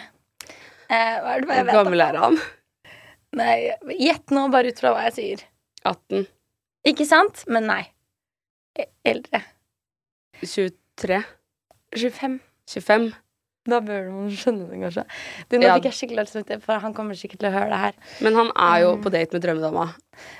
Eh, 0.90 1.16
hva 1.22 1.34
er 1.36 1.40
det 1.44 1.48
bare 1.48 1.58
jeg 1.60 1.66
vet 1.68 1.76
gammel 1.76 2.02
er 2.04 2.18
han? 2.20 2.38
Nei, 3.38 3.56
Gjett 4.00 4.32
nå, 4.34 4.46
bare 4.52 4.72
ut 4.72 4.80
fra 4.82 4.90
hva 4.96 5.04
jeg 5.06 5.16
sier. 5.16 5.44
18? 5.86 6.24
Ikke 6.90 7.06
sant? 7.08 7.44
Men 7.48 7.68
nei. 7.70 7.82
E- 8.76 8.88
Eldre. 9.06 9.42
23? 10.42 11.20
25. 11.96 12.40
25? 12.70 13.10
Da 13.68 13.76
bør 13.84 14.06
man 14.10 14.30
skjønne 14.32 14.70
det, 14.70 14.78
kanskje. 14.80 15.02
Du, 15.50 15.58
nå 15.58 15.66
Ja. 15.66 15.74
fikk 15.76 15.84
jeg 15.90 15.92
skikkelig 15.92 16.44
til 16.46 16.60
for 16.60 16.78
han 16.80 16.94
kommer 16.94 17.14
sikkert 17.14 17.40
til 17.42 17.50
å 17.50 17.52
høre 17.52 17.68
det 17.68 17.80
her. 17.82 17.92
Men 18.24 18.34
han 18.34 18.50
er 18.56 18.80
jo 18.80 18.96
Mm. 18.96 19.02
på 19.04 19.10
date 19.12 19.32
med 19.36 19.42
drømmedama. 19.42 19.94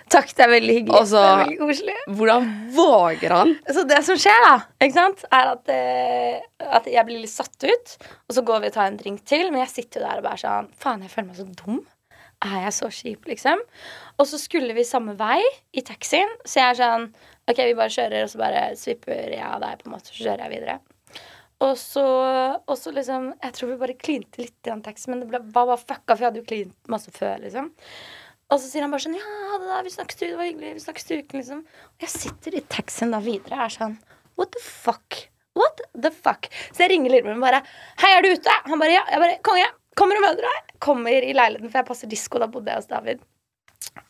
Takk, 0.08 0.32
det 0.34 0.40
er 0.46 0.48
veldig 0.48 0.74
hyggelig. 0.78 0.96
Og 1.00 1.06
så- 1.06 1.20
det 1.20 1.28
er 1.28 1.44
veldig 1.44 1.58
koselig. 1.58 1.96
Hvordan 2.16 2.70
våger 2.74 3.30
han? 3.30 3.58
Så 3.68 3.86
det 3.86 4.04
som 4.04 4.16
skjer, 4.16 4.40
da, 4.46 4.64
ikke 4.80 4.92
sant, 4.94 5.24
er 5.30 5.52
at, 5.52 5.68
eh, 5.68 6.40
at 6.60 6.84
jeg 6.86 7.06
blir 7.06 7.20
litt 7.20 7.30
satt 7.30 7.62
ut, 7.64 7.96
og 8.28 8.36
så 8.36 8.42
går 8.44 8.60
vi 8.60 8.66
og 8.68 8.72
tar 8.72 8.86
en 8.86 8.96
drink 8.96 9.24
til, 9.24 9.50
men 9.50 9.60
jeg 9.66 9.68
sitter 9.68 10.00
jo 10.00 10.06
der 10.08 10.16
og 10.16 10.22
bare 10.24 10.36
sånn 10.36 10.68
Faen, 10.74 11.00
jeg 11.02 11.10
føler 11.10 11.26
meg 11.26 11.36
så 11.36 11.54
dum. 11.66 11.86
Er 12.42 12.62
jeg 12.64 12.72
så 12.72 12.86
kjip, 12.88 13.26
liksom? 13.26 13.58
Og 14.18 14.26
så 14.26 14.38
skulle 14.40 14.74
vi 14.74 14.80
samme 14.82 15.14
vei 15.14 15.42
i 15.74 15.82
taxien, 15.82 16.26
så 16.46 16.54
jeg 16.54 16.70
er 16.70 16.82
sånn 16.82 17.12
OK, 17.48 17.56
vi 17.56 17.74
bare 17.74 17.88
kjører, 17.90 18.22
og 18.22 18.30
så 18.30 18.38
bare 18.38 18.72
svipper 18.76 19.30
jeg 19.30 19.42
av 19.42 19.60
deg, 19.60 19.78
på 19.82 19.86
en 19.86 19.92
måte, 19.92 20.08
så 20.08 20.24
kjører 20.24 20.48
jeg 20.50 20.60
videre. 20.60 20.78
Og 21.60 21.74
så, 21.76 22.02
og 22.64 22.76
så 22.80 22.92
liksom 22.96 23.34
Jeg 23.36 23.52
tror 23.56 23.68
vi 23.68 23.80
bare 23.82 23.96
klinte 24.00 24.40
litt 24.40 24.56
i 24.64 24.70
den 24.70 24.82
teksten, 24.84 25.12
men 25.12 25.22
det 25.22 25.30
ble, 25.32 25.42
var 25.52 25.68
bare 25.68 25.82
fucka, 25.82 26.14
for 26.14 26.22
jeg 26.22 26.30
hadde 26.30 26.42
jo 26.42 26.48
klint 26.48 26.92
masse 26.92 27.12
før, 27.14 27.40
liksom. 27.42 27.68
Og 28.50 28.58
så 28.58 28.66
sier 28.66 28.86
han 28.86 28.94
bare 28.94 29.04
sånn 29.04 29.18
Ja, 29.18 29.58
det 29.58 29.68
der, 29.68 29.84
vi 29.86 29.92
snakkes 29.94 30.20
det 30.22 30.30
var 30.38 30.48
hyggelig, 30.48 30.76
vi 30.78 30.86
snakkes 30.86 31.08
til 31.08 31.20
uken, 31.24 31.42
liksom. 31.42 31.66
Og 31.92 32.06
jeg 32.06 32.14
sitter 32.14 32.56
i 32.56 32.64
taxien 32.76 33.12
da 33.14 33.20
videre 33.24 33.58
og 33.58 33.66
er 33.66 33.76
sånn 33.76 33.98
What 34.40 34.54
the 34.56 34.62
fuck? 34.64 35.26
What 35.58 35.82
the 35.92 36.12
fuck? 36.14 36.48
Så 36.70 36.86
jeg 36.86 36.94
ringer 36.94 37.12
lillebroren 37.12 37.44
bare 37.44 37.60
Hei, 38.00 38.14
er 38.16 38.24
du 38.24 38.32
ute? 38.32 38.56
Han 38.70 38.80
bare 38.80 38.96
ja. 38.96 39.04
Jeg 39.12 39.22
bare 39.24 39.36
Konge, 39.46 39.68
kommer 40.00 40.20
og 40.20 40.24
møter 40.24 40.46
deg. 40.48 40.72
Kommer 40.80 41.26
i 41.26 41.34
leiligheten, 41.36 41.68
for 41.68 41.82
jeg 41.82 41.90
passer 41.90 42.10
disko, 42.10 42.40
da 42.40 42.48
bodde 42.48 42.72
jeg 42.72 42.80
hos 42.80 42.88
David. 42.88 43.20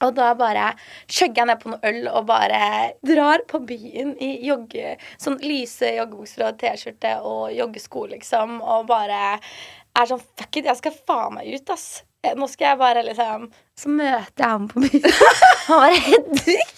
Og 0.06 0.14
da 0.16 0.30
bare 0.38 0.70
chugger 1.10 1.42
jeg 1.42 1.48
ned 1.50 1.60
på 1.60 1.72
noe 1.72 1.90
øl 1.90 2.06
og 2.08 2.26
bare 2.30 2.60
drar 3.06 3.44
på 3.50 3.60
byen 3.68 4.14
i 4.22 4.30
jogge, 4.46 4.94
sånn 5.20 5.36
lyse 5.44 5.90
joggebukser 5.98 6.46
og 6.48 6.60
T-skjorte 6.60 7.16
og 7.26 7.50
joggesko, 7.56 8.06
liksom, 8.14 8.60
og 8.62 8.86
bare 8.88 9.20
er 9.98 10.06
sånn 10.08 10.22
Fuck 10.22 10.56
it, 10.60 10.68
jeg 10.70 10.78
skal 10.80 10.94
faen 11.06 11.34
meg 11.36 11.50
ut, 11.52 11.70
ass. 11.74 11.88
Eh, 12.22 12.34
Nå 12.36 12.46
skal 12.52 12.72
jeg 12.72 12.78
bare 12.80 13.02
liksom 13.06 13.46
Så 13.80 13.88
møter 13.88 14.44
jeg 14.44 14.50
ham 14.50 14.66
på 14.68 14.82
byen. 14.84 15.12
Han 15.68 15.80
bare 15.80 16.00
Hedvig, 16.04 16.72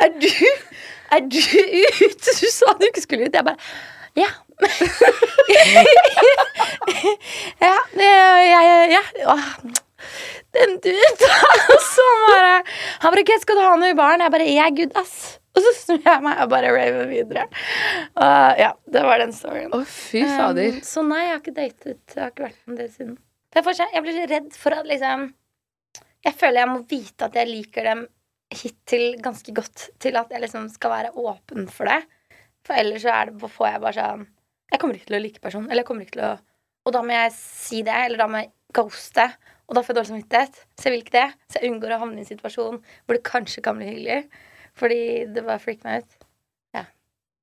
er 0.00 0.10
du 0.16 0.30
Er 1.10 1.20
du 1.26 1.40
ute? 1.40 2.36
Du 2.40 2.46
sa 2.48 2.72
du 2.78 2.86
ikke 2.88 3.02
skulle 3.04 3.28
ut. 3.28 3.34
Jeg 3.34 3.44
bare 3.44 3.60
Ja. 4.18 4.30
ja, 7.60 7.76
ja, 7.96 8.60
ja. 8.90 9.02
Den 10.56 10.76
du 10.82 10.92
så 11.94 12.06
bare 12.28 12.54
Han 13.02 13.14
bare, 13.14 13.24
'Hva 13.26 13.38
skal 13.42 13.58
du 13.60 13.64
ha 13.64 13.76
noe 13.80 13.92
i 13.92 13.98
baren? 13.98 14.24
Jeg 14.24 14.34
bare, 14.34 14.48
jeg 14.48 14.64
er 14.66 14.76
good, 14.82 14.96
ass. 15.00 15.40
Og 15.56 15.64
så 15.64 15.72
snur 15.74 16.04
jeg 16.04 16.22
meg 16.22 16.38
og 16.44 16.50
bare 16.52 16.68
raver 16.70 17.08
videre. 17.10 17.48
Uh, 18.14 18.52
ja, 18.60 18.70
det 18.86 19.00
var 19.02 19.18
den 19.18 19.32
storyen. 19.34 19.72
Å, 19.74 19.80
fy 19.82 20.22
fader. 20.22 20.76
Um, 20.76 20.84
så 20.86 21.02
nei, 21.02 21.24
jeg 21.24 21.32
har 21.32 21.40
ikke 21.42 21.56
datet. 21.56 22.14
Jeg 22.14 22.22
har 22.22 22.30
ikke 22.30 22.44
vært 22.46 22.60
med 22.70 22.78
det 22.78 22.86
siden. 22.94 23.16
Det 23.50 23.58
er 23.58 23.66
fortsatt, 23.66 23.94
jeg 23.96 24.04
blir 24.04 24.30
redd 24.30 24.54
for 24.54 24.78
at 24.78 24.86
liksom 24.86 25.26
Jeg 26.22 26.36
føler 26.38 26.60
jeg 26.60 26.70
må 26.70 26.80
vite 26.86 27.26
at 27.26 27.36
jeg 27.40 27.48
liker 27.48 27.88
dem 27.88 28.04
hittil 28.50 29.16
ganske 29.22 29.54
godt 29.54 29.88
til 30.02 30.18
at 30.20 30.30
jeg 30.34 30.42
liksom 30.42 30.68
skal 30.70 30.92
være 30.92 31.12
åpen 31.18 31.66
for 31.72 31.90
det. 31.90 31.98
For 32.66 32.76
ellers 32.78 33.02
så 33.06 33.14
er 33.14 33.30
det, 33.30 33.50
får 33.50 33.70
jeg 33.70 33.82
bare 33.82 33.96
sånn 33.96 34.24
Jeg 34.70 34.80
kommer 34.82 34.98
ikke 34.98 35.10
til 35.10 35.18
å 35.18 35.22
like 35.24 35.42
personen. 35.42 35.70
Eller 35.70 35.82
jeg 35.82 35.90
kommer 35.90 36.06
ikke 36.06 36.18
til 36.18 36.26
å 36.28 36.34
Og 36.86 36.94
da 36.94 37.02
må 37.04 37.16
jeg 37.16 37.34
si 37.36 37.82
det, 37.86 37.96
eller 38.06 38.22
da 38.22 38.28
må 38.30 38.44
jeg 38.44 38.52
ghoste. 38.76 39.26
Og 39.70 39.76
da 39.78 39.82
får 39.86 39.92
jeg 39.94 39.98
dårlig 40.00 40.10
samvittighet. 40.10 40.56
Så 40.76 40.88
jeg 40.88 40.92
vil 40.96 41.04
ikke 41.04 41.14
det. 41.14 41.26
Så 41.52 41.60
jeg 41.60 41.70
unngår 41.70 41.94
å 41.94 42.00
havne 42.02 42.18
i 42.18 42.24
en 42.24 42.28
situasjon 42.28 42.80
hvor 42.82 43.14
det 43.16 43.22
kanskje 43.28 43.62
kan 43.62 43.78
bli 43.78 43.86
hyggelig. 43.86 44.24
Fordi 44.80 45.00
det 45.30 45.44
bare 45.46 45.62
freaker 45.62 45.86
meg 45.86 46.02
ut. 46.04 46.16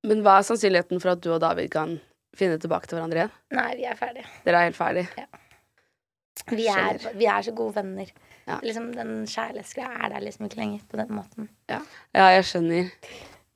Men 0.08 0.22
hva 0.24 0.38
er 0.40 0.46
sannsynligheten 0.46 1.02
for 1.04 1.16
at 1.16 1.24
du 1.26 1.32
og 1.34 1.40
David 1.42 1.72
kan 1.74 1.96
finne 2.38 2.60
tilbake 2.62 2.88
til 2.88 3.00
hverandre 3.00 3.24
igjen? 3.24 3.32
Nei, 3.58 3.72
vi 3.80 3.88
er 3.90 3.98
ferdige. 3.98 4.28
Dere 4.46 4.60
er 4.62 4.68
helt 4.70 4.78
ferdige. 4.78 5.26
Vi 6.54 6.68
er, 6.70 7.00
vi 7.18 7.26
er 7.28 7.42
så 7.44 7.52
gode 7.58 7.76
venner. 7.80 8.12
Ja. 8.48 8.60
Liksom, 8.64 8.92
den 8.96 9.26
kjærlighetsgreia 9.28 9.98
er 10.06 10.14
der 10.14 10.24
liksom 10.24 10.46
ikke 10.48 10.60
lenger 10.62 10.86
på 10.88 11.00
den 11.02 11.10
måten. 11.18 11.50
Ja, 11.68 11.82
jeg 12.14 12.46
skjønner. 12.48 12.94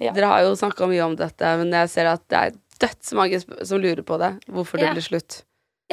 Ja. 0.01 0.11
Dere 0.17 0.31
har 0.33 0.43
jo 0.47 0.57
snakka 0.59 0.89
mye 0.91 1.05
om 1.05 1.15
dette, 1.19 1.53
men 1.61 1.71
jeg 1.77 1.91
ser 1.93 2.09
at 2.09 2.25
det 2.33 2.41
er 2.41 2.57
dødsmange 2.81 3.39
som 3.45 3.79
lurer 3.85 4.01
på 4.03 4.17
det. 4.19 4.31
Hvorfor 4.49 4.81
Ja. 4.81 4.89
det 4.89 4.97
blir 4.97 5.07
slutt. 5.07 5.43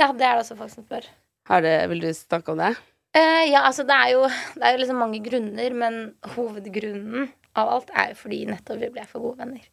Ja, 0.01 0.09
det 0.17 0.25
er 0.25 0.39
det 0.41 0.47
også 0.47 0.57
folk 0.59 0.73
som 0.73 0.89
spør. 0.89 1.07
Har 1.49 1.65
det, 1.65 1.87
vil 1.89 2.03
du 2.05 2.09
snakke 2.15 2.53
om 2.53 2.61
det? 2.61 2.75
Uh, 3.17 3.45
ja, 3.49 3.63
altså 3.65 3.87
det 3.89 3.97
er 3.97 4.11
jo 4.13 4.27
Det 4.29 4.67
er 4.67 4.75
jo 4.75 4.81
liksom 4.83 5.01
mange 5.01 5.21
grunner, 5.25 5.75
men 5.75 5.95
hovedgrunnen 6.35 7.31
av 7.59 7.73
alt 7.73 7.91
er 7.97 8.13
jo 8.13 8.19
fordi 8.21 8.43
nettopp 8.51 8.83
vi 8.83 8.91
ble 8.93 9.07
for 9.09 9.25
gode 9.25 9.41
venner. 9.41 9.65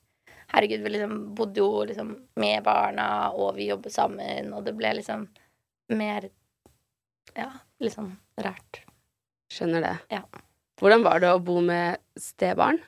Herregud, 0.54 0.86
vi 0.86 0.94
liksom 0.94 1.18
bodde 1.36 1.60
jo 1.60 1.84
liksom 1.90 2.14
med 2.40 2.64
barna, 2.64 3.08
og 3.34 3.58
vi 3.58 3.68
jobbet 3.70 3.94
sammen, 3.94 4.54
og 4.56 4.64
det 4.66 4.76
ble 4.78 4.96
liksom 5.02 5.28
mer 5.94 6.30
Ja, 7.36 7.50
liksom 7.84 8.14
rart. 8.40 8.82
Skjønner 9.52 9.84
det. 9.84 9.96
Ja. 10.14 10.22
Hvordan 10.80 11.04
var 11.04 11.20
det 11.20 11.34
å 11.34 11.42
bo 11.44 11.60
med 11.66 12.00
stebarn? 12.20 12.80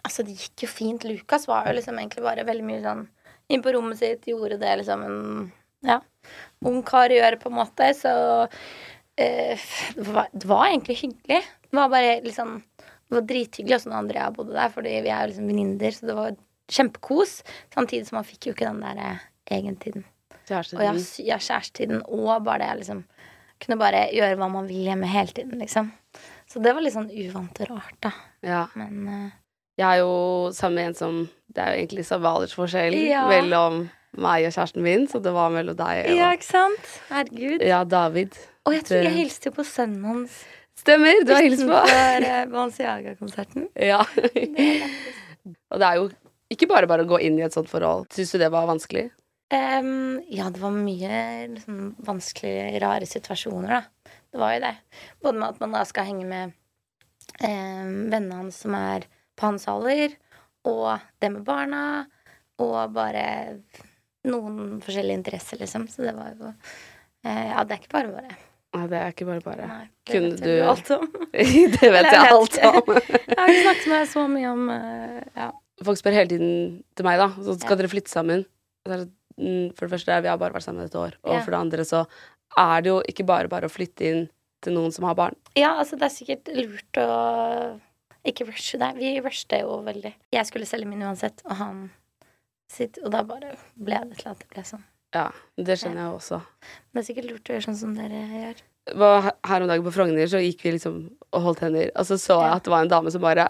Altså, 0.00 0.24
det 0.24 0.38
gikk 0.38 0.64
jo 0.64 0.68
fint. 0.70 1.04
Lukas 1.04 1.46
var 1.48 1.68
jo 1.68 1.76
liksom 1.76 1.98
egentlig 2.00 2.24
bare 2.24 2.46
veldig 2.48 2.66
mye 2.66 2.82
sånn 2.84 3.06
inn 3.50 3.64
på 3.64 3.74
rommet 3.74 4.00
sitt, 4.00 4.28
gjorde 4.30 4.60
det 4.60 4.76
liksom 4.80 5.04
en 5.04 5.20
ja, 5.84 5.98
ung 6.66 6.82
kar 6.86 7.12
gjør, 7.14 7.38
på 7.40 7.48
en 7.50 7.56
måte. 7.60 7.90
Så 7.96 8.12
eh, 9.16 9.58
det, 9.96 10.06
var, 10.12 10.28
det 10.32 10.48
var 10.50 10.66
egentlig 10.68 10.98
hyggelig. 11.04 11.40
Det 11.70 11.76
var 11.78 11.88
bare 11.92 12.20
liksom 12.24 12.62
Det 13.10 13.16
var 13.16 13.26
drithyggelig 13.26 13.74
også 13.76 13.90
når 13.90 13.98
Andrea 14.04 14.30
bodde 14.30 14.54
der, 14.54 14.68
fordi 14.70 14.90
vi 15.02 15.10
er 15.10 15.24
jo 15.24 15.30
liksom 15.32 15.46
venninner, 15.50 15.90
så 15.96 16.06
det 16.06 16.14
var 16.14 16.36
kjempekos. 16.70 17.40
Samtidig 17.74 18.06
som 18.06 18.20
man 18.20 18.26
fikk 18.28 18.46
jo 18.46 18.52
ikke 18.54 18.68
den 18.68 18.82
der 18.84 19.00
eh, 19.02 19.24
egentiden. 19.58 20.04
Og 20.50 20.80
ja, 20.82 20.92
ja, 21.22 21.36
kjærestetiden 21.38 22.00
og 22.10 22.40
bare 22.46 22.64
det 22.72 22.80
liksom 22.84 23.04
Kunne 23.60 23.76
bare 23.76 24.06
gjøre 24.16 24.38
hva 24.40 24.46
man 24.50 24.64
vil 24.70 24.86
hjemme 24.88 25.06
hele 25.06 25.30
tiden, 25.36 25.58
liksom. 25.60 25.90
Så 26.48 26.62
det 26.64 26.72
var 26.74 26.80
litt 26.82 26.94
sånn 26.94 27.10
uvant 27.12 27.58
og 27.60 27.68
rart, 27.74 27.98
da. 28.02 28.10
Ja. 28.42 28.62
Men 28.74 29.02
eh, 29.06 29.26
Jeg 29.78 29.86
er 29.86 30.00
jo 30.00 30.14
sammen 30.56 30.78
med 30.80 30.88
en 30.90 30.96
som 30.98 31.18
Det 31.50 31.60
er 31.62 31.74
jo 31.74 31.82
egentlig 31.84 32.06
savalers 32.08 32.54
forskjell 32.56 32.96
Ja. 33.04 33.26
mellom 33.28 33.84
meg 34.18 34.46
og 34.48 34.54
kjæresten 34.56 34.82
min, 34.82 35.04
så 35.10 35.20
det 35.22 35.32
var 35.34 35.52
mellom 35.54 35.76
deg 35.78 36.06
og 36.08 36.16
Ja, 36.18 36.30
ikke 36.34 36.48
sant? 36.48 36.88
Herregud. 37.10 37.62
Ja, 37.62 37.84
David. 37.84 38.34
Og 38.66 38.74
jeg 38.74 38.86
tror 38.88 39.06
jeg 39.06 39.14
hilste 39.16 39.50
jo 39.50 39.56
på 39.60 39.66
sønnen 39.66 40.04
hans 40.08 40.40
Stemmer! 40.80 41.18
Du 41.26 41.32
har 41.34 41.42
hilst 41.44 41.60
på. 41.66 41.76
utenfor 41.76 42.24
eh, 42.24 42.44
Balenciaga-konserten. 42.48 43.66
Ja. 43.90 44.00
og 45.70 45.80
det 45.80 45.86
er 45.88 45.98
jo 45.98 46.06
ikke 46.50 46.68
bare 46.70 46.88
bare 46.90 47.04
å 47.04 47.10
gå 47.10 47.18
inn 47.26 47.36
i 47.38 47.44
et 47.44 47.54
sånt 47.54 47.68
forhold. 47.70 48.08
Syns 48.14 48.32
du 48.32 48.38
det 48.40 48.48
var 48.52 48.68
vanskelig? 48.70 49.10
Um, 49.52 50.20
ja, 50.30 50.46
det 50.50 50.62
var 50.62 50.72
mye 50.72 51.20
liksom, 51.52 51.78
vanskelige, 52.06 52.80
rare 52.82 53.06
situasjoner, 53.08 53.76
da. 53.76 54.14
Det 54.30 54.40
var 54.40 54.54
jo 54.54 54.62
det. 54.64 54.72
Både 55.20 55.40
med 55.42 55.48
at 55.48 55.60
man 55.62 55.74
da 55.74 55.84
skal 55.88 56.06
henge 56.06 56.26
med 56.30 56.52
um, 57.42 57.94
vennene 58.12 58.38
hans 58.40 58.60
som 58.64 58.76
er 58.78 59.06
på 59.36 59.48
hans 59.50 59.66
alder, 59.70 60.14
og 60.70 61.02
det 61.20 61.32
med 61.34 61.44
barna, 61.46 61.82
og 62.62 62.94
bare 62.94 63.24
noen 64.28 64.80
forskjellige 64.84 65.16
interesser, 65.20 65.58
liksom. 65.62 65.86
Så 65.88 66.02
det 66.04 66.14
var 66.16 66.32
jo 66.34 66.50
eh, 66.50 67.50
Ja, 67.50 67.64
det 67.64 67.76
er 67.76 67.80
ikke 67.82 67.92
bare 67.94 68.12
bare. 68.14 68.36
Nei, 68.70 68.84
det 68.86 68.98
er 69.00 69.08
ikke 69.14 69.26
bare 69.26 69.42
bare. 69.42 69.66
Nei, 69.66 69.86
det 70.06 70.12
Kunne 70.14 70.30
vet 70.36 70.42
du 70.44 70.50
jeg 70.50 70.66
alt 70.70 70.90
om. 70.94 71.06
Det 71.80 71.90
vet 71.90 72.10
jeg 72.12 72.28
alt 72.30 72.58
om. 72.68 72.92
Jeg 73.30 73.38
har 73.38 73.50
ikke 73.50 73.64
snakket 73.64 73.86
med 73.90 73.96
deg 73.96 74.10
så 74.12 74.26
mye 74.30 74.50
om 74.52 74.68
eh, 74.70 75.22
Ja. 75.36 75.48
Folk 75.82 75.96
spør 75.98 76.12
hele 76.12 76.28
tiden 76.28 76.50
til 76.94 77.06
meg, 77.08 77.16
da. 77.18 77.30
Så 77.40 77.56
skal 77.58 77.72
Ja. 77.74 77.80
dere 77.80 77.88
flytte 77.90 78.12
sammen? 78.12 78.44
Og 78.84 78.92
så 78.92 78.98
det, 79.00 79.08
mm, 79.40 79.70
For 79.74 79.86
det 79.86 79.94
første, 79.96 80.20
vi 80.22 80.28
har 80.28 80.38
bare 80.38 80.52
vært 80.54 80.66
sammen 80.68 80.84
et 80.84 80.94
år. 80.94 81.16
Og 81.24 81.32
Ja. 81.34 81.40
for 81.42 81.50
det 81.56 81.60
andre 81.60 81.86
så 81.88 82.04
er 82.58 82.82
det 82.84 82.90
jo 82.92 83.00
ikke 83.08 83.26
bare 83.26 83.48
bare 83.48 83.66
å 83.66 83.72
flytte 83.72 84.04
inn 84.06 84.28
til 84.62 84.74
noen 84.76 84.92
som 84.92 85.04
har 85.08 85.14
barn. 85.16 85.34
Ja, 85.56 85.72
altså 85.80 85.96
det 85.98 86.04
er 86.06 86.14
sikkert 86.14 86.50
lurt 86.54 86.98
å 87.00 87.80
ikke 88.28 88.44
rushe 88.46 88.76
det. 88.78 88.90
Vi 89.00 89.14
rushet 89.24 89.60
jo 89.64 89.80
veldig. 89.82 90.12
Jeg 90.36 90.46
skulle 90.46 90.66
selge 90.68 90.86
min 90.86 91.00
uansett, 91.02 91.40
og 91.46 91.56
han 91.56 91.90
sitt, 92.70 92.98
og 93.04 93.12
da 93.14 93.22
bare 93.26 93.54
ble 93.76 94.00
det 94.10 94.22
til 94.22 94.32
at 94.32 94.40
det 94.42 94.50
ble 94.52 94.64
sånn. 94.66 94.82
Ja, 95.16 95.28
det 95.58 95.76
skjønner 95.80 96.04
jeg 96.04 96.18
også. 96.18 96.40
Men 96.40 96.98
det 96.98 97.02
er 97.02 97.08
sikkert 97.08 97.30
lurt 97.30 97.48
å 97.48 97.54
gjøre 97.56 97.66
sånn 97.66 97.78
som 97.80 97.94
dere 97.98 98.20
gjør. 98.30 98.60
Her 98.94 99.64
om 99.64 99.70
dagen 99.70 99.86
på 99.86 99.94
Frogner, 99.94 100.28
så 100.30 100.42
gikk 100.42 100.62
vi 100.64 100.76
liksom 100.76 101.00
og 101.30 101.42
holdt 101.46 101.64
hender, 101.66 101.90
og 101.98 102.06
så 102.06 102.18
så 102.18 102.38
jeg 102.42 102.54
at 102.56 102.66
det 102.66 102.72
var 102.72 102.86
en 102.86 102.92
dame 102.92 103.12
som 103.14 103.22
bare 103.22 103.48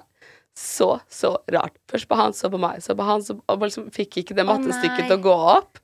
så, 0.57 0.95
så 1.09 1.35
rart. 1.53 1.77
Først 1.89 2.09
på 2.11 2.19
han, 2.19 2.35
så 2.37 2.51
på 2.53 2.61
meg, 2.61 2.81
så 2.85 2.97
på 2.99 3.07
han, 3.07 3.23
så 3.25 3.37
Og 3.47 3.63
liksom 3.63 3.91
fikk 3.95 4.23
ikke 4.23 4.37
det 4.37 4.47
mattestykket 4.49 5.07
til 5.07 5.17
å 5.17 5.25
gå 5.25 5.35
opp. 5.55 5.81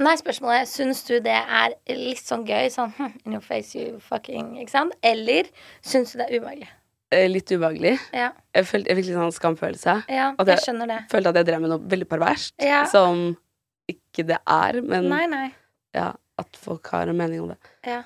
Nei, 0.00 0.14
spørsmålet 0.16 0.62
er, 0.62 0.68
syns 0.70 1.02
du 1.04 1.18
det 1.20 1.36
er 1.36 1.74
litt 1.92 2.22
sånn 2.24 2.46
gøy, 2.48 2.70
sånn 2.72 2.92
hm, 2.96 3.16
in 3.26 3.36
your 3.36 3.44
face, 3.44 3.74
you 3.76 3.98
fucking, 4.00 4.54
ikke 4.62 4.72
sant? 4.72 4.94
Eller 5.04 5.50
syns 5.84 6.14
du 6.14 6.20
det 6.22 6.30
er 6.30 6.38
ubehagelig? 6.38 6.70
Eh, 7.10 7.26
Litt 7.28 7.50
ubehagelig. 7.50 7.96
Ja, 8.14 8.28
Jeg, 8.54 8.66
følte, 8.70 8.88
jeg 8.92 8.96
fikk 9.00 9.06
litt 9.10 9.16
sånn 9.18 9.32
skamfølelse. 9.34 9.94
ja 10.08 10.28
at 10.38 10.46
jeg, 10.52 10.60
jeg 10.66 10.88
det. 10.92 10.98
Følte 11.10 11.32
at 11.32 11.40
jeg 11.40 11.48
drev 11.48 11.60
med 11.64 11.70
noe 11.74 11.82
veldig 11.90 12.06
perverst, 12.08 12.54
Ja. 12.62 12.84
som 12.86 13.36
ikke 13.90 14.22
det 14.28 14.38
er, 14.46 14.80
men 14.86 15.08
Nei, 15.10 15.24
nei. 15.26 15.48
ja, 15.94 16.12
at 16.38 16.56
folk 16.56 16.86
har 16.94 17.08
en 17.10 17.16
mening 17.18 17.40
om 17.42 17.48
det. 17.48 17.58
Ja. 17.86 18.02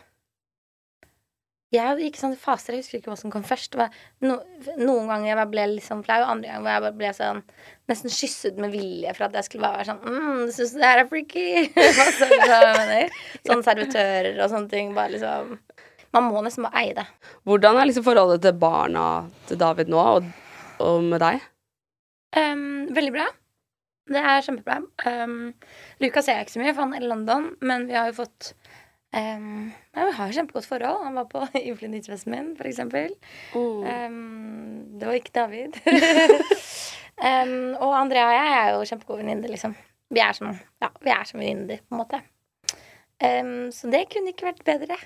Jeg 1.75 1.99
gikk 1.99 2.19
sånn 2.21 2.35
i 2.37 2.39
faser. 2.39 2.77
Jeg 2.77 2.85
husker 2.85 3.01
ikke 3.01 3.11
hva 3.11 3.17
som 3.19 3.33
kom 3.35 3.43
først. 3.43 3.73
Det 3.75 3.81
var 3.81 3.91
no, 4.23 4.37
noen 4.79 5.09
ganger 5.11 5.33
jeg 5.33 5.49
ble 5.51 5.65
litt 5.73 5.83
sånn 5.89 6.05
flau, 6.07 6.21
andre 6.23 6.53
ganger 6.53 6.63
hvor 6.63 6.71
jeg 6.71 6.85
bare 6.85 6.99
ble 7.01 7.11
sånn 7.17 7.41
nesten 7.91 8.13
kysset 8.15 8.61
med 8.63 8.71
vilje 8.71 9.15
for 9.17 9.27
at 9.27 9.35
jeg 9.41 9.49
skulle 9.49 9.67
bare 9.67 9.81
være 9.81 9.89
sånn 9.91 10.05
mm, 10.07 10.53
Syns 10.55 10.75
du 10.77 10.79
det 10.79 10.87
her 10.93 11.03
er 11.03 11.09
freaky? 11.11 11.49
Sånn 13.49 13.65
servitører 13.69 14.39
og 14.45 14.53
sånne 14.55 14.71
ting. 14.71 14.95
Bare 14.95 15.17
liksom 15.17 15.57
Man 16.15 16.29
må 16.31 16.43
nesten 16.47 16.67
bare 16.67 16.85
eie 16.85 16.95
det. 16.95 17.07
Hvordan 17.49 17.79
er 17.81 17.89
liksom 17.91 18.07
forholdet 18.07 18.45
til 18.45 18.55
barna 18.59 19.07
til 19.49 19.59
David 19.59 19.91
nå, 19.91 19.99
og, 19.99 20.29
og 20.85 21.09
med 21.11 21.23
deg? 21.23 21.43
Um, 22.35 22.87
veldig 22.95 23.15
bra. 23.15 23.27
Det 24.11 24.21
er 24.21 24.45
kjempebra. 24.45 24.81
Um, 25.09 25.55
Lukas 26.03 26.27
ser 26.27 26.39
jeg 26.39 26.47
ikke 26.47 26.55
så 26.55 26.63
mye, 26.63 26.75
for 26.75 26.85
han 26.85 26.95
er 26.95 27.05
i 27.05 27.09
London, 27.11 27.49
men 27.65 27.87
vi 27.89 27.97
har 27.97 28.11
jo 28.11 28.19
fått 28.19 28.51
um, 29.17 29.73
ja, 29.95 30.05
Vi 30.05 30.15
har 30.19 30.29
jo 30.29 30.37
kjempegodt 30.39 30.69
forhold. 30.69 31.01
Han 31.07 31.19
var 31.19 31.27
på 31.31 31.47
innflytningsfesten 31.63 32.35
min, 32.35 32.53
for 32.59 32.69
eksempel. 32.71 33.17
Um, 33.55 34.99
det 35.01 35.09
var 35.09 35.19
ikke 35.19 35.35
David. 35.41 35.81
um, 37.31 37.57
og 37.81 37.97
Andrea 38.03 38.29
og 38.29 38.37
jeg 38.37 38.55
er 38.61 38.71
jo 38.75 38.87
kjempegode 38.93 39.25
venninner, 39.25 39.51
liksom. 39.55 39.75
Vi 40.15 40.23
er 40.23 40.37
som, 40.37 40.55
ja, 40.85 40.93
vi 41.03 41.15
er 41.15 41.27
som 41.27 41.43
venninner, 41.43 41.83
på 41.83 41.97
en 41.97 42.03
måte. 42.05 42.23
Um, 43.25 43.71
så 43.73 43.89
det 43.91 44.07
kunne 44.13 44.35
ikke 44.35 44.51
vært 44.51 44.67
bedre. 44.67 44.99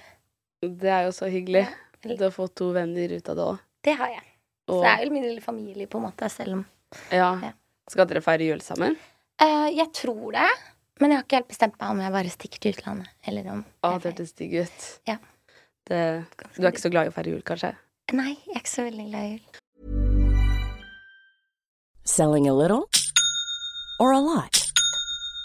Det 0.63 0.91
er 0.91 1.05
jo 1.07 1.13
så 1.15 1.29
hyggelig. 1.31 1.67
Ja. 1.69 2.15
Du 2.17 2.25
har 2.25 2.33
fått 2.35 2.57
to 2.59 2.73
venner 2.75 3.13
ut 3.15 3.29
av 3.31 3.37
det 3.39 3.45
òg. 3.45 3.61
Det 3.87 3.95
har 3.99 4.11
jeg. 4.11 4.25
Så 4.69 4.81
det 4.83 4.91
er 4.91 5.05
jo 5.07 5.13
min 5.15 5.25
lille 5.25 5.41
familie, 5.43 5.87
på 5.91 5.99
en 6.01 6.05
måte, 6.09 6.29
selv 6.31 6.59
om 6.59 6.65
ja. 7.13 7.31
Ja. 7.43 7.53
Skal 7.89 8.09
dere 8.09 8.23
feire 8.25 8.45
jul 8.49 8.61
sammen? 8.65 8.97
Uh, 9.41 9.69
Jeg 9.73 9.89
tror 9.97 10.33
det, 10.35 10.49
men 11.01 11.11
jeg 11.13 11.19
har 11.21 11.25
ikke 11.27 11.39
helt 11.41 11.51
bestemt 11.53 11.79
meg 11.81 11.91
om 11.95 12.01
jeg 12.03 12.15
bare 12.17 12.33
stikker 12.35 12.63
til 12.65 12.75
utlandet, 12.75 13.11
eller 13.29 13.51
om 13.55 13.63
Å, 13.87 13.95
det 13.97 14.11
hørtes 14.11 14.35
digg 14.39 14.57
ut. 14.65 14.89
Ja. 15.09 15.17
Det, 15.89 16.01
du 16.57 16.63
er 16.65 16.73
ikke 16.73 16.85
så 16.85 16.93
glad 16.93 17.09
i 17.09 17.13
å 17.13 17.17
feire 17.17 17.33
jul, 17.33 17.45
kanskje? 17.47 17.73
Nei, 18.13 18.35
jeg 18.49 18.57
er 18.57 18.61
ikke 18.63 18.75
så 18.75 18.85
veldig 18.89 19.07
glad 19.09 19.25
i 19.25 19.33
jul. 19.37 19.45
Selling 22.09 22.49
a 22.49 22.55
little 22.57 22.89
or 24.01 24.13
a 24.13 24.21
lot? 24.21 24.68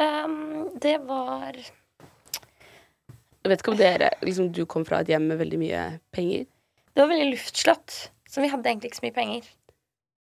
Um, 0.00 0.70
det 0.80 0.96
var 1.04 1.56
Jeg 1.60 3.50
vet 3.50 3.60
ikke 3.60 3.72
om 3.74 3.80
dere 3.80 4.08
liksom, 4.24 4.48
Du 4.52 4.62
kom 4.64 4.86
fra 4.88 5.02
et 5.02 5.10
hjem 5.12 5.26
med 5.28 5.40
veldig 5.42 5.58
mye 5.60 5.82
penger? 6.14 6.46
Det 6.90 7.02
var 7.02 7.10
veldig 7.12 7.34
luftslott, 7.34 7.96
så 8.28 8.40
vi 8.40 8.48
hadde 8.50 8.70
egentlig 8.70 8.90
ikke 8.90 9.00
så 9.00 9.06
mye 9.06 9.18
penger. 9.18 9.50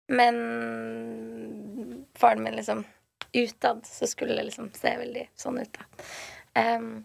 Men 0.09 0.35
faren 2.19 2.43
min 2.45 2.57
liksom 2.59 2.85
Utad 3.37 3.87
så 3.87 4.07
skulle 4.09 4.35
det 4.37 4.47
liksom 4.49 4.71
se 4.73 4.95
veldig 4.99 5.27
sånn 5.37 5.59
ut, 5.61 5.77
da. 5.77 5.85
Um, 6.57 7.05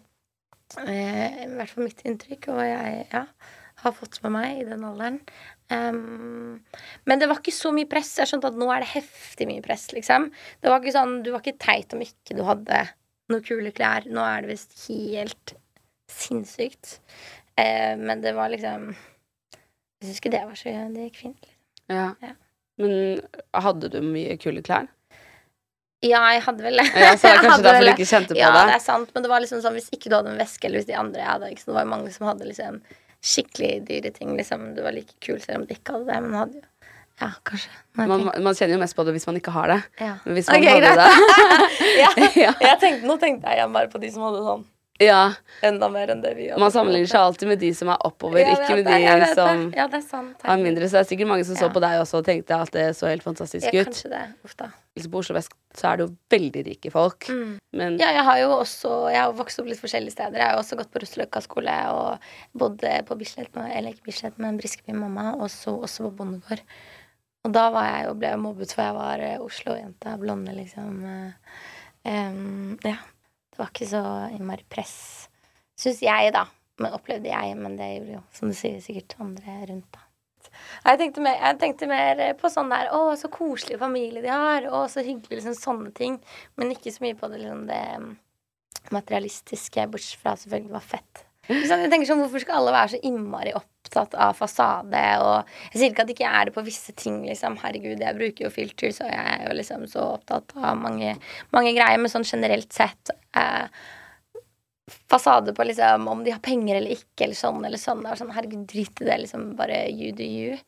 eh, 0.88 1.44
I 1.44 1.48
hvert 1.52 1.72
fall 1.74 1.84
mitt 1.84 2.00
inntrykk, 2.08 2.48
og 2.54 2.62
jeg 2.64 3.02
ja, 3.12 3.24
har 3.82 3.96
fått 3.98 4.22
med 4.24 4.32
meg 4.32 4.62
i 4.62 4.68
den 4.68 4.86
alderen. 4.88 5.18
Um, 5.72 6.60
men 7.08 7.20
det 7.20 7.28
var 7.30 7.40
ikke 7.40 7.54
så 7.54 7.72
mye 7.74 7.88
press. 7.90 8.12
Jeg 8.20 8.30
skjønte 8.30 8.50
at 8.52 8.58
nå 8.60 8.68
er 8.72 8.84
det 8.84 8.92
heftig 8.92 9.48
mye 9.48 9.64
press, 9.64 9.88
liksom. 9.96 10.28
Det 10.60 10.70
var 10.70 10.82
ikke 10.82 10.96
sånn, 10.96 11.18
Du 11.24 11.32
var 11.32 11.44
ikke 11.44 11.62
teit 11.62 11.94
om 11.96 12.04
ikke 12.04 12.36
du 12.36 12.44
hadde 12.48 12.84
noen 13.32 13.44
kule 13.46 13.72
klær. 13.74 14.08
Nå 14.10 14.24
er 14.24 14.44
det 14.44 14.54
visst 14.54 14.76
helt 14.86 15.56
sinnssykt. 16.12 16.98
Uh, 17.58 17.94
men 18.00 18.20
det 18.24 18.34
var 18.34 18.50
liksom 18.50 18.88
Jeg 18.90 20.08
syns 20.08 20.18
ikke 20.18 20.32
det 20.34 20.40
var 20.42 20.58
så 20.58 20.72
Det 20.90 21.08
gikk 21.08 21.20
fint. 21.22 21.38
Liksom. 21.38 21.60
Ja. 21.94 22.08
Ja. 22.24 22.34
Men 22.80 23.22
hadde 23.64 23.90
du 23.92 24.00
mye 24.02 24.36
kule 24.42 24.62
klær? 24.66 24.88
Ja, 26.04 26.20
jeg 26.34 26.42
hadde 26.44 26.64
vel 26.66 26.80
det. 26.80 26.84
Ja, 27.00 27.14
så 27.16 27.30
det 27.30 27.36
er 27.38 27.42
kanskje 27.46 27.64
derfor 27.64 27.86
du 27.86 27.90
ikke 27.94 28.08
kjente 28.10 28.34
på 28.34 28.40
ja, 28.40 28.50
det? 28.52 28.64
det 28.68 28.76
er 28.76 28.82
sant, 28.84 29.12
men 29.14 29.24
det 29.24 29.30
var 29.30 29.40
liksom 29.44 29.62
sånn 29.64 29.76
hvis 29.78 29.88
ikke 29.94 30.10
du 30.10 30.18
hadde 30.18 30.34
en 30.34 30.40
veske, 30.42 30.66
eller 30.68 30.82
hvis 30.82 30.90
de 30.90 30.98
andre 31.00 31.24
hadde 31.24 31.48
ikke, 31.54 31.62
så 31.64 31.70
Det 31.70 31.76
var 31.78 31.86
jo 31.86 31.92
mange 31.94 32.12
som 32.12 32.28
hadde 32.28 32.48
liksom 32.50 32.80
skikkelig 33.24 33.72
dyre 33.88 34.12
ting. 34.14 34.36
Liksom. 34.36 34.70
Du 34.76 34.82
var 34.84 34.94
like 34.96 35.16
kul 35.24 35.40
selv 35.42 35.62
om 35.62 35.66
du 35.68 35.74
ikke 35.76 35.96
hadde 35.96 36.08
det, 36.12 36.20
men 36.26 36.38
hadde 36.42 36.60
jo 36.60 36.70
Ja, 37.22 37.30
kanskje. 37.46 37.70
Man, 37.94 38.24
man 38.26 38.56
kjenner 38.58 38.74
jo 38.74 38.82
mest 38.82 38.96
på 38.98 39.04
det 39.06 39.14
hvis 39.14 39.26
man 39.28 39.36
ikke 39.38 39.54
har 39.54 39.70
det. 39.70 39.80
ja. 40.02 40.16
Men 40.24 40.38
hvis 40.38 40.50
man 40.50 40.60
okay, 40.60 40.80
hadde 40.82 40.94
greit. 40.98 41.34
ja. 42.02 42.12
Ja. 42.48 42.54
Jeg 42.68 42.78
tenkte, 42.82 43.06
nå 43.06 43.18
tenkte 43.22 43.50
jeg 43.50 43.62
igjen 43.62 43.76
bare 43.76 43.92
på 43.92 44.02
de 44.02 44.10
som 44.14 44.26
hadde 44.26 44.42
sånn 44.44 44.64
Ja, 45.02 45.32
enda 45.66 45.88
mer 45.90 46.12
enn 46.12 46.20
det 46.22 46.30
vi 46.38 46.44
gjør. 46.46 46.58
Man 46.62 46.70
sammenligner 46.70 47.10
seg 47.10 47.18
alltid 47.26 47.48
med 47.50 47.58
de 47.58 47.70
som 47.74 47.88
er 47.90 48.02
oppover, 48.06 48.38
Ja, 48.38 48.52
ikke 48.54 48.76
med 48.78 48.86
det, 48.86 48.98
de 49.24 49.30
som. 49.34 49.62
Ja, 49.74 49.88
det 49.90 50.00
sant. 50.06 50.44
har 50.46 50.60
mindre. 50.60 50.86
Så 50.86 51.00
det 51.00 51.00
er 51.00 51.08
sikkert 51.08 51.30
mange 51.32 51.46
som 51.48 51.58
så 51.58 51.66
på 51.74 51.82
deg 51.82 51.98
også 51.98 52.20
og 52.20 52.28
tenkte 52.28 52.54
at 52.54 52.70
det 52.70 52.84
så 52.94 53.08
helt 53.10 53.24
fantastisk 53.26 53.66
ut. 53.74 53.88
kanskje 53.90 54.12
det. 54.12 54.22
Da. 54.60 54.68
Liksom 54.94 55.10
på 55.10 55.18
Oslo 55.18 55.34
vest 55.34 55.56
så 55.74 55.88
er 55.90 55.98
det 55.98 56.06
jo 56.06 56.12
veldig 56.30 56.62
rike 56.68 56.92
folk. 56.94 57.26
Mm. 57.26 57.56
Men 57.74 57.98
Ja, 57.98 58.12
jeg 58.14 58.22
har 58.22 58.38
jo 58.38 58.50
også 58.60 58.92
Jeg 59.10 59.18
har 59.18 59.32
vokst 59.34 59.58
opp 59.58 59.66
litt 59.66 59.82
forskjellige 59.82 60.14
steder. 60.14 60.38
Jeg 60.38 60.46
har 60.46 60.54
jo 60.54 60.62
også 60.62 60.78
gått 60.78 60.92
på 60.94 61.02
Russeløkka 61.02 61.42
skole 61.42 61.74
og 61.90 62.28
bodde 62.54 62.92
på 63.08 63.16
Bislett 63.18 63.50
med, 63.58 63.72
eller 63.74 63.90
ikke 63.96 64.12
Bislett, 64.12 64.38
men 64.38 64.60
Briskeby 64.62 64.94
mamma, 64.94 65.34
og 65.34 65.50
så 65.50 65.74
også 65.74 66.06
på 66.06 66.12
bondegård. 66.22 66.62
Og 67.44 67.52
da 67.52 67.66
var 67.74 67.90
jeg 67.90 68.06
jo, 68.06 68.14
ble 68.14 68.30
jeg 68.30 68.40
mobbet 68.40 68.72
for 68.72 68.86
jeg 68.86 68.94
var 68.94 69.18
eh, 69.26 69.42
Oslo-jente, 69.42 70.14
blonde, 70.22 70.54
liksom. 70.54 71.02
Um, 72.04 72.78
ja. 72.84 72.96
Det 73.54 73.62
var 73.62 73.70
ikke 73.70 73.86
så 73.86 74.02
innmari 74.34 74.64
press, 74.66 74.96
syns 75.78 76.00
jeg, 76.02 76.32
da. 76.34 76.42
Men 76.82 76.96
opplevde 76.96 77.30
jeg, 77.30 77.54
men 77.54 77.76
det 77.78 77.86
gjorde 77.92 78.16
jo, 78.16 78.22
som 78.34 78.50
du 78.50 78.56
sier, 78.58 78.80
sikkert 78.82 79.14
andre 79.22 79.60
rundt, 79.70 79.86
da. 79.94 80.02
Jeg 80.84 80.98
tenkte, 81.00 81.22
mer, 81.22 81.36
jeg 81.38 81.58
tenkte 81.60 81.88
mer 81.90 82.20
på 82.38 82.50
sånn 82.52 82.70
der 82.70 82.90
Å, 82.94 83.00
så 83.18 83.30
koselig 83.32 83.78
familie 83.80 84.22
de 84.24 84.30
har. 84.30 84.66
Å, 84.70 84.84
så 84.90 85.02
hyggelig. 85.02 85.40
Liksom 85.40 85.56
sånne 85.58 85.90
ting. 85.96 86.18
Men 86.58 86.74
ikke 86.74 86.92
så 86.94 87.04
mye 87.06 87.16
på 87.18 87.30
det, 87.32 87.40
liksom, 87.42 87.64
det 87.70 87.80
mm, 88.02 88.10
materialistiske, 88.94 89.86
bortsett 89.90 90.22
fra 90.22 90.34
selvfølgelig 90.38 90.74
var 90.76 90.86
fett. 90.92 91.24
Jeg 91.48 91.90
tenker 91.92 92.08
sånn, 92.08 92.22
Hvorfor 92.24 92.40
skal 92.40 92.60
alle 92.60 92.74
være 92.74 92.92
så 92.94 93.00
innmari 93.04 93.52
opptatt 93.56 94.14
av 94.16 94.36
fasade? 94.38 95.02
Og 95.20 95.50
jeg 95.72 95.80
sier 95.80 95.90
ikke 95.90 96.04
at 96.04 96.08
det 96.10 96.16
ikke 96.16 96.30
er 96.30 96.48
det 96.48 96.54
på 96.54 96.64
visse 96.64 96.94
ting. 96.96 97.18
liksom, 97.28 97.58
Herregud, 97.60 98.00
jeg 98.00 98.18
bruker 98.20 98.46
jo 98.46 98.52
filter, 98.54 98.94
så 98.96 99.10
jeg 99.10 99.26
er 99.34 99.44
jo 99.48 99.58
liksom 99.58 99.84
så 99.90 100.06
opptatt 100.14 100.56
av 100.56 100.78
mange, 100.80 101.16
mange 101.54 101.74
greier. 101.76 102.00
Men 102.00 102.12
sånn 102.12 102.26
generelt 102.28 102.72
sett 102.72 103.12
eh, 103.36 103.68
Fasade 105.08 105.54
på 105.56 105.64
liksom 105.64 106.08
om 106.12 106.20
de 106.24 106.32
har 106.34 106.42
penger 106.44 106.76
eller 106.76 106.92
ikke, 106.92 107.24
eller 107.24 107.38
sånn 107.38 107.62
eller 107.64 107.80
sånn. 107.80 108.02
Det 108.04 108.10
var 108.12 108.20
sånn, 108.20 108.32
Herregud, 108.36 108.66
drit 108.68 109.00
i 109.00 109.08
det. 109.08 109.18
liksom, 109.22 109.46
Bare 109.56 109.84
you 109.88 110.12
do 110.16 110.26
you. 110.28 110.58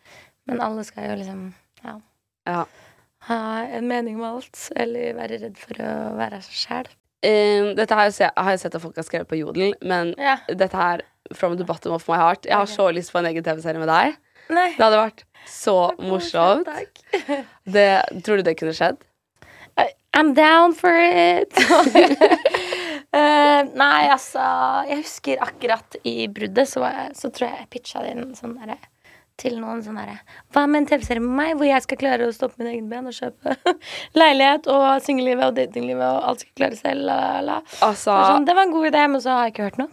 Men 0.49 0.63
alle 0.65 0.85
skal 0.89 1.11
jo 1.11 1.17
liksom 1.21 1.43
ja, 1.83 1.99
ja. 2.49 2.63
ha 3.29 3.41
en 3.65 3.89
mening 3.91 4.17
med 4.21 4.29
alt. 4.39 4.63
Eller 4.77 5.17
være 5.19 5.43
redd 5.43 5.61
for 5.61 5.83
å 5.85 5.91
være 6.17 6.41
seg 6.47 6.63
sjæl. 6.63 6.95
Eh, 7.25 7.73
dette 7.79 7.95
har 7.97 8.11
jeg, 8.11 8.31
har 8.37 8.51
jeg 8.53 8.61
sett 8.61 8.75
at 8.77 8.83
folk 8.83 8.97
har 9.01 9.07
skrevet 9.07 9.29
på 9.31 9.39
Jodel, 9.41 9.75
men 9.83 10.15
Ja. 10.19 10.37
dette 10.49 10.77
her 10.77 11.01
From 11.35 11.57
the 11.59 11.65
bottom 11.65 11.91
of 11.93 12.05
my 12.09 12.15
heart. 12.15 12.45
Jeg 12.47 12.55
har 12.55 12.67
så 12.71 12.85
lyst 12.95 13.11
på 13.11 13.19
en 13.19 13.27
egen 13.27 13.43
TV-serie 13.43 13.81
med 13.83 13.89
deg. 13.91 14.15
Nei. 14.49 14.69
Det 14.77 14.85
hadde 14.85 15.01
vært 15.01 15.25
så 15.51 15.91
morsomt. 15.99 16.69
Det, 17.67 17.89
tror 18.23 18.37
du 18.39 18.43
det 18.47 18.55
kunne 18.61 18.71
skjedd? 18.77 19.01
I'm 20.17 20.35
down 20.35 20.73
for 20.73 20.95
it. 20.95 21.51
uh, 23.13 23.61
nei, 23.83 24.07
altså 24.09 24.41
Jeg 24.89 25.03
husker 25.03 25.43
akkurat 25.45 25.99
i 26.09 26.29
bruddet, 26.33 26.69
så, 26.71 26.87
jeg, 26.87 27.11
så 27.19 27.29
tror 27.35 27.51
jeg 27.51 27.59
jeg 27.59 27.69
pitcha 27.75 28.05
det 28.07 28.15
inn 28.15 28.31
sånn 28.39 28.55
derre 28.61 28.79
til 29.37 29.59
noen 29.61 29.83
sånn 29.85 29.99
herre 30.01 30.17
Hva 30.55 30.63
med 30.71 30.83
en 30.83 30.87
TV-serie 30.91 31.21
med 31.21 31.35
meg, 31.37 31.51
hvor 31.59 31.69
jeg 31.69 31.85
skal 31.85 31.99
klare 32.01 32.27
å 32.29 32.33
stå 32.33 32.49
på 32.49 32.63
mine 32.63 32.73
egne 32.77 32.89
ben 32.89 33.11
og 33.11 33.17
kjøpe 33.17 33.57
leilighet 34.21 34.69
og 34.73 34.87
singellivet 35.05 35.45
og 35.51 35.59
datinglivet 35.59 36.07
og 36.09 36.31
alt 36.31 36.45
skal 36.45 36.57
klare 36.63 36.79
selv, 36.81 37.05
la, 37.09 37.19
la, 37.21 37.39
la. 37.51 37.59
Altså, 37.85 38.11
Det 38.11 38.17
var 38.17 38.33
Sånn, 38.33 38.49
det 38.49 38.57
var 38.57 38.69
en 38.69 38.75
god 38.79 38.91
idé, 38.93 39.07
men 39.13 39.25
så 39.25 39.35
har 39.37 39.47
jeg 39.49 39.55
ikke 39.57 39.69
hørt 39.71 39.81
noe. 39.85 39.93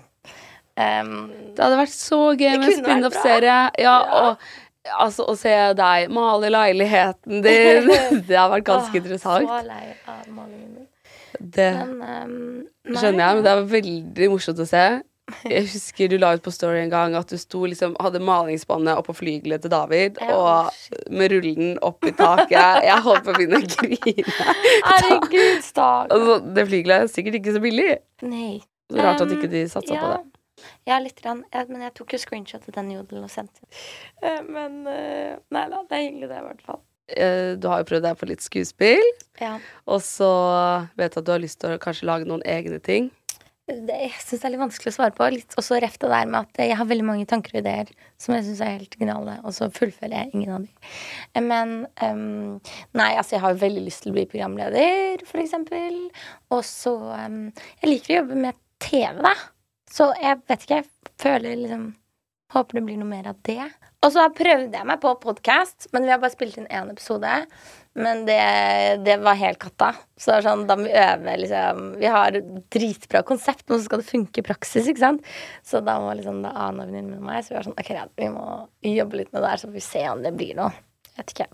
Um, 0.73 1.15
det 1.53 1.61
hadde 1.61 1.77
vært 1.83 1.93
så 1.93 2.19
gøy 2.33 2.49
med 2.55 2.63
vært 2.65 2.79
spin-off-serie. 2.81 3.57
Ja, 3.83 3.91
Ja. 3.93 4.21
og 4.31 4.95
altså, 5.03 5.27
å 5.29 5.35
se 5.37 5.53
deg 5.77 6.09
male 6.15 6.49
leiligheten 6.49 7.43
din. 7.45 7.91
Det 8.29 8.39
har 8.39 8.49
vært 8.55 8.65
ganske 8.71 8.97
interessant. 9.03 9.45
Så 9.51 9.59
lei 9.67 9.91
av 10.09 10.23
malingen 10.33 10.71
min. 10.79 10.87
Det 11.53 11.67
Men 11.77 11.93
um, 12.01 12.95
skjønner 12.95 13.21
jeg, 13.25 13.35
men 13.37 13.43
det 13.45 13.51
er 13.53 13.63
veldig 13.75 14.31
morsomt 14.33 14.63
å 14.63 14.67
se. 14.69 14.83
Jeg 15.47 15.63
husker 15.71 16.09
du 16.11 16.17
la 16.19 16.33
ut 16.35 16.43
på 16.43 16.51
Story 16.51 16.81
en 16.81 16.89
gang 16.91 17.13
at 17.15 17.29
du 17.31 17.37
sto 17.39 17.61
liksom, 17.69 17.93
hadde 18.03 18.19
malingsbåndet 18.23 18.97
oppå 18.99 19.13
flygelet 19.15 19.63
til 19.63 19.71
David, 19.71 20.17
Ja, 20.19 20.35
og 20.35 20.73
shit. 20.75 21.05
med 21.09 21.31
rullen 21.31 21.77
opp 21.81 22.03
i 22.05 22.11
taket. 22.11 22.83
Jeg 22.83 22.99
holdt 23.05 23.23
på 23.23 23.31
å 23.31 23.37
begynne 23.37 23.61
å 23.61 23.69
grine. 23.71 24.35
Herregud, 24.89 25.63
stakkar. 25.63 26.11
Altså, 26.11 26.35
det 26.57 26.65
flygelet 26.67 27.05
er 27.05 27.11
sikkert 27.13 27.39
ikke 27.39 27.55
så 27.55 27.63
billig. 27.63 27.89
Nei. 28.27 28.61
Så 28.91 28.99
rart 28.99 29.23
at 29.23 29.31
Um, 29.31 29.37
ikke 29.37 29.49
de 29.53 29.63
satsa 29.71 29.95
på 29.95 30.11
det. 30.11 30.19
Ja, 30.87 30.99
litt. 30.99 31.19
Rann. 31.25 31.41
Ja, 31.55 31.63
men 31.71 31.81
jeg 31.87 31.93
tok 31.97 32.13
jo 32.13 32.19
screenshot 32.21 32.63
til 32.67 32.75
den 32.75 32.91
jodelen 32.93 33.23
og 33.25 33.31
sendte 33.31 33.63
den. 33.63 34.45
Men 34.51 34.77
eh, 34.91 35.39
nei 35.55 35.63
da, 35.71 35.81
det 35.89 35.97
er 35.97 36.03
hyggelig 36.09 36.29
det, 36.29 36.37
i 36.43 36.45
hvert 36.49 36.61
fall. 36.67 36.79
Eh, 37.15 37.55
Du 37.59 37.67
har 37.71 37.81
jo 37.81 37.87
prøvd 37.89 38.05
deg 38.05 38.19
på 38.19 38.27
litt 38.29 38.43
skuespill, 38.43 39.09
Ja. 39.41 39.55
og 39.87 39.99
så 40.05 40.29
vet 40.99 41.15
jeg 41.15 41.23
at 41.23 41.25
du 41.27 41.31
har 41.33 41.41
lyst 41.43 41.59
til 41.63 41.75
å 41.75 41.81
kanskje 41.83 42.07
lage 42.11 42.27
noen 42.29 42.43
egne 42.47 42.79
ting. 42.83 43.09
Det, 43.63 43.95
jeg 43.95 44.11
syns 44.19 44.41
det 44.41 44.47
er 44.47 44.51
litt 44.51 44.61
vanskelig 44.61 44.91
å 44.91 44.95
svare 44.97 45.15
på. 45.15 45.27
Litt 45.31 45.55
også 45.59 45.77
ref 45.79 45.95
det 46.01 46.09
der 46.11 46.27
med 46.27 46.49
at 46.49 46.59
jeg 46.65 46.75
har 46.75 46.87
veldig 46.89 47.05
mange 47.07 47.27
tanker 47.29 47.55
og 47.55 47.61
ideer 47.61 47.93
som 48.19 48.35
jeg 48.35 48.43
syns 48.49 48.59
er 48.65 48.73
helt 48.75 48.97
geniale, 48.99 49.37
og 49.47 49.55
så 49.55 49.69
fullfører 49.71 50.17
jeg 50.17 50.33
ingen 50.33 50.51
av 50.51 50.65
dem. 50.65 51.47
Men 51.47 51.73
um, 52.03 52.59
Nei, 52.99 53.09
altså, 53.15 53.37
jeg 53.37 53.43
har 53.45 53.63
veldig 53.63 53.85
lyst 53.85 54.03
til 54.03 54.11
å 54.11 54.17
bli 54.17 54.27
programleder, 54.33 55.23
for 55.29 55.39
eksempel. 55.43 56.01
Og 56.51 56.63
så 56.67 56.97
um, 57.23 57.41
Jeg 57.79 57.91
liker 57.91 58.13
å 58.13 58.19
jobbe 58.21 58.43
med 58.49 58.59
TV, 58.83 59.23
da. 59.23 59.35
Så 59.93 60.11
jeg 60.19 60.41
vet 60.49 60.65
ikke, 60.65 60.81
jeg 60.81 61.13
føler 61.23 61.59
liksom 61.63 61.91
Håper 62.53 62.77
det 62.77 62.85
blir 62.85 62.99
noe 63.01 63.09
mer 63.09 63.31
av 63.31 63.39
det. 63.47 63.63
Og 64.03 64.11
så 64.13 64.25
prøvde 64.35 64.75
jeg 64.75 64.85
meg 64.85 64.99
på 65.01 65.13
podkast, 65.23 65.87
men 65.93 66.03
vi 66.05 66.11
har 66.11 66.19
bare 66.21 66.33
spilt 66.33 66.59
inn 66.59 66.67
én 66.67 66.91
episode. 66.91 67.31
Men 67.97 68.23
det, 68.27 68.39
det, 69.05 69.19
var 69.21 69.37
helt 69.37 69.59
katta. 69.61 69.91
Så 70.17 70.39
sånn, 70.45 70.65
da 70.69 70.77
må 70.77 70.87
vi 70.87 70.95
øve 70.97 71.35
liksom 71.37 71.81
Vi 72.01 72.09
har 72.09 72.37
dritbra 72.73 73.21
konsept, 73.25 73.67
men 73.69 73.77
så 73.77 73.85
skal 73.85 74.01
det 74.01 74.09
funke 74.09 74.41
i 74.41 74.45
praksis, 74.45 74.89
ikke 74.89 75.03
sant. 75.03 75.29
Så 75.65 75.81
da 75.85 75.99
må 76.01 76.13
liksom 76.17 76.41
det 76.45 76.53
Ana 76.53 76.87
venninnen 76.87 77.11
min 77.13 77.21
og 77.21 77.27
meg 77.29 77.45
Så 77.45 77.53
vi 77.53 77.59
var 77.59 77.67
sånn 77.69 77.77
OK, 77.77 77.91
ja, 77.93 78.07
vi 78.17 78.29
må 78.33 78.47
jobbe 78.89 79.21
litt 79.21 79.33
med 79.33 79.45
det 79.45 79.53
her, 79.53 79.61
så 79.61 79.69
får 79.69 79.77
vi 79.77 79.85
se 79.85 80.05
om 80.09 80.25
det 80.25 80.33
blir 80.37 80.57
noe. 80.57 80.73
Jeg 81.13 81.21
vet 81.21 81.35
ikke. 81.35 81.49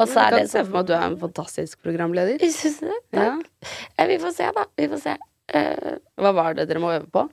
Og 0.00 0.08
så 0.08 0.22
er 0.22 0.38
det 0.38 0.46
se 0.48 0.62
for 0.64 0.72
meg 0.72 0.86
at 0.86 0.88
du 0.88 0.94
er 0.96 1.08
en 1.10 1.18
fantastisk 1.20 1.82
programleder. 1.84 2.40
Jeg 2.40 2.56
synes 2.56 2.80
det, 2.86 3.02
takk. 3.12 3.50
Ja. 3.98 4.06
Vi 4.08 4.16
får 4.22 4.32
se, 4.38 4.48
da. 4.56 4.64
Vi 4.80 4.88
får 4.94 5.04
se. 5.04 5.18
Uh, 5.50 5.92
Hva 6.22 6.32
var 6.36 6.56
det 6.56 6.68
dere 6.70 6.80
må 6.80 6.92
øve 6.94 7.10
på? 7.12 7.26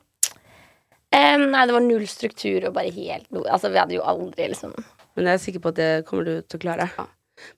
Um, 1.17 1.47
nei, 1.49 1.65
det 1.65 1.73
var 1.73 1.81
null 1.81 2.05
struktur 2.09 2.67
og 2.67 2.75
bare 2.75 2.93
helt 2.93 3.25
noe 3.33 3.47
Altså, 3.49 3.71
vi 3.73 3.79
hadde 3.81 3.95
jo 3.95 4.03
aldri 4.05 4.51
liksom 4.51 4.75
Men 5.17 5.31
jeg 5.31 5.33
er 5.33 5.41
sikker 5.41 5.63
på 5.63 5.71
at 5.73 5.79
det 5.79 5.91
kommer 6.05 6.27
du 6.27 6.33
til 6.45 6.59
å 6.59 6.61
klare. 6.61 6.85
Ja. 6.93 7.07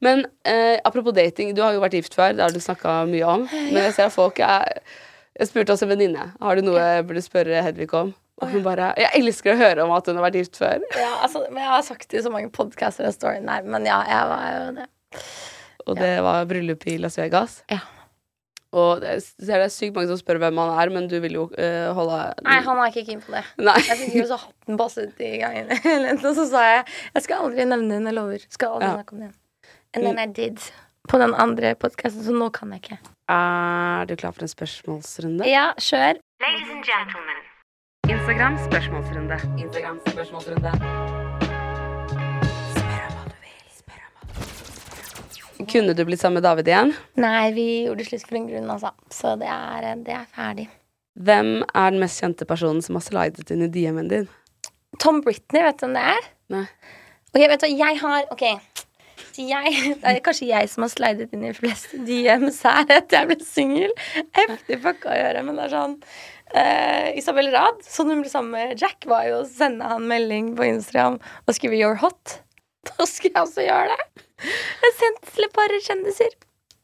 Men 0.04 0.26
eh, 0.48 0.80
apropos 0.88 1.16
dating, 1.16 1.52
du 1.56 1.62
har 1.64 1.76
jo 1.76 1.82
vært 1.84 1.98
gift 1.98 2.16
før. 2.16 2.34
Det 2.36 2.44
har 2.46 2.56
du 2.56 2.60
snakka 2.64 3.02
mye 3.10 3.28
om. 3.28 3.46
Men 3.52 3.82
jeg 3.90 3.96
ser 3.98 4.08
at 4.08 4.16
folk 4.16 4.40
er 4.44 4.80
Jeg 5.40 5.48
spurte 5.52 5.76
også 5.76 5.88
en 5.88 5.94
venninne. 5.94 6.30
Har 6.40 6.56
du 6.56 6.64
noe 6.64 6.80
jeg 6.80 7.06
burde 7.08 7.24
spørre 7.24 7.62
Hedvig 7.64 7.92
om? 8.00 8.14
Og 8.40 8.54
hun 8.54 8.64
bare 8.64 8.94
Jeg 9.00 9.12
elsker 9.20 9.54
å 9.54 9.60
høre 9.60 9.86
om 9.86 9.94
at 9.96 10.08
hun 10.08 10.20
har 10.20 10.28
vært 10.30 10.40
gift 10.40 10.60
før. 10.60 10.84
Ja, 10.96 11.14
altså, 11.26 11.44
men 11.50 11.64
Jeg 11.64 11.72
har 11.74 11.86
sagt 11.88 12.10
det 12.12 12.20
i 12.22 12.26
så 12.26 12.32
mange 12.34 12.52
podcaster 12.56 13.08
og 13.08 13.16
story, 13.16 13.44
nei, 13.44 13.60
men 13.68 13.88
ja, 13.88 14.00
jeg 14.08 14.34
var 14.34 14.50
jo 14.56 14.74
det. 14.80 14.90
Og 15.90 15.96
det 16.00 16.16
var 16.24 16.46
bryllup 16.48 16.86
i 16.88 17.00
Las 17.02 17.18
Vegas? 17.20 17.64
Ja. 17.72 17.82
Og 18.78 19.02
det, 19.02 19.16
det 19.42 19.56
er 19.56 19.72
sykt 19.74 19.96
mange 19.96 20.12
som 20.12 20.20
spør 20.20 20.38
hvem 20.44 20.60
han 20.62 20.76
er, 20.78 20.92
men 20.94 21.08
du 21.10 21.16
vil 21.24 21.38
jo 21.40 21.46
uh, 21.50 21.90
holde 21.98 22.20
Nei, 22.46 22.60
han 22.68 22.82
er 22.84 22.92
ikke 22.92 23.06
keen 23.08 23.24
på 23.26 23.34
det. 23.34 23.42
Nei. 23.58 23.78
Jeg 23.88 23.98
fikk 24.04 24.20
jo 24.20 24.28
så 24.30 24.38
hatten 24.44 24.78
passet 24.78 25.24
i 25.26 25.32
gangen. 25.42 25.72
og 26.20 26.36
så 26.38 26.46
sa 26.52 26.66
jeg 26.68 26.84
jeg 27.16 27.26
skal 27.26 27.48
aldri 27.48 27.66
nevne 27.66 27.98
henne 27.98 28.14
jeg 28.14 28.20
lover. 28.20 28.46
Skal 28.54 28.78
aldri 28.78 28.92
ja. 28.92 29.00
snakke 29.00 29.18
om 29.18 29.26
det. 29.26 29.32
And 29.98 30.06
then 30.06 30.22
I 30.22 30.28
did. 30.30 30.62
På 31.10 31.18
den 31.18 31.34
andre 31.34 31.74
podkasten, 31.80 32.22
så 32.22 32.34
nå 32.36 32.52
kan 32.54 32.76
jeg 32.76 32.84
ikke. 32.84 33.00
Er 33.34 34.06
du 34.06 34.14
klar 34.16 34.36
for 34.36 34.46
en 34.46 34.52
spørsmålsrunde? 34.52 35.48
Ja, 35.50 35.72
kjør. 35.82 36.22
Ladies 36.44 36.70
and 36.70 36.86
gentlemen. 36.86 37.42
Instagram 38.10 38.60
spørsmålsrunde. 38.70 39.40
Instagram 39.58 40.00
spørsmålsrunde. 40.06 41.19
Kunne 45.68 45.94
du 45.94 46.06
blitt 46.08 46.22
sammen 46.22 46.40
med 46.40 46.46
David 46.48 46.70
igjen? 46.72 46.94
Nei, 47.20 47.52
vi 47.56 47.68
gjorde 47.88 48.06
slutt 48.08 48.24
for 48.28 48.40
en 48.40 48.48
grunn, 48.48 48.70
altså. 48.72 48.94
Så 49.12 49.36
det 49.42 49.50
er, 49.52 49.90
det 50.06 50.16
er 50.16 50.28
ferdig. 50.36 50.70
Hvem 51.20 51.50
er 51.68 51.92
den 51.92 52.00
mest 52.00 52.22
kjente 52.22 52.48
personen 52.48 52.84
som 52.86 52.96
har 52.96 53.04
slidet 53.04 53.52
inn 53.52 53.66
i 53.66 53.72
DM-en 53.74 54.12
din? 54.12 54.30
Tom 55.04 55.20
Britney, 55.26 55.66
vet 55.66 55.82
du 55.82 55.86
hvem 55.88 55.98
det 55.98 56.06
er? 56.14 56.30
Nei. 56.56 56.66
Ok, 57.34 57.42
vet 57.42 57.60
du 57.60 57.66
hva, 57.68 57.74
jeg 57.76 58.00
har 58.02 58.32
Ok, 58.34 58.46
jeg, 59.40 59.74
det 60.02 60.10
er 60.10 60.22
kanskje 60.24 60.48
jeg 60.50 60.70
som 60.72 60.84
har 60.86 60.92
slidet 60.92 61.36
inn 61.36 61.46
i 61.48 61.54
flest 61.56 61.92
DMs 62.08 62.62
her 62.68 62.88
etter 62.98 63.20
jeg 63.20 63.30
ble 63.30 63.38
singel. 63.46 63.94
Heftig 64.38 64.80
fucka 64.84 65.14
å 65.14 65.20
gjøre, 65.20 65.44
men 65.48 65.60
det 65.60 65.68
er 65.68 65.76
sånn 65.76 65.96
uh, 66.00 67.08
Isabel 67.20 67.52
Rad, 67.54 67.84
som 67.86 68.12
hun 68.12 68.24
ble 68.24 68.32
sammen 68.32 68.56
med 68.56 68.82
Jack, 68.82 69.04
var 69.10 69.28
jo 69.28 69.42
å 69.42 69.48
sende 69.50 69.92
han 69.92 70.08
melding 70.10 70.54
på 70.58 70.68
Instagram 70.72 71.20
og 71.20 71.56
skrive 71.56 71.80
'You're 71.80 72.00
hot'. 72.04 72.40
Da 72.90 73.06
skulle 73.06 73.36
jeg 73.36 73.44
også 73.44 73.68
gjøre 73.68 73.96
det. 73.96 74.26
Jeg 74.40 74.96
sendte 75.00 75.34
til 75.34 75.48
et 75.48 75.56
par 75.56 75.76
kjendiser. 75.88 76.40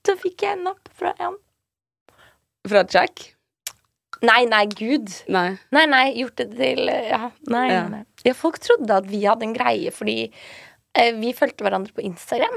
Så 0.06 0.18
fikk 0.22 0.46
jeg 0.46 0.60
en 0.60 0.68
napp 0.70 0.92
fra 0.98 1.16
en. 1.24 1.40
Fra 2.68 2.84
Jack? 2.90 3.32
Nei, 4.26 4.44
nei, 4.50 4.64
gud. 4.72 5.12
Nei, 5.30 5.50
nei, 5.76 5.84
nei 5.92 6.06
gjort 6.16 6.40
det 6.40 6.48
til 6.56 6.88
Ja, 6.88 7.28
nei, 7.52 7.66
ja. 7.70 7.84
nei. 7.92 8.06
Ja, 8.26 8.34
folk 8.38 8.58
trodde 8.64 9.02
at 9.04 9.10
vi 9.10 9.20
hadde 9.26 9.46
en 9.46 9.54
greie 9.54 9.92
fordi 9.94 10.32
Eh, 10.96 11.12
vi 11.20 11.34
fulgte 11.36 11.66
hverandre 11.66 11.94
på 11.96 12.04
Instagram. 12.08 12.56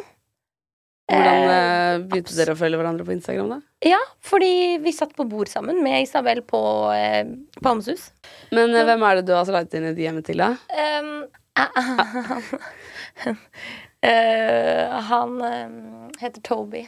Hvordan 1.08 1.42
eh, 1.42 1.56
eh 1.56 2.02
begynte 2.04 2.36
dere 2.36 2.54
å 2.54 2.58
følge 2.58 2.78
hverandre 2.78 3.06
på 3.06 3.14
Instagram, 3.16 3.54
da? 3.54 3.58
Ja, 3.88 3.98
fordi 4.22 4.78
vi 4.84 4.92
satt 4.94 5.14
på 5.16 5.26
bord 5.28 5.50
sammen 5.50 5.80
med 5.82 6.04
Isabel 6.04 6.42
på 6.46 6.60
eh, 6.94 7.24
Palmesus. 7.64 8.10
Men 8.54 8.74
eh, 8.76 8.86
hvem 8.86 9.06
er 9.08 9.18
det 9.18 9.26
du 9.30 9.34
har 9.34 9.48
slidet 9.48 9.80
inn 9.80 9.88
i 9.90 10.06
hjemmet 10.06 10.28
til, 10.28 10.44
da? 10.44 10.52
Um, 11.00 11.24
uh, 11.58 13.32
han 14.02 15.40
uh, 15.42 16.10
heter 16.20 16.42
Toby 16.46 16.84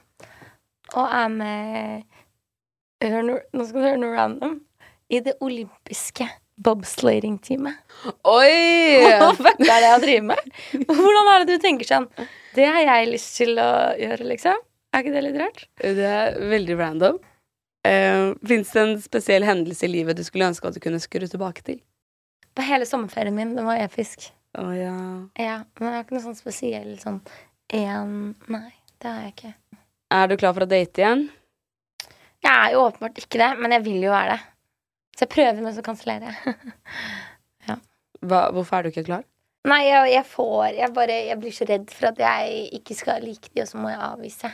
og 0.95 1.07
er 1.07 1.31
med 1.33 2.03
hør 3.05 3.25
no, 3.27 3.39
Nå 3.55 3.67
skal 3.67 3.81
du 3.81 3.87
høre 3.87 4.01
noe 4.03 4.17
random. 4.17 4.57
I 5.11 5.21
det 5.27 5.35
olympiske 5.43 6.27
bobslading-teamet. 6.61 7.79
Oi! 8.29 9.01
Hva 9.41 9.43
er 9.49 9.59
det 9.59 9.89
jeg 9.89 10.03
driver 10.05 10.27
med? 10.29 10.51
Hvordan 10.87 11.31
er 11.33 11.45
det 11.45 11.57
du 11.57 11.65
tenker 11.65 11.89
sånn? 11.89 12.07
Det 12.55 12.69
har 12.69 12.85
jeg 12.85 13.09
lyst 13.11 13.33
til 13.41 13.59
å 13.59 13.71
gjøre, 13.99 14.29
liksom. 14.35 14.61
Er 14.91 15.03
ikke 15.03 15.15
det 15.15 15.25
litt 15.25 15.39
rart? 15.41 15.65
Det 15.81 16.07
er 16.07 16.39
veldig 16.51 16.77
random. 16.79 17.21
Uh, 17.87 17.91
eh, 17.91 18.25
Fins 18.47 18.75
det 18.75 18.83
en 18.83 18.97
spesiell 19.01 19.47
hendelse 19.49 19.87
i 19.87 19.91
livet 19.91 20.19
du 20.19 20.25
skulle 20.27 20.51
ønske 20.51 20.69
at 20.69 20.77
du 20.77 20.83
kunne 20.85 21.01
skru 21.03 21.25
tilbake 21.25 21.65
til? 21.67 21.81
På 22.55 22.67
hele 22.67 22.87
sommerferien 22.87 23.35
min. 23.35 23.55
Den 23.57 23.67
var 23.71 23.81
episk. 23.81 24.29
Å 24.59 24.63
oh, 24.67 24.73
ja. 24.75 24.95
ja. 25.39 25.59
Men 25.79 25.93
jeg 25.93 25.97
har 25.97 26.07
ikke 26.07 26.17
noe 26.17 26.25
sånn 26.25 26.39
spesiell 26.39 26.95
sånn 26.99 27.21
én 27.71 28.15
Nei, 28.51 28.71
det 28.99 29.07
har 29.11 29.27
jeg 29.29 29.35
ikke. 29.37 29.53
Er 30.11 30.31
du 30.31 30.35
klar 30.41 30.57
for 30.57 30.67
å 30.67 30.71
date 30.71 31.03
igjen? 31.03 31.29
Jeg 32.41 32.51
er 32.51 32.73
jo 32.75 32.87
åpenbart 32.89 33.21
ikke 33.21 33.39
det, 33.39 33.51
men 33.61 33.75
jeg 33.77 33.85
vil 33.87 34.07
jo 34.09 34.15
være 34.15 34.35
det. 34.35 34.41
Så 35.15 35.27
jeg 35.27 35.33
prøver, 35.37 35.61
men 35.63 35.77
så 35.77 35.85
kansellerer 35.87 36.33
jeg. 36.33 36.57
ja. 37.69 37.77
Hva, 38.25 38.41
hvorfor 38.57 38.79
er 38.79 38.89
du 38.89 38.91
ikke 38.91 39.07
klar? 39.07 39.27
Nei, 39.69 39.83
jeg, 39.85 40.15
jeg 40.15 40.27
får 40.33 40.67
jeg, 40.79 40.89
bare, 40.97 41.19
jeg 41.29 41.39
blir 41.43 41.55
så 41.55 41.69
redd 41.69 41.91
for 41.93 42.11
at 42.11 42.23
jeg 42.25 42.63
ikke 42.81 42.97
skal 42.97 43.23
like 43.23 43.53
de, 43.53 43.63
og 43.63 43.69
så 43.69 43.79
må 43.79 43.93
jeg 43.93 44.03
avvise. 44.07 44.51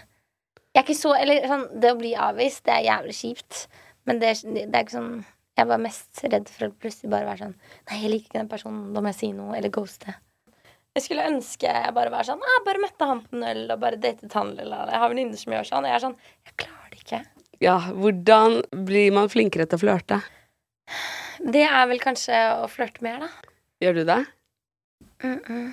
Jeg 0.74 0.82
er 0.82 0.84
ikke 0.84 0.98
så 0.98 1.14
Eller 1.16 1.46
sånn, 1.48 1.68
det 1.80 1.92
å 1.94 1.98
bli 2.00 2.12
avvist, 2.20 2.64
det 2.66 2.74
er 2.74 2.88
jævlig 2.90 3.16
kjipt. 3.16 3.62
Men 4.06 4.20
det, 4.20 4.34
det 4.44 4.66
er 4.66 4.82
ikke 4.82 4.98
sånn 4.98 5.14
Jeg 5.56 5.68
var 5.70 5.80
mest 5.80 6.20
redd 6.26 6.50
for 6.52 6.68
å 6.68 6.74
plutselig 6.76 7.10
bare 7.12 7.28
være 7.30 7.46
sånn 7.46 7.54
Nei, 7.56 8.00
jeg 8.02 8.12
liker 8.12 8.28
ikke 8.28 8.40
den 8.42 8.50
personen, 8.50 8.90
da 8.92 9.02
må 9.02 9.12
jeg 9.12 9.20
si 9.20 9.30
noe. 9.32 9.56
Eller 9.56 9.72
ghoste. 9.72 10.12
Jeg 10.96 11.04
skulle 11.04 11.28
ønske 11.28 11.68
jeg 11.68 11.94
bare 11.96 12.12
var 12.12 12.28
sånn 12.28 12.44
Jeg 12.44 12.64
bare 12.66 12.82
møtte 12.82 13.08
han 13.08 13.22
på 13.24 13.40
null 13.40 13.64
og 13.72 13.80
bare 13.80 14.00
datet 14.00 14.36
han. 14.36 14.52
Eller, 14.60 14.92
jeg 14.92 15.02
har 15.02 15.12
venninner 15.12 15.40
som 15.40 15.56
gjør 15.56 15.68
sånn. 15.70 15.86
Og 15.86 15.92
jeg 15.92 15.98
er 15.98 16.04
sånn 16.04 16.18
Jeg 16.48 16.58
klarer 16.64 16.92
det 16.92 17.02
ikke. 17.02 17.22
Ja, 17.64 17.76
hvordan 17.88 18.60
blir 18.86 19.12
man 19.16 19.32
flinkere 19.32 19.64
til 19.68 19.78
å 19.78 19.84
flørte? 19.84 20.20
Det 21.40 21.64
er 21.64 21.88
vel 21.88 22.00
kanskje 22.00 22.36
å 22.60 22.68
flørte 22.70 23.04
mer, 23.04 23.24
da. 23.24 23.54
Gjør 23.84 23.98
du 24.00 24.04
det? 24.08 24.20
Mm 25.24 25.40
-mm. 25.40 25.72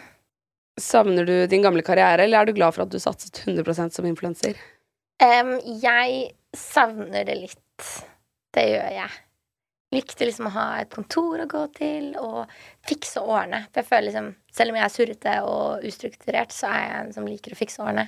Savner 0.79 1.25
du 1.25 1.47
din 1.47 1.61
gamle 1.61 1.81
karriere, 1.81 2.23
eller 2.23 2.39
er 2.39 2.45
du 2.45 2.53
glad 2.53 2.73
for 2.73 2.83
at 2.83 2.89
du 2.89 2.99
satset 2.99 3.43
100% 3.45 3.89
som 3.89 4.05
influenser? 4.05 4.55
Um, 5.21 5.59
jeg 5.81 6.31
savner 6.53 7.23
det 7.23 7.35
litt. 7.35 8.05
Det 8.53 8.63
gjør 8.69 8.91
jeg. 8.91 9.09
Likte 9.93 10.25
liksom 10.25 10.49
å 10.49 10.53
ha 10.55 10.67
et 10.81 10.93
kontor 10.93 11.43
å 11.43 11.49
gå 11.49 11.63
til 11.77 12.13
og 12.17 12.49
fikse 12.87 13.21
årene. 13.21 13.65
For 13.69 13.83
jeg 13.83 13.89
føler 13.91 14.07
liksom, 14.09 14.31
Selv 14.53 14.73
om 14.73 14.77
jeg 14.77 14.85
er 14.85 14.93
surrete 14.93 15.35
og 15.49 15.85
ustrukturert, 15.89 16.51
så 16.53 16.69
er 16.69 16.81
jeg 16.83 16.97
en 16.97 17.13
som 17.15 17.29
liker 17.29 17.53
å 17.55 17.57
fikse 17.57 17.81
årene. 17.81 18.07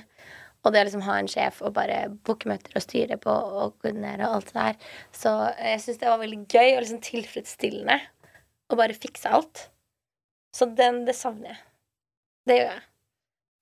Og 0.66 0.74
det 0.74 0.82
å 0.82 0.86
liksom 0.88 1.04
ha 1.06 1.16
en 1.20 1.30
sjef 1.30 1.60
og 1.62 1.74
bare 1.76 2.00
booke 2.26 2.48
møter 2.50 2.74
og 2.74 2.82
styre 2.82 3.18
på 3.22 3.30
og 3.30 3.76
koordinere 3.82 4.26
og 4.26 4.40
alt 4.40 4.50
det 4.50 4.58
der. 4.58 4.90
Så 5.14 5.32
jeg 5.60 5.82
syns 5.84 6.00
det 6.02 6.10
var 6.10 6.22
veldig 6.22 6.42
gøy 6.50 6.72
og 6.72 6.82
liksom 6.82 7.02
tilfredsstillende 7.06 7.98
å 8.70 8.78
bare 8.78 8.98
fikse 8.98 9.30
alt. 9.30 9.68
Så 10.56 10.66
den, 10.78 11.04
det 11.06 11.14
savner 11.18 11.52
jeg. 11.52 11.62
Det 12.46 12.58
gjør 12.60 12.70
jeg. 12.72 12.84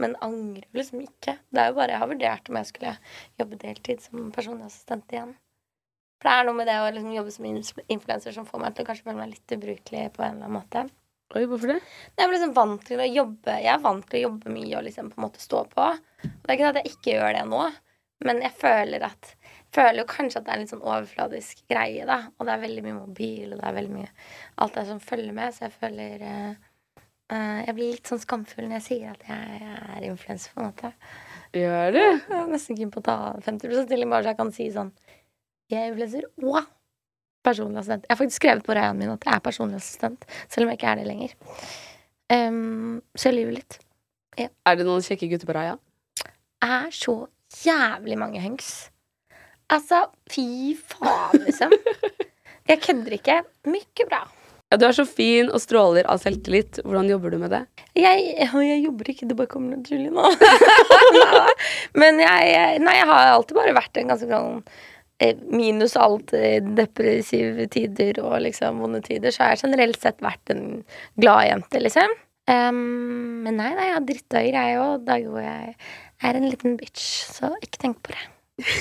Men 0.03 0.17
angrer 0.25 0.67
liksom 0.75 1.05
ikke. 1.05 1.37
Det 1.55 1.61
er 1.61 1.71
jo 1.71 1.77
bare 1.79 1.95
Jeg 1.95 2.03
har 2.03 2.11
vurdert 2.11 2.49
om 2.51 2.59
jeg 2.59 2.71
skulle 2.71 2.95
jobbe 3.41 3.61
deltid 3.63 4.03
som 4.03 4.31
personlig 4.35 4.69
assistent 4.69 5.13
igjen. 5.15 5.37
For 6.21 6.31
det 6.31 6.35
er 6.35 6.49
noe 6.49 6.59
med 6.59 6.69
det 6.71 6.77
å 6.81 6.91
liksom 6.91 7.15
jobbe 7.15 7.33
som 7.35 7.49
influenser 7.49 8.37
som 8.37 8.47
får 8.49 8.63
meg 8.63 8.75
til 8.75 8.85
å 8.85 8.89
kanskje 8.91 9.09
føle 9.09 9.21
meg 9.21 9.33
litt 9.35 9.57
ubrukelig 9.57 10.05
på 10.15 10.25
en 10.25 10.37
eller 10.37 10.47
annen 10.47 10.57
måte. 10.57 10.85
Oi, 11.35 11.47
hvorfor 11.51 11.73
det? 11.73 11.81
Jeg 12.15 12.31
liksom 12.31 12.53
vant 12.55 12.83
til 12.87 13.01
å 13.01 13.07
jobbe 13.09 13.55
Jeg 13.59 13.71
er 13.73 13.81
vant 13.83 14.05
til 14.07 14.21
å 14.21 14.27
jobbe 14.29 14.53
mye 14.55 14.77
og 14.79 14.85
liksom 14.87 15.09
på 15.11 15.19
en 15.19 15.25
måte 15.25 15.43
stå 15.43 15.65
på. 15.73 15.87
Det 16.23 16.47
er 16.47 16.55
ikke 16.55 16.69
at 16.71 16.79
jeg 16.81 16.93
ikke 16.93 17.17
gjør 17.17 17.35
det 17.39 17.47
nå, 17.51 17.63
men 18.29 18.43
jeg 18.45 18.55
føler 18.61 19.07
at 19.09 19.33
føler 19.75 20.03
jo 20.03 20.11
kanskje 20.11 20.41
at 20.41 20.47
det 20.47 20.53
er 20.53 20.59
en 20.59 20.63
litt 20.63 20.73
sånn 20.73 20.85
overfladisk 20.85 21.65
greie, 21.71 22.05
da. 22.09 22.21
Og 22.39 22.47
det 22.47 22.55
er 22.55 22.63
veldig 22.63 22.85
mye 22.85 23.01
mobil, 23.01 23.49
og 23.51 23.59
det 23.59 23.67
er 23.67 23.77
veldig 23.81 23.97
mye 23.97 24.13
alt 24.63 24.79
det 24.79 24.87
som 24.91 25.03
følger 25.03 25.35
med, 25.37 25.57
så 25.57 25.67
jeg 25.67 25.75
føler 25.81 26.25
uh, 26.29 27.03
uh, 27.35 27.61
Jeg 27.65 27.77
blir 27.77 27.97
litt 27.97 28.13
sånn 28.13 28.23
skamfull 28.23 28.69
når 28.69 28.79
jeg 28.79 28.87
sier 28.89 29.17
at 29.17 29.27
jeg 29.29 29.75
er 29.99 30.09
influenser, 30.09 30.55
på 30.55 30.63
en 30.63 30.71
måte. 30.71 30.93
Gjør 31.55 31.97
du? 31.97 32.03
Jeg 32.05 32.39
er 32.39 32.49
nesten 32.51 32.79
keen 32.79 32.95
på 32.95 33.03
å 33.03 33.09
ta 33.11 33.19
50 33.47 33.87
stilling, 33.89 34.15
bare 34.15 34.27
så 34.27 34.35
jeg 34.35 34.41
kan 34.43 34.55
si 34.55 34.71
sånn 34.75 34.95
Jeg 35.75 35.83
er 35.83 35.93
influenser. 35.93 36.31
Wow! 36.43 36.71
personlig 37.45 37.81
assistent. 37.81 38.07
Jeg 38.07 38.15
har 38.15 38.21
faktisk 38.21 38.41
skrevet 38.41 38.67
på 38.67 38.77
reien 38.77 38.99
min 38.99 39.13
at 39.13 39.27
jeg 39.27 39.37
er 39.37 39.45
personlig 39.45 39.81
assistent, 39.81 40.25
selv 40.49 40.67
om 40.67 40.73
jeg 40.73 40.81
ikke 40.81 40.93
er 40.93 41.01
det 41.01 41.09
lenger. 41.09 41.35
Um, 42.33 43.03
så 43.15 43.31
jeg 43.31 43.41
lyver 43.41 43.59
litt. 43.59 43.79
Ja. 44.41 44.49
Er 44.67 44.79
det 44.79 44.87
noen 44.89 45.05
kjekke 45.05 45.29
gutter 45.31 45.51
på 45.51 45.57
reia? 45.57 45.77
Er 46.65 46.89
så 46.95 47.19
jævlig 47.65 48.17
mange 48.19 48.41
hunks. 48.43 48.71
Altså, 49.73 50.07
fy 50.31 50.75
faen, 50.77 51.45
liksom. 51.45 51.75
Jeg 52.69 52.81
kødder 52.81 53.19
ikke. 53.19 53.43
Mye 53.69 54.09
bra. 54.09 54.23
Ja, 54.73 54.79
du 54.81 54.87
er 54.89 54.97
så 54.97 55.05
fin 55.07 55.51
og 55.53 55.61
stråler 55.63 56.09
av 56.11 56.19
selvtillit. 56.23 56.81
Hvordan 56.83 57.11
jobber 57.13 57.35
du 57.35 57.39
med 57.43 57.53
det? 57.53 57.61
Jeg, 57.95 58.25
jeg 58.41 58.81
jobber 58.81 59.11
ikke, 59.13 59.29
det 59.29 59.37
bare 59.39 59.51
kommer 59.53 59.77
naturlig 59.77 60.11
nå. 60.11 60.31
Men 62.01 62.19
jeg, 62.25 62.81
nei, 62.83 62.97
jeg 62.97 63.11
har 63.13 63.35
alltid 63.37 63.61
bare 63.61 63.77
vært 63.77 64.01
en 64.01 64.11
ganske 64.11 64.31
sånn 64.33 64.65
Minus 65.51 65.97
alt 66.01 66.35
eh, 66.37 66.61
depressive 66.77 67.69
tider 67.73 68.21
og 68.23 68.37
liksom 68.45 68.83
vonde 68.83 69.01
tider, 69.05 69.35
så 69.35 69.45
har 69.45 69.55
jeg 69.55 69.65
generelt 69.65 70.01
sett 70.03 70.23
vært 70.25 70.53
en 70.55 70.65
glad 71.21 71.49
jente, 71.49 71.83
liksom. 71.83 72.15
Um, 72.45 73.41
men 73.47 73.57
nei, 73.57 73.71
nei, 73.73 73.87
jeg 73.89 73.97
har 73.97 74.05
drittdager, 74.09 74.59
jeg 74.59 74.81
òg. 74.83 75.07
Dager 75.07 75.33
hvor 75.33 75.45
jeg 75.47 75.75
er 76.29 76.39
en 76.39 76.49
liten 76.51 76.77
bitch. 76.81 77.07
Så 77.33 77.55
ikke 77.65 77.81
tenk 77.87 78.03
på 78.05 78.13
det. 78.13 78.27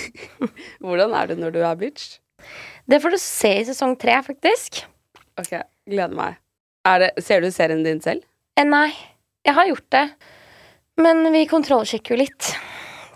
Hvordan 0.83 1.15
er 1.17 1.31
du 1.31 1.39
når 1.39 1.55
du 1.55 1.61
er 1.63 1.79
bitch? 1.79 2.17
Det 2.89 2.99
får 2.99 3.15
du 3.15 3.21
se 3.21 3.53
i 3.61 3.65
sesong 3.67 3.95
tre, 3.99 4.17
faktisk. 4.25 4.83
Ok, 5.39 5.55
gleder 5.89 6.17
meg. 6.17 6.39
Er 6.87 7.05
det, 7.05 7.09
ser 7.23 7.43
du 7.43 7.49
serien 7.55 7.85
din 7.85 8.03
selv? 8.03 8.25
Eh, 8.59 8.67
nei, 8.67 8.89
jeg 9.47 9.55
har 9.55 9.69
gjort 9.71 9.89
det. 9.95 10.05
Men 10.99 11.23
vi 11.33 11.47
kontrollsjekker 11.49 12.13
jo 12.13 12.19
litt. 12.25 12.51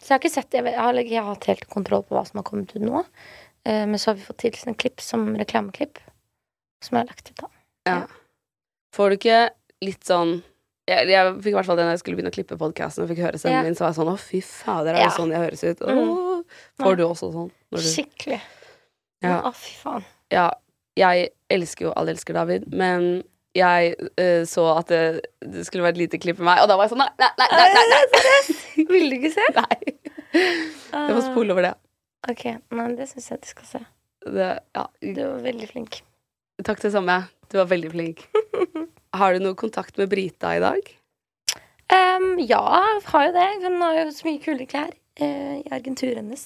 Så 0.08 0.14
jeg 0.14 0.16
har 0.16 0.22
ikke 0.24 0.32
sett 0.32 0.54
Jeg, 0.56 0.72
har, 0.80 0.94
jeg 1.04 1.20
har 1.20 1.26
hatt 1.34 1.46
helt 1.52 1.66
kontroll 1.68 2.04
på 2.08 2.16
hva 2.16 2.22
som 2.24 2.40
har 2.40 2.46
kommet 2.48 2.72
ut 2.72 2.80
nå. 2.82 3.02
Eh, 3.68 3.84
men 3.90 4.00
så 4.00 4.14
har 4.14 4.16
vi 4.16 4.24
fått 4.24 4.38
til 4.46 4.56
en 4.72 4.78
klipp 4.80 5.02
som 5.04 5.26
reklameklipp. 5.36 6.00
Som 6.86 6.96
jeg 6.96 7.04
har 7.04 7.10
lagt 7.12 7.32
ut, 7.34 7.42
da. 7.42 7.50
Ja. 7.90 7.98
Får 8.96 9.10
du 9.12 9.16
ikke 9.18 9.40
litt 9.84 10.08
sånn 10.08 10.38
jeg, 10.88 11.10
jeg 11.12 11.32
fikk 11.44 11.52
i 11.52 11.56
hvert 11.58 11.68
fall 11.68 11.76
det 11.76 11.84
når 11.84 11.98
jeg 11.98 12.00
skulle 12.00 12.16
begynne 12.16 12.32
å 12.32 12.36
klippe 12.38 12.56
podkasten 12.62 13.04
og 13.04 13.10
fikk 13.12 13.20
høre 13.26 13.40
stemmen 13.42 13.58
Ja. 13.60 13.64
min, 13.68 13.76
så 13.76 13.84
var 13.84 13.90
jeg 13.92 13.98
sånn 13.98 14.12
å, 14.14 14.20
fy 14.24 14.40
fader, 14.40 14.94
er 14.94 15.02
det 15.02 15.10
Ja. 15.10 15.16
sånn 15.18 15.34
jeg 15.36 15.42
høres 15.44 15.64
ut? 15.68 15.82
Mm. 15.84 15.98
Åh, 16.00 16.62
får 16.80 16.96
du 16.96 17.04
også 17.04 17.28
sånn? 17.34 17.50
Når 17.76 17.84
du, 17.84 17.90
Skikkelig. 17.92 18.38
Ja. 19.26 19.34
Å, 19.44 19.52
fy 19.52 19.74
faen. 19.82 20.06
ja, 20.32 20.46
jeg 20.96 21.26
elsker 21.52 21.90
jo 21.90 21.92
Alle 22.00 22.14
elsker 22.16 22.38
David, 22.40 22.70
men 22.72 23.24
jeg 23.58 23.96
uh, 24.22 24.44
så 24.50 24.66
at 24.78 24.92
det, 24.94 25.02
det 25.44 25.66
skulle 25.68 25.84
være 25.88 25.98
et 25.98 26.02
lite 26.06 26.20
klipp 26.22 26.40
med 26.42 26.50
meg, 26.52 26.62
og 26.64 26.70
da 26.72 26.78
var 26.80 26.88
jeg 26.88 26.94
sånn 26.96 27.04
nei, 27.04 27.10
nei, 27.20 27.32
nei, 27.40 27.50
nei, 27.58 27.86
nei, 27.92 28.02
nei. 28.14 28.86
Vil 28.94 29.08
du 29.10 29.18
ikke 29.18 29.34
se? 29.34 29.46
nei. 29.62 29.96
Jeg 30.38 31.16
må 31.18 31.22
spole 31.26 31.56
over 31.56 31.66
det. 31.70 31.74
Ok, 32.30 32.44
nei, 32.76 32.88
det 32.98 33.08
syns 33.12 33.32
jeg 33.34 33.42
du 33.44 33.50
skal 33.54 33.68
se. 33.74 33.82
det 34.28 34.52
ja. 34.76 34.86
Du 35.02 35.22
var 35.24 35.42
veldig 35.46 35.70
flink. 35.72 36.02
Takk 36.66 36.82
det 36.84 36.92
samme. 36.96 37.20
Du 37.52 37.58
var 37.62 37.68
veldig 37.70 37.90
flink. 37.94 38.24
Har 39.18 39.34
du 39.38 39.44
noe 39.46 39.56
kontakt 39.58 39.98
med 40.02 40.10
Brita 40.12 40.52
i 40.58 40.62
dag? 40.64 40.90
Um, 41.94 42.34
ja, 42.44 42.60
har 43.08 43.28
jo 43.30 43.36
det. 43.38 43.46
Hun 43.64 43.78
har 43.82 43.94
jo 44.02 44.08
så 44.12 44.26
mye 44.28 44.42
kule 44.44 44.66
klær 44.68 44.90
eh, 45.24 45.62
i 45.62 45.70
agenturet 45.72 46.20
hennes. 46.20 46.44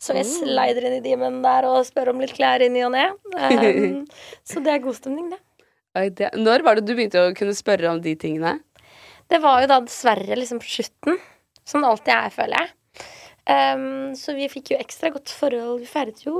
Så 0.00 0.16
jeg 0.16 0.24
Oh. 0.24 0.38
slider 0.40 0.86
inn 0.88 0.96
i 0.96 1.02
DM-en 1.04 1.42
der 1.44 1.66
og 1.68 1.82
spør 1.86 2.14
om 2.14 2.22
litt 2.24 2.32
klær 2.38 2.64
inn 2.64 2.78
i 2.78 2.84
og 2.86 2.94
ned. 2.94 3.18
Um, 3.36 4.06
så 4.48 4.62
det 4.64 4.72
er 4.78 4.82
god 4.86 4.96
stemning, 4.96 5.28
det. 5.34 5.40
Det. 6.18 6.30
Når 6.38 6.64
var 6.66 6.78
det 6.78 6.86
du 6.86 6.94
begynte 6.94 7.22
å 7.26 7.34
kunne 7.36 7.56
spørre 7.56 7.90
om 7.90 8.00
de 8.04 8.14
tingene? 8.18 8.58
Det 9.28 9.40
var 9.42 9.62
jo 9.62 9.70
da 9.70 9.80
dessverre 9.84 10.38
liksom 10.38 10.60
på 10.62 10.70
slutten. 10.78 11.18
Som 11.68 11.84
det 11.84 11.90
alltid 11.90 12.14
er, 12.14 12.32
føler 12.32 12.62
jeg. 12.62 12.74
Um, 13.48 14.14
så 14.16 14.34
vi 14.36 14.48
fikk 14.52 14.72
jo 14.72 14.80
ekstra 14.80 15.10
godt 15.12 15.32
forhold. 15.32 15.82
Vi 15.82 15.88
feiret 15.88 16.20
jo 16.26 16.36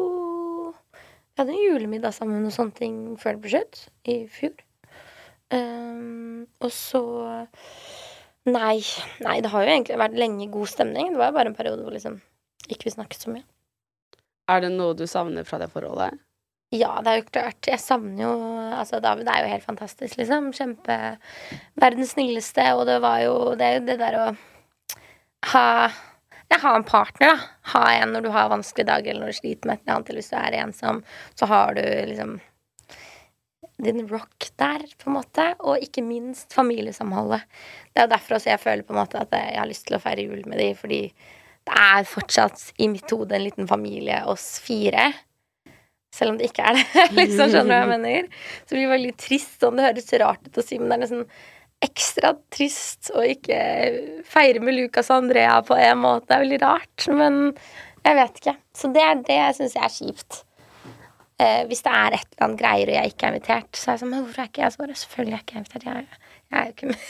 Vi 0.69 1.41
hadde 1.41 1.55
en 1.55 1.63
julemiddag 1.63 2.13
sammen 2.17 2.45
og 2.45 2.53
sånne 2.53 2.77
ting 2.77 2.97
før 3.21 3.37
det 3.37 3.45
ble 3.45 3.53
slutt. 3.55 3.83
I 4.09 4.17
fjor. 4.33 4.57
Um, 5.53 6.47
og 6.61 6.73
så 6.75 7.03
Nei. 8.49 8.81
Nei, 9.21 9.39
det 9.45 9.51
har 9.53 9.65
jo 9.65 9.73
egentlig 9.75 10.01
vært 10.01 10.17
lenge 10.17 10.49
god 10.53 10.71
stemning. 10.71 11.13
Det 11.13 11.21
var 11.21 11.33
jo 11.33 11.37
bare 11.37 11.53
en 11.53 11.59
periode 11.59 11.85
hvor 11.85 11.93
liksom 11.93 12.17
ikke 12.69 12.89
vi 12.89 12.95
snakket 12.95 13.25
så 13.25 13.33
mye. 13.35 13.45
Er 14.49 14.65
det 14.65 14.73
noe 14.73 14.97
du 14.97 15.05
savner 15.09 15.45
fra 15.45 15.61
det 15.61 15.69
forholdet? 15.73 16.17
Ja, 16.75 16.99
det 17.01 17.13
er 17.13 17.21
jo 17.23 17.29
klart. 17.31 17.69
Jeg 17.71 17.81
savner 17.81 18.27
jo 18.27 18.33
Altså, 18.79 19.01
David 19.01 19.29
er 19.33 19.45
jo 19.45 19.53
helt 19.55 19.65
fantastisk, 19.65 20.19
liksom. 20.21 20.51
Kjempe 20.53 20.99
Verdens 21.81 22.13
snilleste, 22.13 22.67
og 22.77 22.85
det 22.91 22.99
var 23.05 23.23
jo 23.25 23.55
Det 23.57 23.65
er 23.67 23.79
jo 23.79 23.87
det 23.89 23.99
der 24.03 24.19
å 24.21 24.29
ha 25.53 25.67
ja, 26.49 26.57
ha 26.63 26.75
en 26.77 26.85
partner, 26.85 27.35
da. 27.35 27.49
Ha 27.75 27.83
en 27.99 28.15
når 28.15 28.25
du 28.25 28.29
har 28.33 28.49
vanskelige 28.49 28.89
dager, 28.89 29.13
eller 29.13 29.27
når 29.27 29.35
du 29.35 29.37
sliter 29.37 29.69
med 29.69 29.77
et 29.77 29.83
eller 29.83 29.99
annet, 29.99 30.09
eller 30.09 30.23
hvis 30.23 30.31
du 30.33 30.37
er 30.39 30.57
ensom, 30.63 31.01
så 31.37 31.49
har 31.51 31.75
du 31.77 31.83
liksom 32.09 32.39
din 33.85 34.09
rock 34.09 34.49
der, 34.57 34.87
på 34.99 35.11
en 35.11 35.19
måte. 35.19 35.45
Og 35.61 35.85
ikke 35.85 36.03
minst 36.03 36.57
familiesamholdet. 36.57 37.45
Det 37.93 38.03
er 38.03 38.11
derfor 38.11 38.39
også 38.39 38.53
jeg 38.55 38.63
føler 38.65 38.87
på 38.87 38.97
en 38.97 39.01
måte 39.03 39.21
at 39.21 39.37
jeg 39.37 39.61
har 39.61 39.69
lyst 39.69 39.87
til 39.91 39.99
å 39.99 40.03
feire 40.03 40.25
jul 40.25 40.41
med 40.49 40.61
de, 40.63 40.71
fordi 40.79 41.03
det 41.69 41.77
er 41.85 42.09
fortsatt 42.09 42.71
i 42.81 42.89
mitt 42.89 43.13
hode 43.13 43.37
en 43.37 43.45
liten 43.45 43.69
familie, 43.69 44.23
oss 44.33 44.57
fire. 44.65 45.11
Selv 46.15 46.33
om 46.33 46.41
det 46.41 46.49
ikke 46.49 46.65
er 46.71 46.79
det. 46.79 46.87
liksom, 47.21 47.53
skjønner 47.53 47.69
du 47.69 47.75
hva 47.75 47.83
jeg 47.83 47.93
mener? 47.93 48.43
Så 48.65 48.77
det 48.77 48.89
veldig 48.91 49.15
trist, 49.21 49.55
sånn 49.61 49.79
det 49.79 49.87
høres 49.91 50.13
rart 50.25 50.49
ut 50.49 50.61
å 50.61 50.65
si, 50.65 50.81
men 50.81 50.91
det 50.91 50.99
er 50.99 51.05
nesten 51.05 51.29
ekstra 51.85 52.33
trist 52.51 53.11
å 53.15 53.23
ikke 53.23 53.59
feire 54.27 54.61
med 54.65 54.75
Lucas 54.75 55.11
og 55.13 55.19
Andrea 55.23 55.61
på 55.67 55.75
en 55.79 55.99
måte. 56.03 56.27
Det 56.27 56.37
er 56.37 56.45
veldig 56.47 56.61
rart, 56.65 56.99
men 57.15 57.33
jeg 58.03 58.19
vet 58.19 58.35
ikke. 58.43 58.57
Så 58.75 58.85
det 58.95 59.03
er 59.05 59.25
det 59.29 59.39
jeg 59.39 59.57
syns 59.59 59.77
er 59.79 59.95
kjipt. 59.95 60.33
Eh, 61.39 61.63
hvis 61.71 61.85
det 61.87 61.93
er 61.95 62.17
et 62.17 62.31
eller 62.33 62.45
annet 62.49 62.59
greier 62.59 62.91
og 62.91 62.97
jeg 62.97 63.11
ikke 63.13 63.25
er 63.29 63.33
invitert, 63.37 63.73
så 63.79 63.85
er 63.85 63.93
jeg 63.95 64.01
sånn 64.01 64.11
Men 64.11 64.23
hvorfor 64.25 64.43
er 64.43 64.49
ikke 64.49 64.65
jeg 64.65 64.73
så 64.75 64.81
bare 64.81 64.99
Selvfølgelig 64.99 65.37
er 65.37 65.43
ikke 65.45 65.59
invitert. 65.61 65.85
Jeg, 65.87 65.95
jeg 66.49 66.57
er 66.59 66.65
jo 66.65 66.73
ikke 66.73 66.89
med 66.89 66.99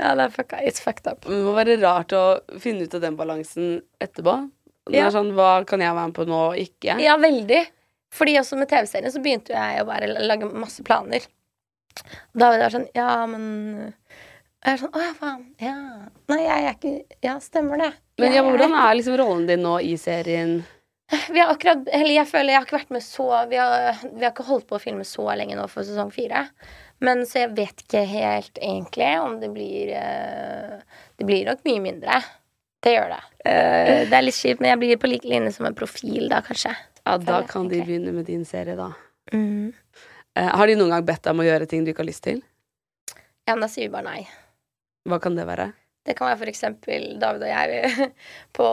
ja, 0.00 0.08
det 0.18 0.24
er 0.24 0.34
fucka. 0.34 0.56
It's 0.66 0.82
fucked 0.82 1.06
up. 1.06 1.20
Det 1.28 1.44
må 1.46 1.52
være 1.54 1.78
rart 1.84 2.10
å 2.16 2.24
finne 2.62 2.88
ut 2.88 2.96
av 2.98 3.04
den 3.04 3.18
balansen 3.20 3.66
etterpå. 4.02 4.34
Det 4.90 4.98
Ja. 4.98 5.06
er 5.06 5.10
sånn, 5.14 5.32
Hva 5.36 5.64
kan 5.66 5.80
jeg 5.80 5.94
være 5.94 6.06
med 6.10 6.14
på 6.14 6.26
nå 6.26 6.40
og 6.50 6.56
ikke? 6.58 6.98
Ja, 7.00 7.16
veldig. 7.16 7.66
Fordi 8.12 8.34
også 8.38 8.58
med 8.58 8.68
TV-serien 8.68 9.12
så 9.12 9.22
begynte 9.22 9.54
jeg 9.54 9.80
å 9.80 9.86
bare 9.86 10.06
lage 10.26 10.48
masse 10.52 10.82
planer. 10.84 11.20
Da 12.34 12.50
var 12.50 12.58
det 12.58 12.70
sånn 12.72 12.88
Ja, 12.96 13.26
men 13.26 13.94
Og 14.64 14.66
jeg 14.66 14.74
er 14.74 14.78
sånn 14.80 14.92
Å 14.96 15.00
ja, 15.02 15.12
faen. 15.18 15.42
Ja. 15.60 15.74
Nei, 16.28 16.38
jeg 16.42 16.64
er 16.64 16.74
ikke 16.74 17.04
Ja, 17.22 17.34
stemmer 17.38 17.78
det. 17.78 17.92
Men 18.18 18.32
ja, 18.32 18.42
hvordan 18.42 18.72
er 18.72 18.94
liksom 18.96 19.16
rollen 19.20 19.46
din 19.46 19.62
nå 19.62 19.78
i 19.82 19.96
serien? 19.96 20.64
Vi 21.30 21.38
har 21.38 21.52
akkurat 21.54 21.86
Eller 21.92 22.14
jeg 22.14 22.26
føler 22.30 22.54
jeg 22.54 22.60
har 22.60 22.64
ikke 22.66 22.78
vært 22.80 22.90
med 22.96 23.02
så 23.04 23.26
Vi 23.50 23.56
har, 23.56 23.98
vi 24.14 24.24
har 24.24 24.32
ikke 24.32 24.46
holdt 24.48 24.66
på 24.70 24.76
å 24.78 24.80
filme 24.80 25.04
så 25.04 25.26
lenge 25.36 25.56
nå 25.58 25.68
for 25.68 25.82
sesong 25.84 26.10
fire. 26.12 26.46
Men 27.00 27.24
så 27.28 27.42
jeg 27.46 27.54
vet 27.56 27.82
ikke 27.84 28.06
helt 28.08 28.58
egentlig 28.62 29.10
om 29.20 29.38
det 29.40 29.50
blir 29.52 29.92
eh, 29.92 30.78
Det 31.18 31.26
blir 31.28 31.44
nok 31.46 31.64
mye 31.68 31.80
mindre. 31.90 32.22
Det 32.82 32.94
gjør 32.96 33.12
det. 33.14 33.20
Uh, 33.42 34.00
det 34.10 34.16
er 34.16 34.24
litt 34.24 34.38
kjipt, 34.38 34.62
men 34.62 34.72
jeg 34.72 34.80
blir 34.80 35.02
på 35.02 35.10
lik 35.10 35.26
linje 35.28 35.54
som 35.56 35.68
en 35.68 35.76
profil 35.78 36.26
da, 36.30 36.40
kanskje. 36.46 36.72
Ja, 37.02 37.16
da 37.16 37.18
Føler 37.18 37.50
kan 37.50 37.68
de 37.68 37.78
egentlig. 37.78 37.86
begynne 37.88 38.14
med 38.16 38.26
din 38.30 38.42
serie, 38.46 38.74
da. 38.78 38.90
Mm. 39.32 39.70
Uh, 40.38 40.48
har 40.58 40.66
de 40.66 40.78
noen 40.78 40.94
gang 40.94 41.06
bedt 41.06 41.22
deg 41.22 41.34
om 41.34 41.42
å 41.44 41.46
gjøre 41.46 41.68
ting 41.70 41.84
du 41.86 41.92
ikke 41.92 42.02
har 42.02 42.10
lyst 42.10 42.24
til? 42.26 42.42
Ja, 43.46 43.54
men 43.54 43.62
da 43.64 43.70
sier 43.70 43.86
vi 43.86 43.94
bare 43.94 44.08
nei. 44.08 44.24
Hva 45.10 45.18
kan 45.22 45.38
det 45.38 45.46
være? 45.46 45.72
Det 46.02 46.16
kan 46.18 46.26
være 46.32 46.40
for 46.40 46.50
eksempel 46.50 47.04
David 47.22 47.44
og 47.46 47.50
jeg 47.52 48.08
på, 48.58 48.66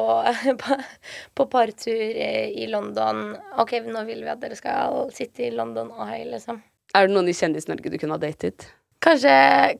på, 0.64 0.78
på 1.38 1.48
partur 1.52 2.02
i, 2.02 2.66
London. 2.72 3.36
Ok, 3.62 3.76
nå 3.86 4.06
vil 4.08 4.24
vi 4.26 4.32
at 4.34 4.42
dere 4.42 4.58
skal 4.58 5.04
sitte 5.14 5.46
i 5.46 5.52
London 5.54 5.92
og 5.94 6.08
Eye, 6.08 6.26
liksom. 6.32 6.62
Er 6.98 7.06
det 7.06 7.14
noen 7.14 7.30
i 7.30 7.38
Kjendis-Norge 7.38 7.94
du 7.94 8.00
kunne 8.02 8.18
ha 8.18 8.22
datet? 8.22 8.66
Kanskje 9.06 9.36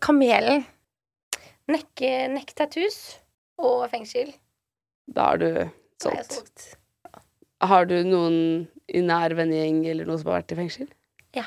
Kamelen. 0.06 0.62
Nekke, 1.70 2.30
nekktattoos 2.34 3.00
og 3.60 3.86
fengsel. 3.92 4.32
Da 5.10 5.32
er 5.36 5.42
du 5.42 5.50
solgt. 6.04 6.70
Har 7.60 7.88
du 7.90 7.98
noen 8.08 8.38
i 8.88 9.02
nær 9.04 9.34
vennegjeng 9.36 9.82
eller 9.92 10.08
noe 10.08 10.20
som 10.22 10.32
har 10.32 10.40
vært 10.42 10.54
i 10.56 10.60
fengsel? 10.62 10.88
Ja. 11.36 11.44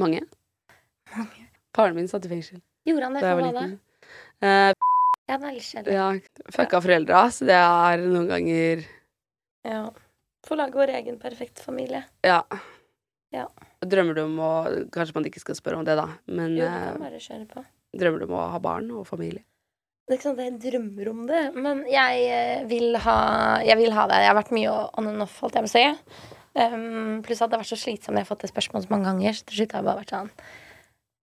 Mange? 0.00 0.22
Faren 1.76 1.94
min 1.98 2.08
satt 2.10 2.24
i 2.26 2.30
fengsel 2.32 2.58
Gjorde 2.88 3.06
han 3.06 3.14
det 3.14 3.20
da 3.22 3.28
jeg 3.30 3.38
var 3.38 3.52
liten. 3.52 3.74
Uh, 4.42 4.72
Ja, 5.24 5.38
er 5.38 5.54
litt 5.54 5.64
kjedelig. 5.64 5.94
ja, 5.96 6.06
fucka 6.52 6.80
foreldra, 6.84 7.20
så 7.32 7.46
det 7.48 7.56
er 7.56 8.02
noen 8.04 8.26
ganger 8.28 8.82
Ja. 9.64 9.84
Få 10.44 10.58
lage 10.60 10.76
vår 10.76 10.90
egen 10.98 11.16
perfekte 11.22 11.62
familie. 11.64 12.02
Ja. 12.26 12.42
Ja. 13.32 13.46
Drømmer 13.80 14.14
du 14.18 14.20
om 14.26 14.36
å 14.44 14.50
Kanskje 14.92 15.16
man 15.16 15.24
ikke 15.30 15.40
skal 15.40 15.56
spørre 15.56 15.78
om 15.80 15.86
det, 15.88 15.96
da, 15.96 16.04
men 16.28 16.52
Jo, 16.58 16.66
du 16.66 16.68
eh, 16.68 16.84
kan 16.90 17.00
bare 17.06 17.22
kjøre 17.24 17.48
på. 17.48 17.64
drømmer 17.96 18.20
du 18.20 18.26
om 18.28 18.36
å 18.36 18.50
ha 18.52 18.60
barn 18.60 18.90
og 18.92 19.06
familie? 19.08 19.40
Det 20.04 20.12
er 20.12 20.18
ikke 20.18 20.26
sånn 20.26 20.36
at 20.36 20.44
jeg 20.44 20.60
drømmer 20.60 21.08
om 21.08 21.20
det, 21.30 21.42
men 21.56 21.78
jeg 21.88 22.24
eh, 22.28 22.64
vil 22.68 22.98
ha, 23.06 23.14
jeg 23.64 23.78
vil 23.80 23.94
ha 23.96 24.02
det. 24.10 24.18
Jeg 24.20 24.28
har 24.28 24.36
vært 24.36 24.50
mye 24.52 24.74
on 25.00 25.08
and 25.08 25.24
off, 25.24 25.38
holdt 25.40 25.56
jeg 25.56 25.64
på 25.64 25.70
å 25.70 25.72
si. 25.72 26.34
Um, 26.54 27.22
pluss 27.24 27.40
at 27.40 27.48
det 27.48 27.56
har 27.56 27.62
vært 27.62 27.70
så 27.72 27.78
slitsomt. 27.80 28.18
Jeg 28.18 28.26
har 28.26 28.28
fått 28.28 28.44
det 28.44 28.50
spørsmålet 28.52 28.84
så 28.84 28.92
mange 28.92 29.08
ganger. 29.08 29.38
Så 29.38 29.48
til 29.48 29.62
slutt 29.62 29.72
har 29.72 29.80
jeg 29.80 29.88
bare 29.88 30.02
vært 30.02 30.12
sånn 30.12 30.28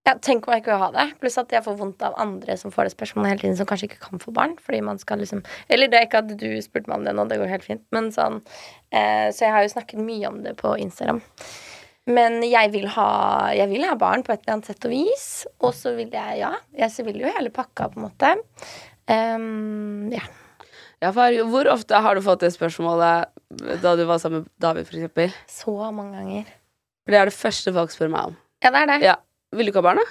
ja, 0.02 0.16
Tenk 0.18 0.48
om 0.48 0.56
jeg 0.56 0.64
ikke 0.64 0.74
vil 0.74 0.82
ha 0.82 0.90
det. 0.96 1.06
Pluss 1.22 1.38
at 1.38 1.54
jeg 1.54 1.62
får 1.68 1.78
vondt 1.78 2.02
av 2.08 2.18
andre 2.20 2.58
som 2.58 2.74
får 2.74 2.90
det 2.90 2.96
spørsmålet 2.96 3.36
hele 3.36 3.44
tiden, 3.44 3.58
som 3.60 3.70
kanskje 3.70 3.92
ikke 3.92 4.02
kan 4.08 4.24
få 4.24 4.34
barn. 4.34 4.58
Fordi 4.66 4.82
man 4.90 4.98
skal 5.02 5.22
liksom 5.22 5.44
Eller 5.70 5.92
det 5.92 6.00
er 6.00 6.08
ikke 6.10 6.24
at 6.26 6.34
du 6.34 6.50
spurte 6.66 6.90
meg 6.90 6.98
om 6.98 7.06
det 7.06 7.14
nå, 7.14 7.28
det 7.30 7.38
går 7.38 7.54
helt 7.54 7.68
fint. 7.68 7.86
Men 7.94 8.10
sånn 8.16 8.42
eh, 8.90 9.30
Så 9.30 9.46
jeg 9.46 9.54
har 9.54 9.62
jo 9.62 9.76
snakket 9.78 10.02
mye 10.02 10.34
om 10.34 10.42
det 10.42 10.58
på 10.58 10.74
Instagram. 10.82 11.22
Men 12.10 12.40
jeg 12.42 12.72
vil 12.74 12.88
ha, 12.96 13.10
jeg 13.54 13.70
vil 13.70 13.86
ha 13.86 13.96
barn 14.00 14.24
på 14.26 14.34
et 14.34 14.42
eller 14.42 14.58
annet 14.58 14.72
sett 14.72 14.88
og 14.88 14.94
vis. 14.94 15.26
Og 15.62 15.76
så 15.78 15.94
vil 15.98 16.10
jeg, 16.10 16.40
ja, 16.42 16.56
jeg 16.78 17.06
vil 17.06 17.22
jo 17.22 17.34
hele 17.36 17.52
pakka, 17.54 17.92
på 17.92 18.02
en 18.02 18.08
måte. 18.08 18.32
Um, 19.06 20.08
ja. 20.14 20.24
Ja, 21.02 21.10
for 21.10 21.34
hvor 21.50 21.70
ofte 21.72 21.98
har 21.98 22.18
du 22.18 22.22
fått 22.26 22.44
det 22.46 22.52
spørsmålet 22.54 23.32
da 23.82 23.94
du 23.98 24.04
var 24.06 24.22
sammen 24.22 24.44
med 24.44 24.52
David, 24.62 24.90
eksempel? 24.90 25.34
Så 25.50 25.74
mange 25.94 26.18
ganger. 26.20 26.50
For 27.02 27.14
det 27.14 27.22
er 27.22 27.30
det 27.32 27.38
første 27.38 27.74
folk 27.74 27.94
spør 27.94 28.12
meg 28.14 28.32
om. 28.32 28.36
Ja, 28.62 28.70
det 28.70 28.82
er 28.84 28.92
det. 28.92 28.98
Ja. 29.10 29.16
Vil 29.58 29.68
du 29.68 29.72
ikke 29.74 29.82
ha 29.82 29.88
barn, 29.90 30.02
da? 30.02 30.06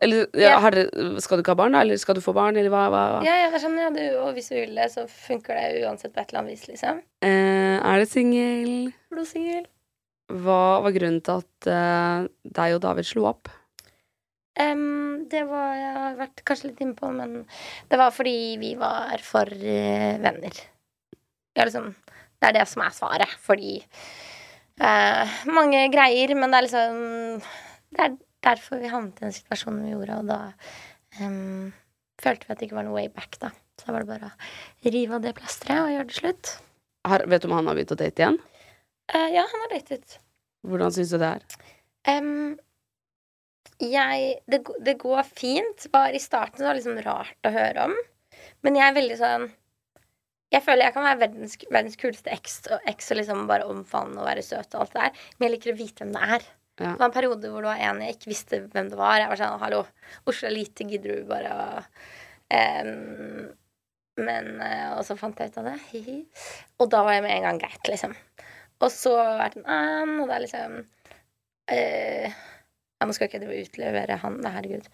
Eller 0.00 0.30
ja, 0.38 0.54
dere, 0.72 0.86
skal 1.20 1.36
du 1.36 1.42
ikke 1.42 1.52
ha 1.52 1.58
barn, 1.60 1.74
da? 1.74 1.82
Eller 1.84 1.98
skal 2.00 2.16
du 2.16 2.22
få 2.24 2.32
barn, 2.36 2.56
eller 2.56 2.72
hva? 2.72 2.86
hva, 2.92 3.02
hva? 3.16 3.18
Ja, 3.26 3.34
ja, 3.42 3.50
det 3.50 3.58
er 3.58 3.64
sånn, 3.66 3.76
ja, 3.82 3.90
du, 3.92 4.00
og 4.22 4.30
hvis 4.38 4.48
du 4.52 4.56
vil 4.56 4.78
det, 4.78 4.86
så 4.94 5.04
funker 5.10 5.58
det 5.58 5.82
uansett 5.82 6.14
på 6.14 6.22
et 6.22 6.30
eller 6.30 6.44
annet 6.44 6.54
vis, 6.54 6.70
liksom. 6.70 7.02
Eh, 7.26 7.76
er 7.76 8.00
det 8.00 8.08
singel? 8.08 8.72
Blodsingel. 9.12 9.66
Hva 10.30 10.80
var 10.84 10.94
grunnen 10.94 11.22
til 11.26 11.42
at 11.42 11.70
uh, 11.70 12.28
deg 12.46 12.76
og 12.76 12.82
David 12.84 13.08
slo 13.08 13.26
opp? 13.30 13.50
Um, 14.60 15.26
det 15.30 15.42
var 15.48 15.74
Jeg 15.78 15.92
har 15.96 16.16
vært 16.18 16.42
kanskje 16.46 16.70
litt 16.70 16.82
inne 16.84 16.96
på, 16.98 17.10
men 17.14 17.44
det 17.90 17.98
var 18.00 18.14
fordi 18.14 18.56
vi 18.60 18.74
var 18.78 19.22
for 19.24 19.50
uh, 19.50 20.14
venner. 20.22 20.62
Ja, 21.56 21.66
liksom 21.66 21.92
Det 22.40 22.48
er 22.48 22.56
det 22.60 22.66
som 22.70 22.84
er 22.84 22.94
svaret, 22.94 23.36
fordi 23.42 23.78
uh, 24.82 25.38
Mange 25.50 25.86
greier, 25.92 26.34
men 26.38 26.52
det 26.52 26.60
er 26.60 26.66
liksom 26.68 27.00
Det 27.90 28.06
er 28.06 28.18
derfor 28.46 28.82
vi 28.82 28.92
havnet 28.92 29.18
i 29.20 29.26
den 29.26 29.36
situasjonen 29.36 29.84
vi 29.86 29.94
gjorde, 29.94 30.20
og 30.22 30.30
da 30.30 30.40
um, 31.26 31.72
følte 32.20 32.46
vi 32.46 32.54
at 32.54 32.60
det 32.60 32.68
ikke 32.68 32.78
var 32.78 32.88
noe 32.88 32.96
way 32.96 33.10
back, 33.12 33.36
da. 33.42 33.50
Så 33.80 33.88
da 33.88 33.96
var 33.96 34.04
det 34.04 34.12
bare 34.12 34.30
å 34.30 34.92
rive 34.92 35.16
av 35.16 35.24
det 35.24 35.34
plasteret 35.36 35.82
og 35.84 35.92
gjøre 35.94 36.08
det 36.08 36.16
slutt. 36.16 36.54
Har, 37.08 37.24
vet 37.32 37.42
du 37.42 37.48
om 37.48 37.56
han 37.56 37.68
har 37.70 37.76
begynt 37.78 37.94
å 37.96 38.00
date 38.00 38.24
igjen? 38.24 38.40
Eh, 39.14 39.28
ja, 39.34 39.46
han 39.52 39.64
har 39.64 39.72
datet. 39.74 40.18
Hvordan 40.66 40.92
syns 40.94 41.14
du 41.14 41.18
det 41.20 41.30
er? 41.36 41.46
Um, 42.10 42.58
jeg 43.80 44.36
det, 44.50 44.60
det 44.86 44.98
går 45.00 45.22
fint. 45.26 45.86
Bare 45.92 46.14
i 46.16 46.22
starten 46.22 46.60
så 46.60 46.68
var 46.68 46.76
det 46.76 46.82
liksom 46.82 47.00
rart 47.06 47.48
å 47.48 47.54
høre 47.54 47.88
om. 47.88 47.96
Men 48.64 48.78
jeg 48.78 48.86
er 48.86 48.96
veldig 48.96 49.16
sånn 49.20 49.48
Jeg 50.50 50.64
føler 50.64 50.88
jeg 50.88 50.94
kan 50.94 51.04
være 51.06 51.20
verdens, 51.20 51.56
verdens 51.70 51.98
kuleste 52.00 52.32
eks 52.34 52.56
og, 52.72 52.80
eks 52.90 53.12
og 53.12 53.18
liksom 53.20 53.44
bare 53.50 53.68
omfavne 53.70 54.18
og 54.18 54.26
være 54.26 54.42
søt 54.42 54.74
og 54.74 54.84
alt 54.84 54.94
det 54.96 55.04
der. 55.04 55.28
Men 55.36 55.46
jeg 55.46 55.54
liker 55.56 55.72
å 55.72 55.78
vite 55.78 56.04
hvem 56.04 56.14
det 56.16 56.24
er. 56.36 56.48
Ja. 56.80 56.92
Det 56.94 56.98
var 57.02 57.08
en 57.10 57.14
periode 57.14 57.52
hvor 57.52 57.64
det 57.64 57.70
var 57.70 57.84
en 57.86 58.02
jeg 58.04 58.16
ikke 58.16 58.32
visste 58.32 58.60
hvem 58.72 58.90
det 58.90 58.98
var. 58.98 59.18
Jeg 59.20 59.30
var 59.32 59.40
sånn 59.40 59.62
Hallo, 59.62 59.80
Oslo 60.30 60.48
er 60.48 60.56
lite, 60.56 60.86
gidder 60.88 61.20
du 61.20 61.28
bare 61.28 61.54
å 61.54 61.66
um, 62.50 63.50
Men 64.20 64.48
eh, 64.64 64.88
Og 64.96 65.04
så 65.06 65.16
fant 65.16 65.38
jeg 65.38 65.52
ut 65.52 65.60
av 65.62 65.70
det. 65.70 65.76
Hihi. 65.92 66.18
Og 66.82 66.90
da 66.92 67.04
var 67.06 67.16
jeg 67.16 67.24
med 67.26 67.36
en 67.36 67.46
gang 67.48 67.60
greit, 67.62 67.84
liksom. 67.88 68.16
Og 68.80 68.92
så 68.92 69.14
har 69.18 69.40
vært 69.42 69.58
en 69.60 69.68
annen, 69.68 70.22
og 70.22 70.30
det 70.30 70.36
er 70.36 70.44
liksom 70.46 70.78
ja, 73.00 73.06
Nå 73.06 73.14
skal 73.16 73.30
ikke 73.30 73.40
jeg 73.40 73.68
utlevere 73.68 74.18
han, 74.20 74.40
da, 74.44 74.52
herregud. 74.56 74.88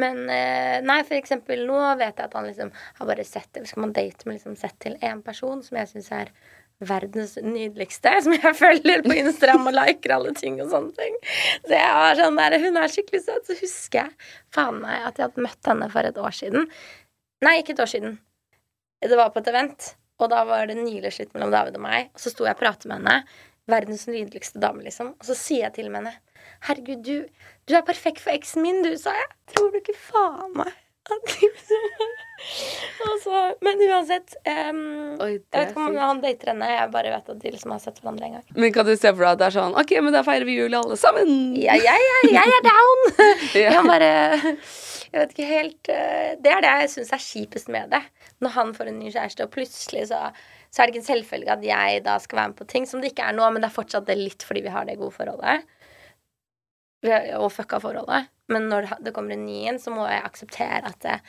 Men 0.00 0.22
eh, 0.32 0.78
nei, 0.84 1.00
for 1.04 1.18
eksempel 1.18 1.66
nå 1.68 1.80
vet 2.00 2.16
jeg 2.16 2.30
at 2.30 2.36
han 2.38 2.48
liksom 2.48 2.70
har 2.72 3.10
bare 3.10 3.26
sett 3.28 3.60
Skal 3.68 3.84
man 3.84 3.92
date 3.96 4.28
med 4.28 4.38
liksom 4.38 4.56
sett 4.56 4.78
til 4.80 4.96
én 5.04 5.20
person 5.26 5.60
som 5.66 5.76
jeg 5.80 5.90
syns 5.92 6.10
er 6.16 6.32
verdens 6.80 7.34
nydeligste, 7.44 8.12
som 8.24 8.32
jeg 8.32 8.54
følger 8.62 9.04
på 9.04 9.12
Instagram 9.12 9.68
og 9.68 9.76
liker 9.76 10.14
alle 10.16 10.32
ting 10.36 10.56
og 10.64 10.70
sånne 10.72 10.94
ting. 10.96 11.18
Så 11.66 11.76
jeg 11.76 11.98
var 11.98 12.16
sånn 12.16 12.40
der, 12.40 12.56
Hun 12.64 12.80
er 12.80 12.94
skikkelig 12.94 13.22
søt. 13.26 13.50
Så 13.50 13.58
husker 13.60 14.06
jeg 14.06 14.30
faen 14.56 14.80
meg 14.80 15.04
at 15.10 15.20
jeg 15.20 15.28
hadde 15.28 15.44
møtt 15.44 15.72
henne 15.72 15.90
for 15.92 16.08
et 16.08 16.20
år 16.24 16.36
siden. 16.36 16.68
Nei, 17.44 17.58
ikke 17.60 17.76
et 17.76 17.84
år 17.84 17.92
siden. 17.92 18.16
Det 19.04 19.16
var 19.16 19.32
på 19.32 19.40
et 19.40 19.52
event, 19.52 19.92
og 20.20 20.32
da 20.32 20.42
var 20.48 20.68
det 20.70 20.78
nylig 20.78 21.12
slutt 21.16 21.32
mellom 21.36 21.52
David 21.54 21.78
og 21.78 21.84
meg. 21.84 22.10
Og 22.14 22.22
så 22.22 22.32
sto 22.32 22.46
jeg 22.46 22.56
og 22.56 22.62
pratet 22.62 22.88
med 22.90 23.00
henne. 23.00 23.16
Verdens 23.70 24.06
nydeligste 24.10 24.62
dame, 24.62 24.84
liksom. 24.86 25.14
Og 25.18 25.28
så 25.28 25.36
sier 25.38 25.68
jeg 25.68 25.78
til 25.78 25.92
henne 25.92 26.16
Herregud, 26.66 27.00
du, 27.06 27.16
du 27.68 27.76
er 27.76 27.84
perfekt 27.86 28.20
for 28.20 28.34
eksen 28.34 28.64
min, 28.64 28.82
du, 28.84 28.92
sa 29.00 29.14
jeg. 29.16 29.28
Tror 29.54 29.70
du 29.72 29.80
ikke 29.80 29.96
faen 29.96 30.52
meg 30.58 30.72
så, 33.24 33.36
Men 33.64 33.80
uansett 33.88 34.36
um, 34.70 34.82
Oi, 35.20 35.32
Jeg 35.32 35.56
vet 35.56 35.70
ikke 35.72 35.86
om 35.88 35.96
han 35.98 36.20
dater 36.22 36.46
henne, 36.52 36.68
jeg 36.70 36.92
bare 36.92 37.12
vet 37.14 37.30
at 37.32 37.40
de 37.42 37.52
liksom 37.54 37.70
har 37.74 37.80
sett 37.82 37.98
hverandre 38.00 38.24
en 38.28 38.34
gang. 38.38 38.46
Men 38.54 38.74
kan 38.74 38.86
du 38.86 38.92
se 38.94 39.10
for 39.10 39.22
deg 39.24 39.32
at 39.32 39.40
det 39.40 39.46
er 39.48 39.56
sånn 39.56 39.78
Ok, 39.80 39.90
men 40.04 40.14
da 40.14 40.22
feirer 40.26 40.46
vi 40.48 40.58
jul 40.60 40.74
alle 40.78 40.96
sammen. 41.00 41.28
Ja, 41.58 41.74
jeg, 41.80 42.00
ja, 42.06 42.18
jeg 42.36 42.48
er 42.58 42.62
down! 42.68 43.00
Ja. 43.60 43.70
Jeg 43.74 43.82
bare 43.88 44.10
Jeg 45.10 45.16
vet 45.16 45.30
ikke 45.34 45.50
helt 45.50 45.84
uh, 45.90 46.28
Det 46.44 46.50
er 46.54 46.60
det 46.64 46.72
jeg 46.84 46.90
syns 46.94 47.12
er 47.16 47.22
kjipest 47.24 47.68
med 47.72 47.84
det. 47.96 48.02
Når 48.40 48.54
han 48.54 48.70
får 48.74 48.88
en 48.88 48.98
ny 49.02 49.10
kjæreste, 49.12 49.44
og 49.44 49.50
plutselig 49.52 50.06
så, 50.08 50.20
så 50.72 50.80
er 50.82 50.86
det 50.88 50.94
ikke 50.94 51.02
en 51.02 51.08
selvfølge 51.10 51.52
at 51.52 51.64
jeg 51.66 52.04
da 52.06 52.14
skal 52.24 52.38
være 52.40 52.48
med 52.54 52.56
på 52.62 52.66
ting 52.72 52.86
som 52.88 53.02
det 53.02 53.10
ikke 53.12 53.26
er 53.28 53.36
nå, 53.36 53.44
men 53.52 53.60
det 53.60 53.68
er 53.68 53.74
fortsatt 53.76 54.06
det 54.08 54.16
litt 54.16 54.42
fordi 54.48 54.62
vi 54.64 54.72
har 54.72 54.86
det 54.88 54.96
gode 55.00 55.12
forholdet. 55.12 55.66
Har- 57.04 57.30
Og 57.40 57.50
fucka 57.52 57.78
forholdet. 57.80 58.28
Men 58.48 58.68
når 58.68 58.88
det, 59.04 59.12
kommer 59.14 59.32
en 59.36 59.44
ny 59.46 59.66
en, 59.70 59.78
så 59.78 59.92
må 59.94 60.06
jeg 60.08 60.22
akseptere 60.26 60.80
at 60.88 60.98
det, 61.04 61.20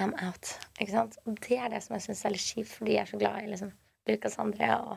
I'm 0.00 0.10
out. 0.26 0.56
Ikke 0.80 0.90
sant? 0.90 1.18
Og 1.26 1.36
det 1.40 1.58
er 1.58 1.68
det 1.70 1.82
som 1.84 1.94
jeg 1.94 2.02
syns 2.08 2.24
er 2.26 2.32
litt 2.34 2.42
kjipt, 2.48 2.72
fordi 2.80 2.96
jeg 2.96 3.02
er 3.04 3.10
så 3.12 3.18
glad 3.20 3.42
i 3.44 3.50
liksom 3.52 3.70
Lucas 4.08 4.34
André 4.42 4.72
og 4.74 4.96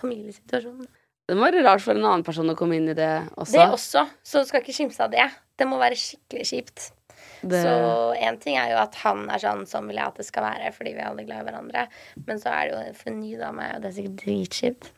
familiesituasjonen. 0.00 0.86
Det 1.28 1.36
må 1.36 1.44
være 1.44 1.60
rart 1.66 1.82
for 1.84 1.92
en 1.92 2.06
annen 2.08 2.24
person 2.24 2.48
å 2.48 2.54
komme 2.56 2.78
inn 2.78 2.88
i 2.88 2.94
det 2.96 3.10
også. 3.36 3.52
Det 3.52 3.66
også. 3.74 4.06
Så 4.24 4.40
du 4.40 4.48
skal 4.48 4.62
ikke 4.62 4.72
kimse 4.78 5.04
av 5.04 5.10
det. 5.12 5.26
Det 5.60 5.66
må 5.68 5.76
være 5.78 5.98
skikkelig 6.00 6.46
kjipt. 6.48 6.86
Det- 7.42 7.62
Så 7.62 8.14
én 8.18 8.38
ting 8.40 8.56
er 8.58 8.70
jo 8.72 8.76
at 8.82 8.94
han 9.04 9.28
er 9.30 9.38
sånn 9.38 9.66
sånn 9.66 9.86
vil 9.86 9.96
jeg 9.96 10.06
at 10.06 10.16
det 10.16 10.26
skal 10.26 10.42
være, 10.42 10.72
fordi 10.74 10.92
vi 10.94 11.00
er 11.00 11.08
alle 11.10 11.24
glad 11.24 11.40
i 11.46 11.50
hverandre. 11.50 11.88
Men 12.26 12.38
så 12.38 12.50
er 12.50 12.68
det 12.68 12.86
jo 12.88 12.92
for 12.94 13.10
en 13.10 13.20
ny 13.20 13.36
dame, 13.38 13.74
og 13.76 13.82
det 13.82 13.88
er 13.92 14.02
sikkert 14.02 14.24
dritkjipt. 14.24 14.90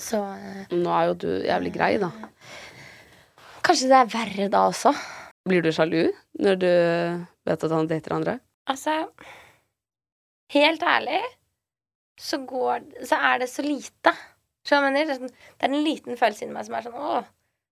Så 0.00 0.22
eh, 0.22 0.66
Nå 0.72 0.88
er 0.88 1.06
jo 1.10 1.14
du 1.14 1.28
jævlig 1.44 1.72
grei, 1.74 1.98
da. 2.00 2.10
kanskje 3.62 3.88
det 3.90 3.98
er 4.00 4.12
verre 4.14 4.48
da 4.50 4.62
også. 4.70 4.94
Blir 5.48 5.62
du 5.62 5.70
sjalu 5.74 6.12
når 6.40 6.58
du 6.62 6.68
vet 7.46 7.64
at 7.64 7.70
han 7.70 7.88
dater 7.90 8.12
andre? 8.16 8.40
Altså 8.70 9.08
Helt 10.52 10.82
ærlig 10.84 11.20
så 12.20 12.38
går 12.46 12.84
Så 13.08 13.16
er 13.18 13.38
det 13.42 13.48
så 13.50 13.62
lite. 13.64 14.12
Mener? 14.70 15.04
Det 15.06 15.10
er 15.10 15.18
sånn- 15.18 15.32
det 15.58 15.62
er 15.66 15.72
en 15.72 15.84
liten 15.84 16.16
følelse 16.16 16.42
inni 16.44 16.52
meg 16.54 16.64
som 16.66 16.74
er 16.74 16.82
sånn 16.82 16.94
åh. 16.94 17.24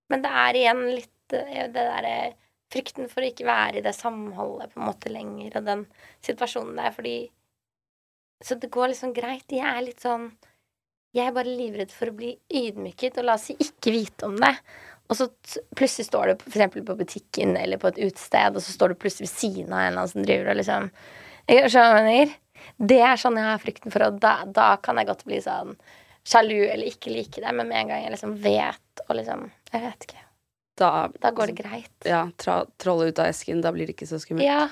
Men 0.09 0.21
det 0.21 0.31
er 0.31 0.53
igjen 0.59 0.81
litt 0.95 1.33
eh, 1.33 1.67
det 1.67 1.73
derre 1.73 2.33
frykten 2.71 3.09
for 3.11 3.23
å 3.23 3.29
ikke 3.31 3.47
være 3.47 3.79
i 3.79 3.85
det 3.85 3.93
samholdet 3.97 4.73
på 4.73 4.81
en 4.81 4.87
måte 4.87 5.11
lenger, 5.11 5.57
og 5.59 5.67
den 5.67 5.85
situasjonen 6.25 6.79
der, 6.79 6.95
fordi 6.95 7.17
Så 8.41 8.55
det 8.57 8.71
går 8.73 8.87
liksom 8.89 9.11
greit. 9.13 9.45
Jeg 9.53 9.61
er 9.61 9.83
litt 9.85 10.01
sånn 10.01 10.31
Jeg 11.13 11.27
er 11.27 11.35
bare 11.35 11.51
livredd 11.51 11.91
for 11.91 12.09
å 12.09 12.15
bli 12.15 12.31
ydmyket, 12.49 13.17
og 13.19 13.25
la 13.27 13.35
oss 13.35 13.49
si 13.51 13.55
ikke 13.59 13.91
vite 13.91 14.25
om 14.25 14.37
det. 14.39 14.55
Og 15.11 15.17
så 15.19 15.27
plutselig 15.75 16.07
står 16.07 16.27
du 16.31 16.45
eksempel 16.47 16.85
på 16.87 16.95
butikken 16.95 17.57
eller 17.59 17.77
på 17.77 17.89
et 17.91 17.99
utested, 17.99 18.55
og 18.55 18.63
så 18.63 18.71
står 18.71 18.93
du 18.93 18.95
plutselig 19.01 19.27
ved 19.27 19.33
siden 19.35 19.73
av 19.73 19.81
en 19.81 19.87
eller 19.89 19.99
annen 19.99 20.13
som 20.13 20.23
driver 20.23 20.53
og 20.53 20.59
liksom 20.61 20.87
skjønner 21.51 22.07
mener? 22.07 22.33
Det 22.77 22.99
er 23.03 23.19
sånn 23.19 23.37
jeg 23.37 23.49
har 23.49 23.61
frykten 23.61 23.91
for, 23.91 24.07
og 24.07 24.21
da, 24.23 24.37
da 24.47 24.77
kan 24.81 25.01
jeg 25.01 25.09
godt 25.09 25.25
bli 25.27 25.41
sånn 25.43 25.75
sjalu 26.23 26.61
eller 26.63 26.87
ikke 26.87 27.11
like 27.11 27.43
det, 27.43 27.53
men 27.57 27.67
med 27.67 27.81
en 27.81 27.91
gang 27.91 28.03
jeg 28.05 28.15
liksom 28.15 28.35
vet 28.39 29.05
og 29.07 29.15
liksom 29.17 29.49
Jeg 29.73 29.81
vet 29.83 30.07
ikke. 30.07 30.23
Da, 30.79 31.09
Da 31.21 31.31
går 31.35 31.51
det 31.51 31.57
greit. 31.63 31.91
Ja, 32.07 32.23
tra 32.39 32.61
trollet 32.79 33.11
ut 33.11 33.19
av 33.19 33.25
esken. 33.31 33.61
Da 33.61 33.71
blir 33.75 33.87
det 33.89 33.95
ikke 33.97 34.07
så 34.09 34.19
skummelt. 34.21 34.47
Ja. 34.47 34.69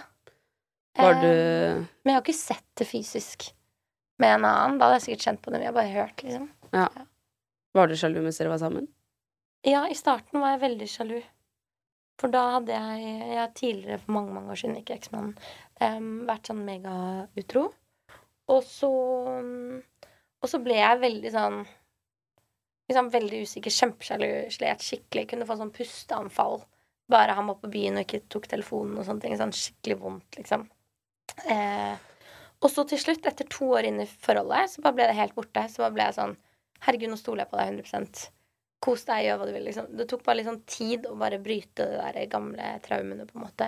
Var 1.00 1.20
du 1.22 1.28
um, 1.28 1.84
Men 2.04 2.14
jeg 2.14 2.16
har 2.16 2.24
ikke 2.24 2.38
sett 2.40 2.66
det 2.80 2.88
fysisk 2.90 3.50
med 4.20 4.38
en 4.40 4.46
annen. 4.48 4.80
Da 4.80 4.88
hadde 4.88 5.00
jeg 5.00 5.06
sikkert 5.10 5.26
kjent 5.28 5.42
på 5.44 5.52
det, 5.52 5.60
men 5.60 5.66
jeg 5.68 5.72
har 5.74 5.78
bare 5.80 5.94
hørt, 5.96 6.24
liksom. 6.26 6.48
ja. 6.76 6.88
Var 7.78 7.88
du 7.92 7.94
sjalu 8.00 8.18
mens 8.26 8.40
dere 8.42 8.50
var 8.50 8.62
sammen? 8.64 8.88
Ja, 9.68 9.84
i 9.92 9.96
starten 9.96 10.42
var 10.42 10.56
jeg 10.56 10.64
veldig 10.64 10.88
sjalu. 10.90 11.20
For 12.20 12.32
da 12.34 12.42
hadde 12.58 12.74
jeg 12.76 13.28
Jeg 13.30 13.52
tidligere, 13.56 14.00
for 14.02 14.12
mange 14.18 14.34
mange 14.36 14.52
år 14.52 14.60
siden, 14.60 14.80
ikke 14.82 14.98
eksmannen, 14.98 15.36
um, 15.80 16.10
vært 16.28 16.50
sånn 16.50 16.66
megautro. 16.68 17.70
Og 18.50 18.64
så 18.66 18.90
Og 20.42 20.48
så 20.50 20.60
ble 20.64 20.80
jeg 20.80 21.00
veldig 21.04 21.32
sånn 21.36 21.62
liksom 22.90 23.12
Veldig 23.14 23.44
usikker, 23.46 23.74
kjempesjalu, 23.74 24.30
slet 24.54 24.84
skikkelig. 24.84 25.28
Kunne 25.30 25.48
få 25.48 25.58
sånn 25.60 25.74
pusteanfall. 25.76 26.60
Bare 27.10 27.38
han 27.38 27.48
var 27.50 27.58
på 27.62 27.72
byen 27.72 27.98
og 27.98 28.06
ikke 28.06 28.28
tok 28.30 28.50
telefonen 28.50 29.00
og 29.00 29.08
sånne 29.08 29.26
ting. 29.26 29.38
Sånn 29.40 29.56
skikkelig 29.56 30.00
vondt, 30.02 30.40
liksom. 30.42 30.68
Eh, 31.50 31.96
og 32.60 32.72
så 32.74 32.84
til 32.90 33.00
slutt, 33.00 33.28
etter 33.30 33.48
to 33.50 33.70
år 33.78 33.88
inn 33.88 34.02
i 34.04 34.10
forholdet, 34.10 34.74
så 34.74 34.84
bare 34.84 34.98
ble 34.98 35.08
det 35.10 35.18
helt 35.20 35.36
borte. 35.38 35.64
Så 35.72 35.86
bare 35.86 35.96
ble 35.96 36.10
jeg 36.10 36.20
sånn 36.20 36.38
Herregud, 36.80 37.12
nå 37.12 37.18
stoler 37.20 37.44
jeg 37.44 37.52
på 37.52 37.58
deg 37.60 37.74
100 37.84 38.30
Kos 38.80 39.02
deg, 39.04 39.26
gjør 39.26 39.42
hva 39.42 39.48
du 39.50 39.52
vil. 39.52 39.66
Liksom. 39.68 39.90
Det 40.00 40.06
tok 40.08 40.22
bare 40.24 40.40
litt 40.40 40.48
sånn 40.48 40.62
tid 40.70 41.08
å 41.10 41.18
bare 41.20 41.42
bryte 41.44 41.84
de 41.84 41.98
der 42.00 42.30
gamle 42.32 42.70
traumene, 42.86 43.26
på 43.28 43.36
en 43.36 43.44
måte. 43.44 43.68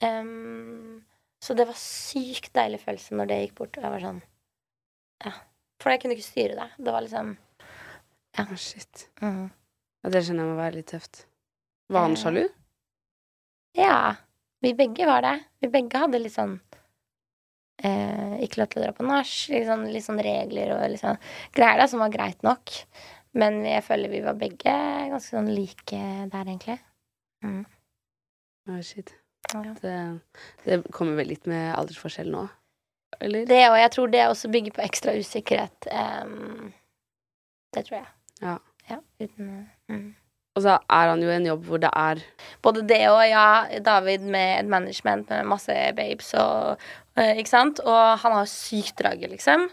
Um, 0.00 1.02
så 1.44 1.52
det 1.56 1.66
var 1.68 1.76
sykt 1.76 2.54
deilig 2.56 2.80
følelse 2.80 3.16
når 3.16 3.28
det 3.28 3.38
gikk 3.42 3.54
bort. 3.60 3.76
Og 3.76 3.84
jeg 3.84 3.94
var 3.96 4.06
sånn 4.06 4.22
Ja. 5.26 5.34
For 5.80 5.92
jeg 5.92 6.02
kunne 6.02 6.16
ikke 6.16 6.28
styre 6.28 6.56
det. 6.56 6.68
Det 6.80 6.92
var 6.92 7.04
liksom 7.04 7.34
Ja. 8.38 8.46
Shit. 8.56 9.08
Mm. 9.22 9.50
Ja, 10.00 10.10
det 10.12 10.24
skjønner 10.24 10.46
jeg 10.46 10.52
må 10.52 10.58
være 10.58 10.78
litt 10.78 10.90
tøft. 10.92 11.24
Var 11.90 12.06
han 12.06 12.16
sjalu? 12.18 12.44
Ja. 13.78 14.16
Vi 14.60 14.74
begge 14.76 15.06
var 15.08 15.24
det. 15.24 15.36
Vi 15.60 15.70
begge 15.72 16.02
hadde 16.02 16.20
litt 16.20 16.34
sånn 16.34 16.58
eh, 17.82 18.34
Ikke 18.44 18.60
lov 18.60 18.68
til 18.72 18.82
å 18.82 18.84
dra 18.84 18.92
på 18.96 19.06
nach. 19.08 19.32
Litt 19.52 19.66
sånn, 19.68 19.86
litt 19.92 20.06
sånn 20.06 20.20
regler 20.22 20.74
og 20.76 20.84
litt 20.92 21.02
sånn 21.02 21.18
greier 21.56 21.80
da, 21.80 21.88
som 21.90 22.04
var 22.04 22.12
greit 22.14 22.44
nok. 22.46 22.74
Men 23.40 23.60
jeg 23.64 23.84
føler 23.86 24.12
vi 24.12 24.22
var 24.24 24.38
begge 24.38 24.76
ganske 25.12 25.36
sånn 25.36 25.50
like 25.54 26.00
der, 26.32 26.44
egentlig. 26.44 26.78
Mm. 27.46 27.62
Å, 28.70 28.80
shit. 28.84 29.14
Ja. 29.54 29.74
Det, 29.80 29.96
det 30.66 30.80
kommer 30.94 31.18
vel 31.18 31.32
litt 31.32 31.46
med 31.50 31.72
aldersforskjell 31.74 32.30
nå? 32.30 32.44
Eller? 33.20 33.46
Det, 33.48 33.62
og 33.70 33.78
jeg 33.80 33.92
tror 33.94 34.12
det 34.12 34.26
også 34.28 34.50
bygger 34.52 34.76
på 34.76 34.84
ekstra 34.84 35.14
usikkerhet. 35.18 35.88
Um, 35.90 36.70
det 37.74 37.86
tror 37.88 38.00
jeg. 38.00 38.10
Ja. 38.42 38.58
Ja, 38.90 38.96
uten 39.22 39.68
mm. 39.88 40.08
Og 40.58 40.64
så 40.64 40.72
er 40.90 41.10
han 41.12 41.20
jo 41.22 41.28
i 41.30 41.36
en 41.36 41.44
jobb 41.46 41.62
hvor 41.68 41.78
det 41.78 41.90
er 41.94 42.18
Både 42.64 42.82
det 42.82 43.04
og 43.12 43.20
ja, 43.28 43.44
David 43.86 44.24
med 44.26 44.64
et 44.64 44.70
management 44.72 45.28
med 45.30 45.46
masse 45.46 45.76
babes 45.94 46.32
og 46.40 46.80
eh, 47.14 47.36
Ikke 47.38 47.52
sant? 47.52 47.78
Og 47.86 48.18
han 48.24 48.34
har 48.34 48.48
sykt 48.50 48.96
drage, 48.98 49.30
liksom. 49.30 49.68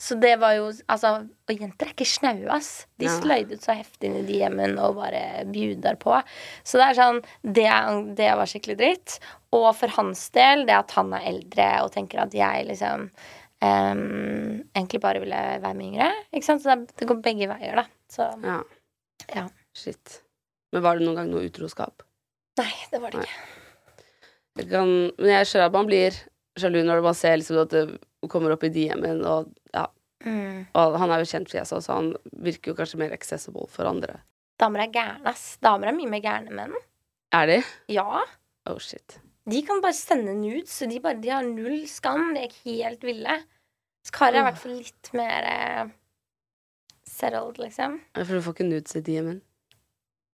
Så 0.00 0.16
det 0.22 0.32
var 0.40 0.54
jo 0.56 0.70
Altså, 0.88 1.10
og 1.28 1.52
jenter 1.52 1.90
er 1.90 1.92
ikke 1.92 2.08
snaue, 2.08 2.48
ass. 2.56 2.86
De 2.98 3.10
Ja. 3.10 3.18
sløydet 3.20 3.60
så 3.66 3.76
heftig 3.76 4.08
inn 4.08 4.16
i 4.22 4.24
de 4.30 4.40
hjemmene 4.40 4.80
og 4.80 4.96
bare 5.02 5.44
bjuder 5.52 6.00
på. 6.00 6.16
Så 6.64 6.80
det 6.80 6.88
er 6.88 6.98
sånn 7.02 7.20
Det, 7.44 7.68
det 8.16 8.32
var 8.40 8.48
skikkelig 8.48 8.78
dritt. 8.80 9.18
Og 9.52 9.68
for 9.76 9.92
hans 9.98 10.30
del, 10.32 10.64
det 10.64 10.78
at 10.80 10.96
han 10.96 11.12
er 11.12 11.28
eldre 11.28 11.68
og 11.84 11.92
tenker 11.92 12.24
at 12.24 12.32
jeg 12.32 12.70
liksom 12.72 13.10
em, 13.62 14.02
egentlig 14.74 15.00
bare 15.02 15.22
ville 15.22 15.40
være 15.62 15.74
med 15.78 15.88
yngre. 15.92 16.10
Ikke 16.32 16.48
sant? 16.48 16.64
Så 16.64 16.74
det, 16.82 17.08
går 17.08 17.22
begge 17.24 17.48
veier, 17.50 17.78
da. 17.82 17.86
Så 18.10 18.28
Ja, 18.42 18.60
ja. 19.34 19.46
shit. 19.76 20.20
Men 20.72 20.84
var 20.84 20.98
det 20.98 21.06
noen 21.06 21.20
gang 21.20 21.30
noe 21.32 21.46
utroskap? 21.48 22.04
Nei, 22.60 22.72
det 22.92 23.00
var 23.00 23.14
det 23.14 23.24
ikke. 23.24 23.40
Jeg 24.60 24.68
kan, 24.68 24.90
men 25.16 25.30
jeg 25.32 25.48
skjønner 25.48 25.70
at 25.70 25.76
man 25.76 25.88
blir 25.88 26.16
sjalu 26.60 26.82
når 26.84 27.00
man 27.04 27.16
ser 27.16 27.38
liksom 27.40 27.62
at 27.62 27.72
det 27.72 27.84
kommer 28.32 28.52
opp 28.52 28.64
i 28.68 28.72
DM-en, 28.72 29.22
og 29.24 29.48
ja. 29.72 29.86
Mm. 30.22 30.68
Og 30.78 30.98
han 31.00 31.10
er 31.10 31.22
jo 31.22 31.30
kjent 31.32 31.50
fjes 31.50 31.72
Jesus 31.72 31.88
så 31.88 31.96
han 31.98 32.12
virker 32.44 32.70
jo 32.72 32.76
kanskje 32.78 33.00
mer 33.00 33.14
accessible 33.16 33.66
for 33.72 33.88
andre. 33.88 34.20
Damer 34.60 34.84
er 34.84 34.92
gærne, 34.94 35.24
ass. 35.32 35.56
Damer 35.64 35.90
er 35.90 35.96
mye 35.96 36.10
mer 36.12 36.22
gærne 36.22 36.52
enn 36.52 36.58
menn. 36.60 36.76
Er 37.34 37.48
de? 37.48 37.58
Ja. 37.90 38.20
Oh 38.68 38.78
shit. 38.78 39.16
De 39.50 39.62
kan 39.66 39.80
bare 39.82 39.96
sende 39.96 40.34
nudes, 40.38 40.70
så 40.70 40.86
de, 40.86 41.00
bare, 41.02 41.18
de 41.18 41.32
har 41.32 41.46
null 41.46 41.82
skam. 41.90 42.28
De 42.36 42.44
er 42.44 42.58
helt 42.62 43.02
ville. 43.06 43.38
Så 44.06 44.14
karer 44.14 44.38
er 44.38 44.42
i 44.42 44.46
hvert 44.48 44.60
fall 44.62 44.76
litt 44.78 45.10
mer 45.18 45.48
eh, 45.50 45.94
settled, 47.08 47.58
liksom. 47.62 47.98
For 48.18 48.34
du 48.36 48.44
får 48.44 48.56
ikke 48.56 48.68
nudes 48.68 48.98
i 48.98 49.02
DM-en. 49.06 49.40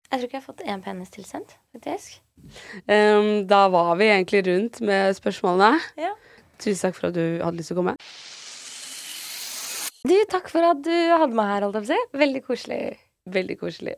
Jeg 0.07 0.19
tror 0.19 0.27
ikke 0.27 0.37
jeg 0.37 0.43
har 0.43 0.47
fått 0.47 0.63
én 0.63 0.83
penis 0.83 1.11
tilsendt, 1.11 1.57
faktisk. 1.75 2.19
Um, 2.87 3.43
da 3.47 3.65
var 3.71 3.95
vi 3.99 4.07
egentlig 4.07 4.45
rundt 4.47 4.79
med 4.87 5.15
spørsmålene. 5.17 5.81
Ja. 5.99 6.13
Tusen 6.63 6.87
takk 6.87 6.95
for 6.95 7.09
at 7.09 7.17
du 7.17 7.23
hadde 7.43 7.59
lyst 7.59 7.73
til 7.73 7.77
å 7.77 7.81
komme. 7.81 7.97
Du, 10.07 10.15
takk 10.31 10.47
for 10.51 10.63
at 10.63 10.79
du 10.85 10.95
hadde 10.95 11.35
meg 11.35 11.51
her, 11.51 11.65
holdt 11.67 11.81
jeg 11.81 11.83
på 11.83 11.89
å 11.89 11.91
si. 11.91 12.19
Veldig 12.23 12.43
koselig. 12.47 12.81
Veldig 13.35 13.57
koselig. 13.59 13.97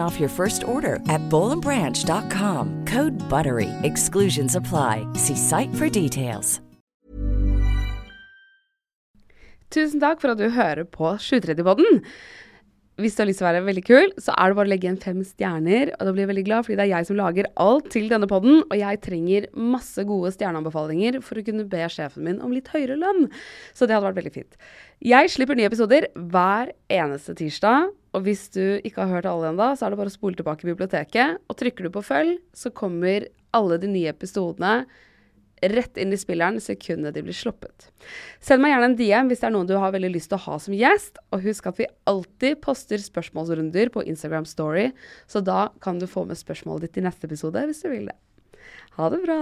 off 0.00 0.18
your 0.18 0.30
first 0.30 0.62
order 0.62 0.94
at 1.08 1.20
bowlandbranch.com. 1.28 2.84
Code 2.86 3.12
BUTTERY. 3.28 3.68
Exclusions 3.82 4.56
apply. 4.56 5.06
See 5.14 5.36
site 5.36 5.74
for 5.74 5.90
details. 5.90 6.60
Tusen 9.70 10.00
takk 10.02 10.18
for 10.18 10.32
at 10.32 10.40
du 10.40 10.48
hører 10.50 10.82
på 10.82 11.12
730-podden. 11.22 12.00
Hvis 13.00 13.14
du 13.14 13.22
har 13.22 13.28
lyst 13.30 13.38
til 13.40 13.46
å 13.46 13.48
være 13.48 13.60
veldig 13.64 13.82
kul, 13.86 14.10
så 14.20 14.34
er 14.34 14.50
det 14.50 14.56
bare 14.58 14.68
å 14.68 14.70
legge 14.72 14.88
igjen 14.88 14.98
fem 15.00 15.20
stjerner. 15.24 15.92
Og 15.94 16.02
da 16.04 16.12
blir 16.12 16.24
jeg 16.24 16.30
veldig 16.32 16.44
glad, 16.48 16.66
fordi 16.66 16.76
det 16.76 16.84
er 16.84 16.90
jeg 16.90 17.06
som 17.08 17.16
lager 17.20 17.48
alt 17.62 17.86
til 17.94 18.10
denne 18.10 18.28
podden. 18.28 18.64
Og 18.66 18.74
jeg 18.76 19.00
trenger 19.06 19.46
masse 19.54 20.04
gode 20.08 20.32
stjerneanbefalinger 20.34 21.20
for 21.24 21.38
å 21.38 21.44
kunne 21.46 21.68
be 21.70 21.86
sjefen 21.92 22.26
min 22.26 22.42
om 22.44 22.52
litt 22.52 22.68
høyere 22.74 22.98
lønn. 23.00 23.30
Så 23.72 23.86
det 23.86 23.94
hadde 23.96 24.10
vært 24.10 24.20
veldig 24.20 24.34
fint. 24.34 24.58
Jeg 25.06 25.32
slipper 25.32 25.56
nye 25.56 25.70
episoder 25.70 26.10
hver 26.34 26.74
eneste 26.92 27.38
tirsdag. 27.38 27.94
Og 28.16 28.24
hvis 28.26 28.48
du 28.54 28.80
ikke 28.82 29.04
har 29.04 29.20
hørt 29.20 29.28
alle 29.30 29.52
ennå, 29.52 29.70
så 29.76 29.86
er 29.86 29.92
det 29.92 30.00
bare 30.00 30.10
å 30.10 30.14
spole 30.14 30.38
tilbake 30.38 30.66
i 30.66 30.72
biblioteket. 30.72 31.38
Og 31.46 31.58
trykker 31.60 31.86
du 31.86 31.94
på 31.94 32.02
følg, 32.06 32.40
så 32.56 32.72
kommer 32.74 33.28
alle 33.56 33.78
de 33.82 33.90
nye 33.90 34.10
episodene 34.10 34.84
rett 35.60 35.98
inn 36.00 36.12
i 36.12 36.18
spilleren 36.18 36.60
sekundet 36.62 37.14
de 37.14 37.22
blir 37.24 37.36
sluppet. 37.36 37.90
Send 38.40 38.62
meg 38.64 38.72
gjerne 38.72 38.88
en 38.90 38.96
DM 38.96 39.30
hvis 39.30 39.42
det 39.42 39.48
er 39.50 39.54
noen 39.54 39.68
du 39.68 39.74
har 39.76 39.92
veldig 39.92 40.12
lyst 40.14 40.30
til 40.32 40.38
å 40.38 40.44
ha 40.46 40.56
som 40.62 40.76
gjest. 40.76 41.20
Og 41.34 41.44
husk 41.44 41.68
at 41.68 41.82
vi 41.82 41.90
alltid 42.10 42.62
poster 42.64 43.02
spørsmålsrunder 43.02 43.92
på 43.92 44.06
Instagram 44.08 44.48
Story, 44.48 44.88
så 45.30 45.44
da 45.44 45.68
kan 45.84 46.00
du 46.00 46.08
få 46.10 46.24
med 46.28 46.40
spørsmålet 46.40 46.88
ditt 46.88 47.02
i 47.02 47.06
neste 47.06 47.28
episode 47.28 47.66
hvis 47.68 47.84
du 47.84 47.90
vil 47.92 48.08
det. 48.10 48.18
Ha 48.96 49.12
det 49.12 49.22
bra! 49.26 49.40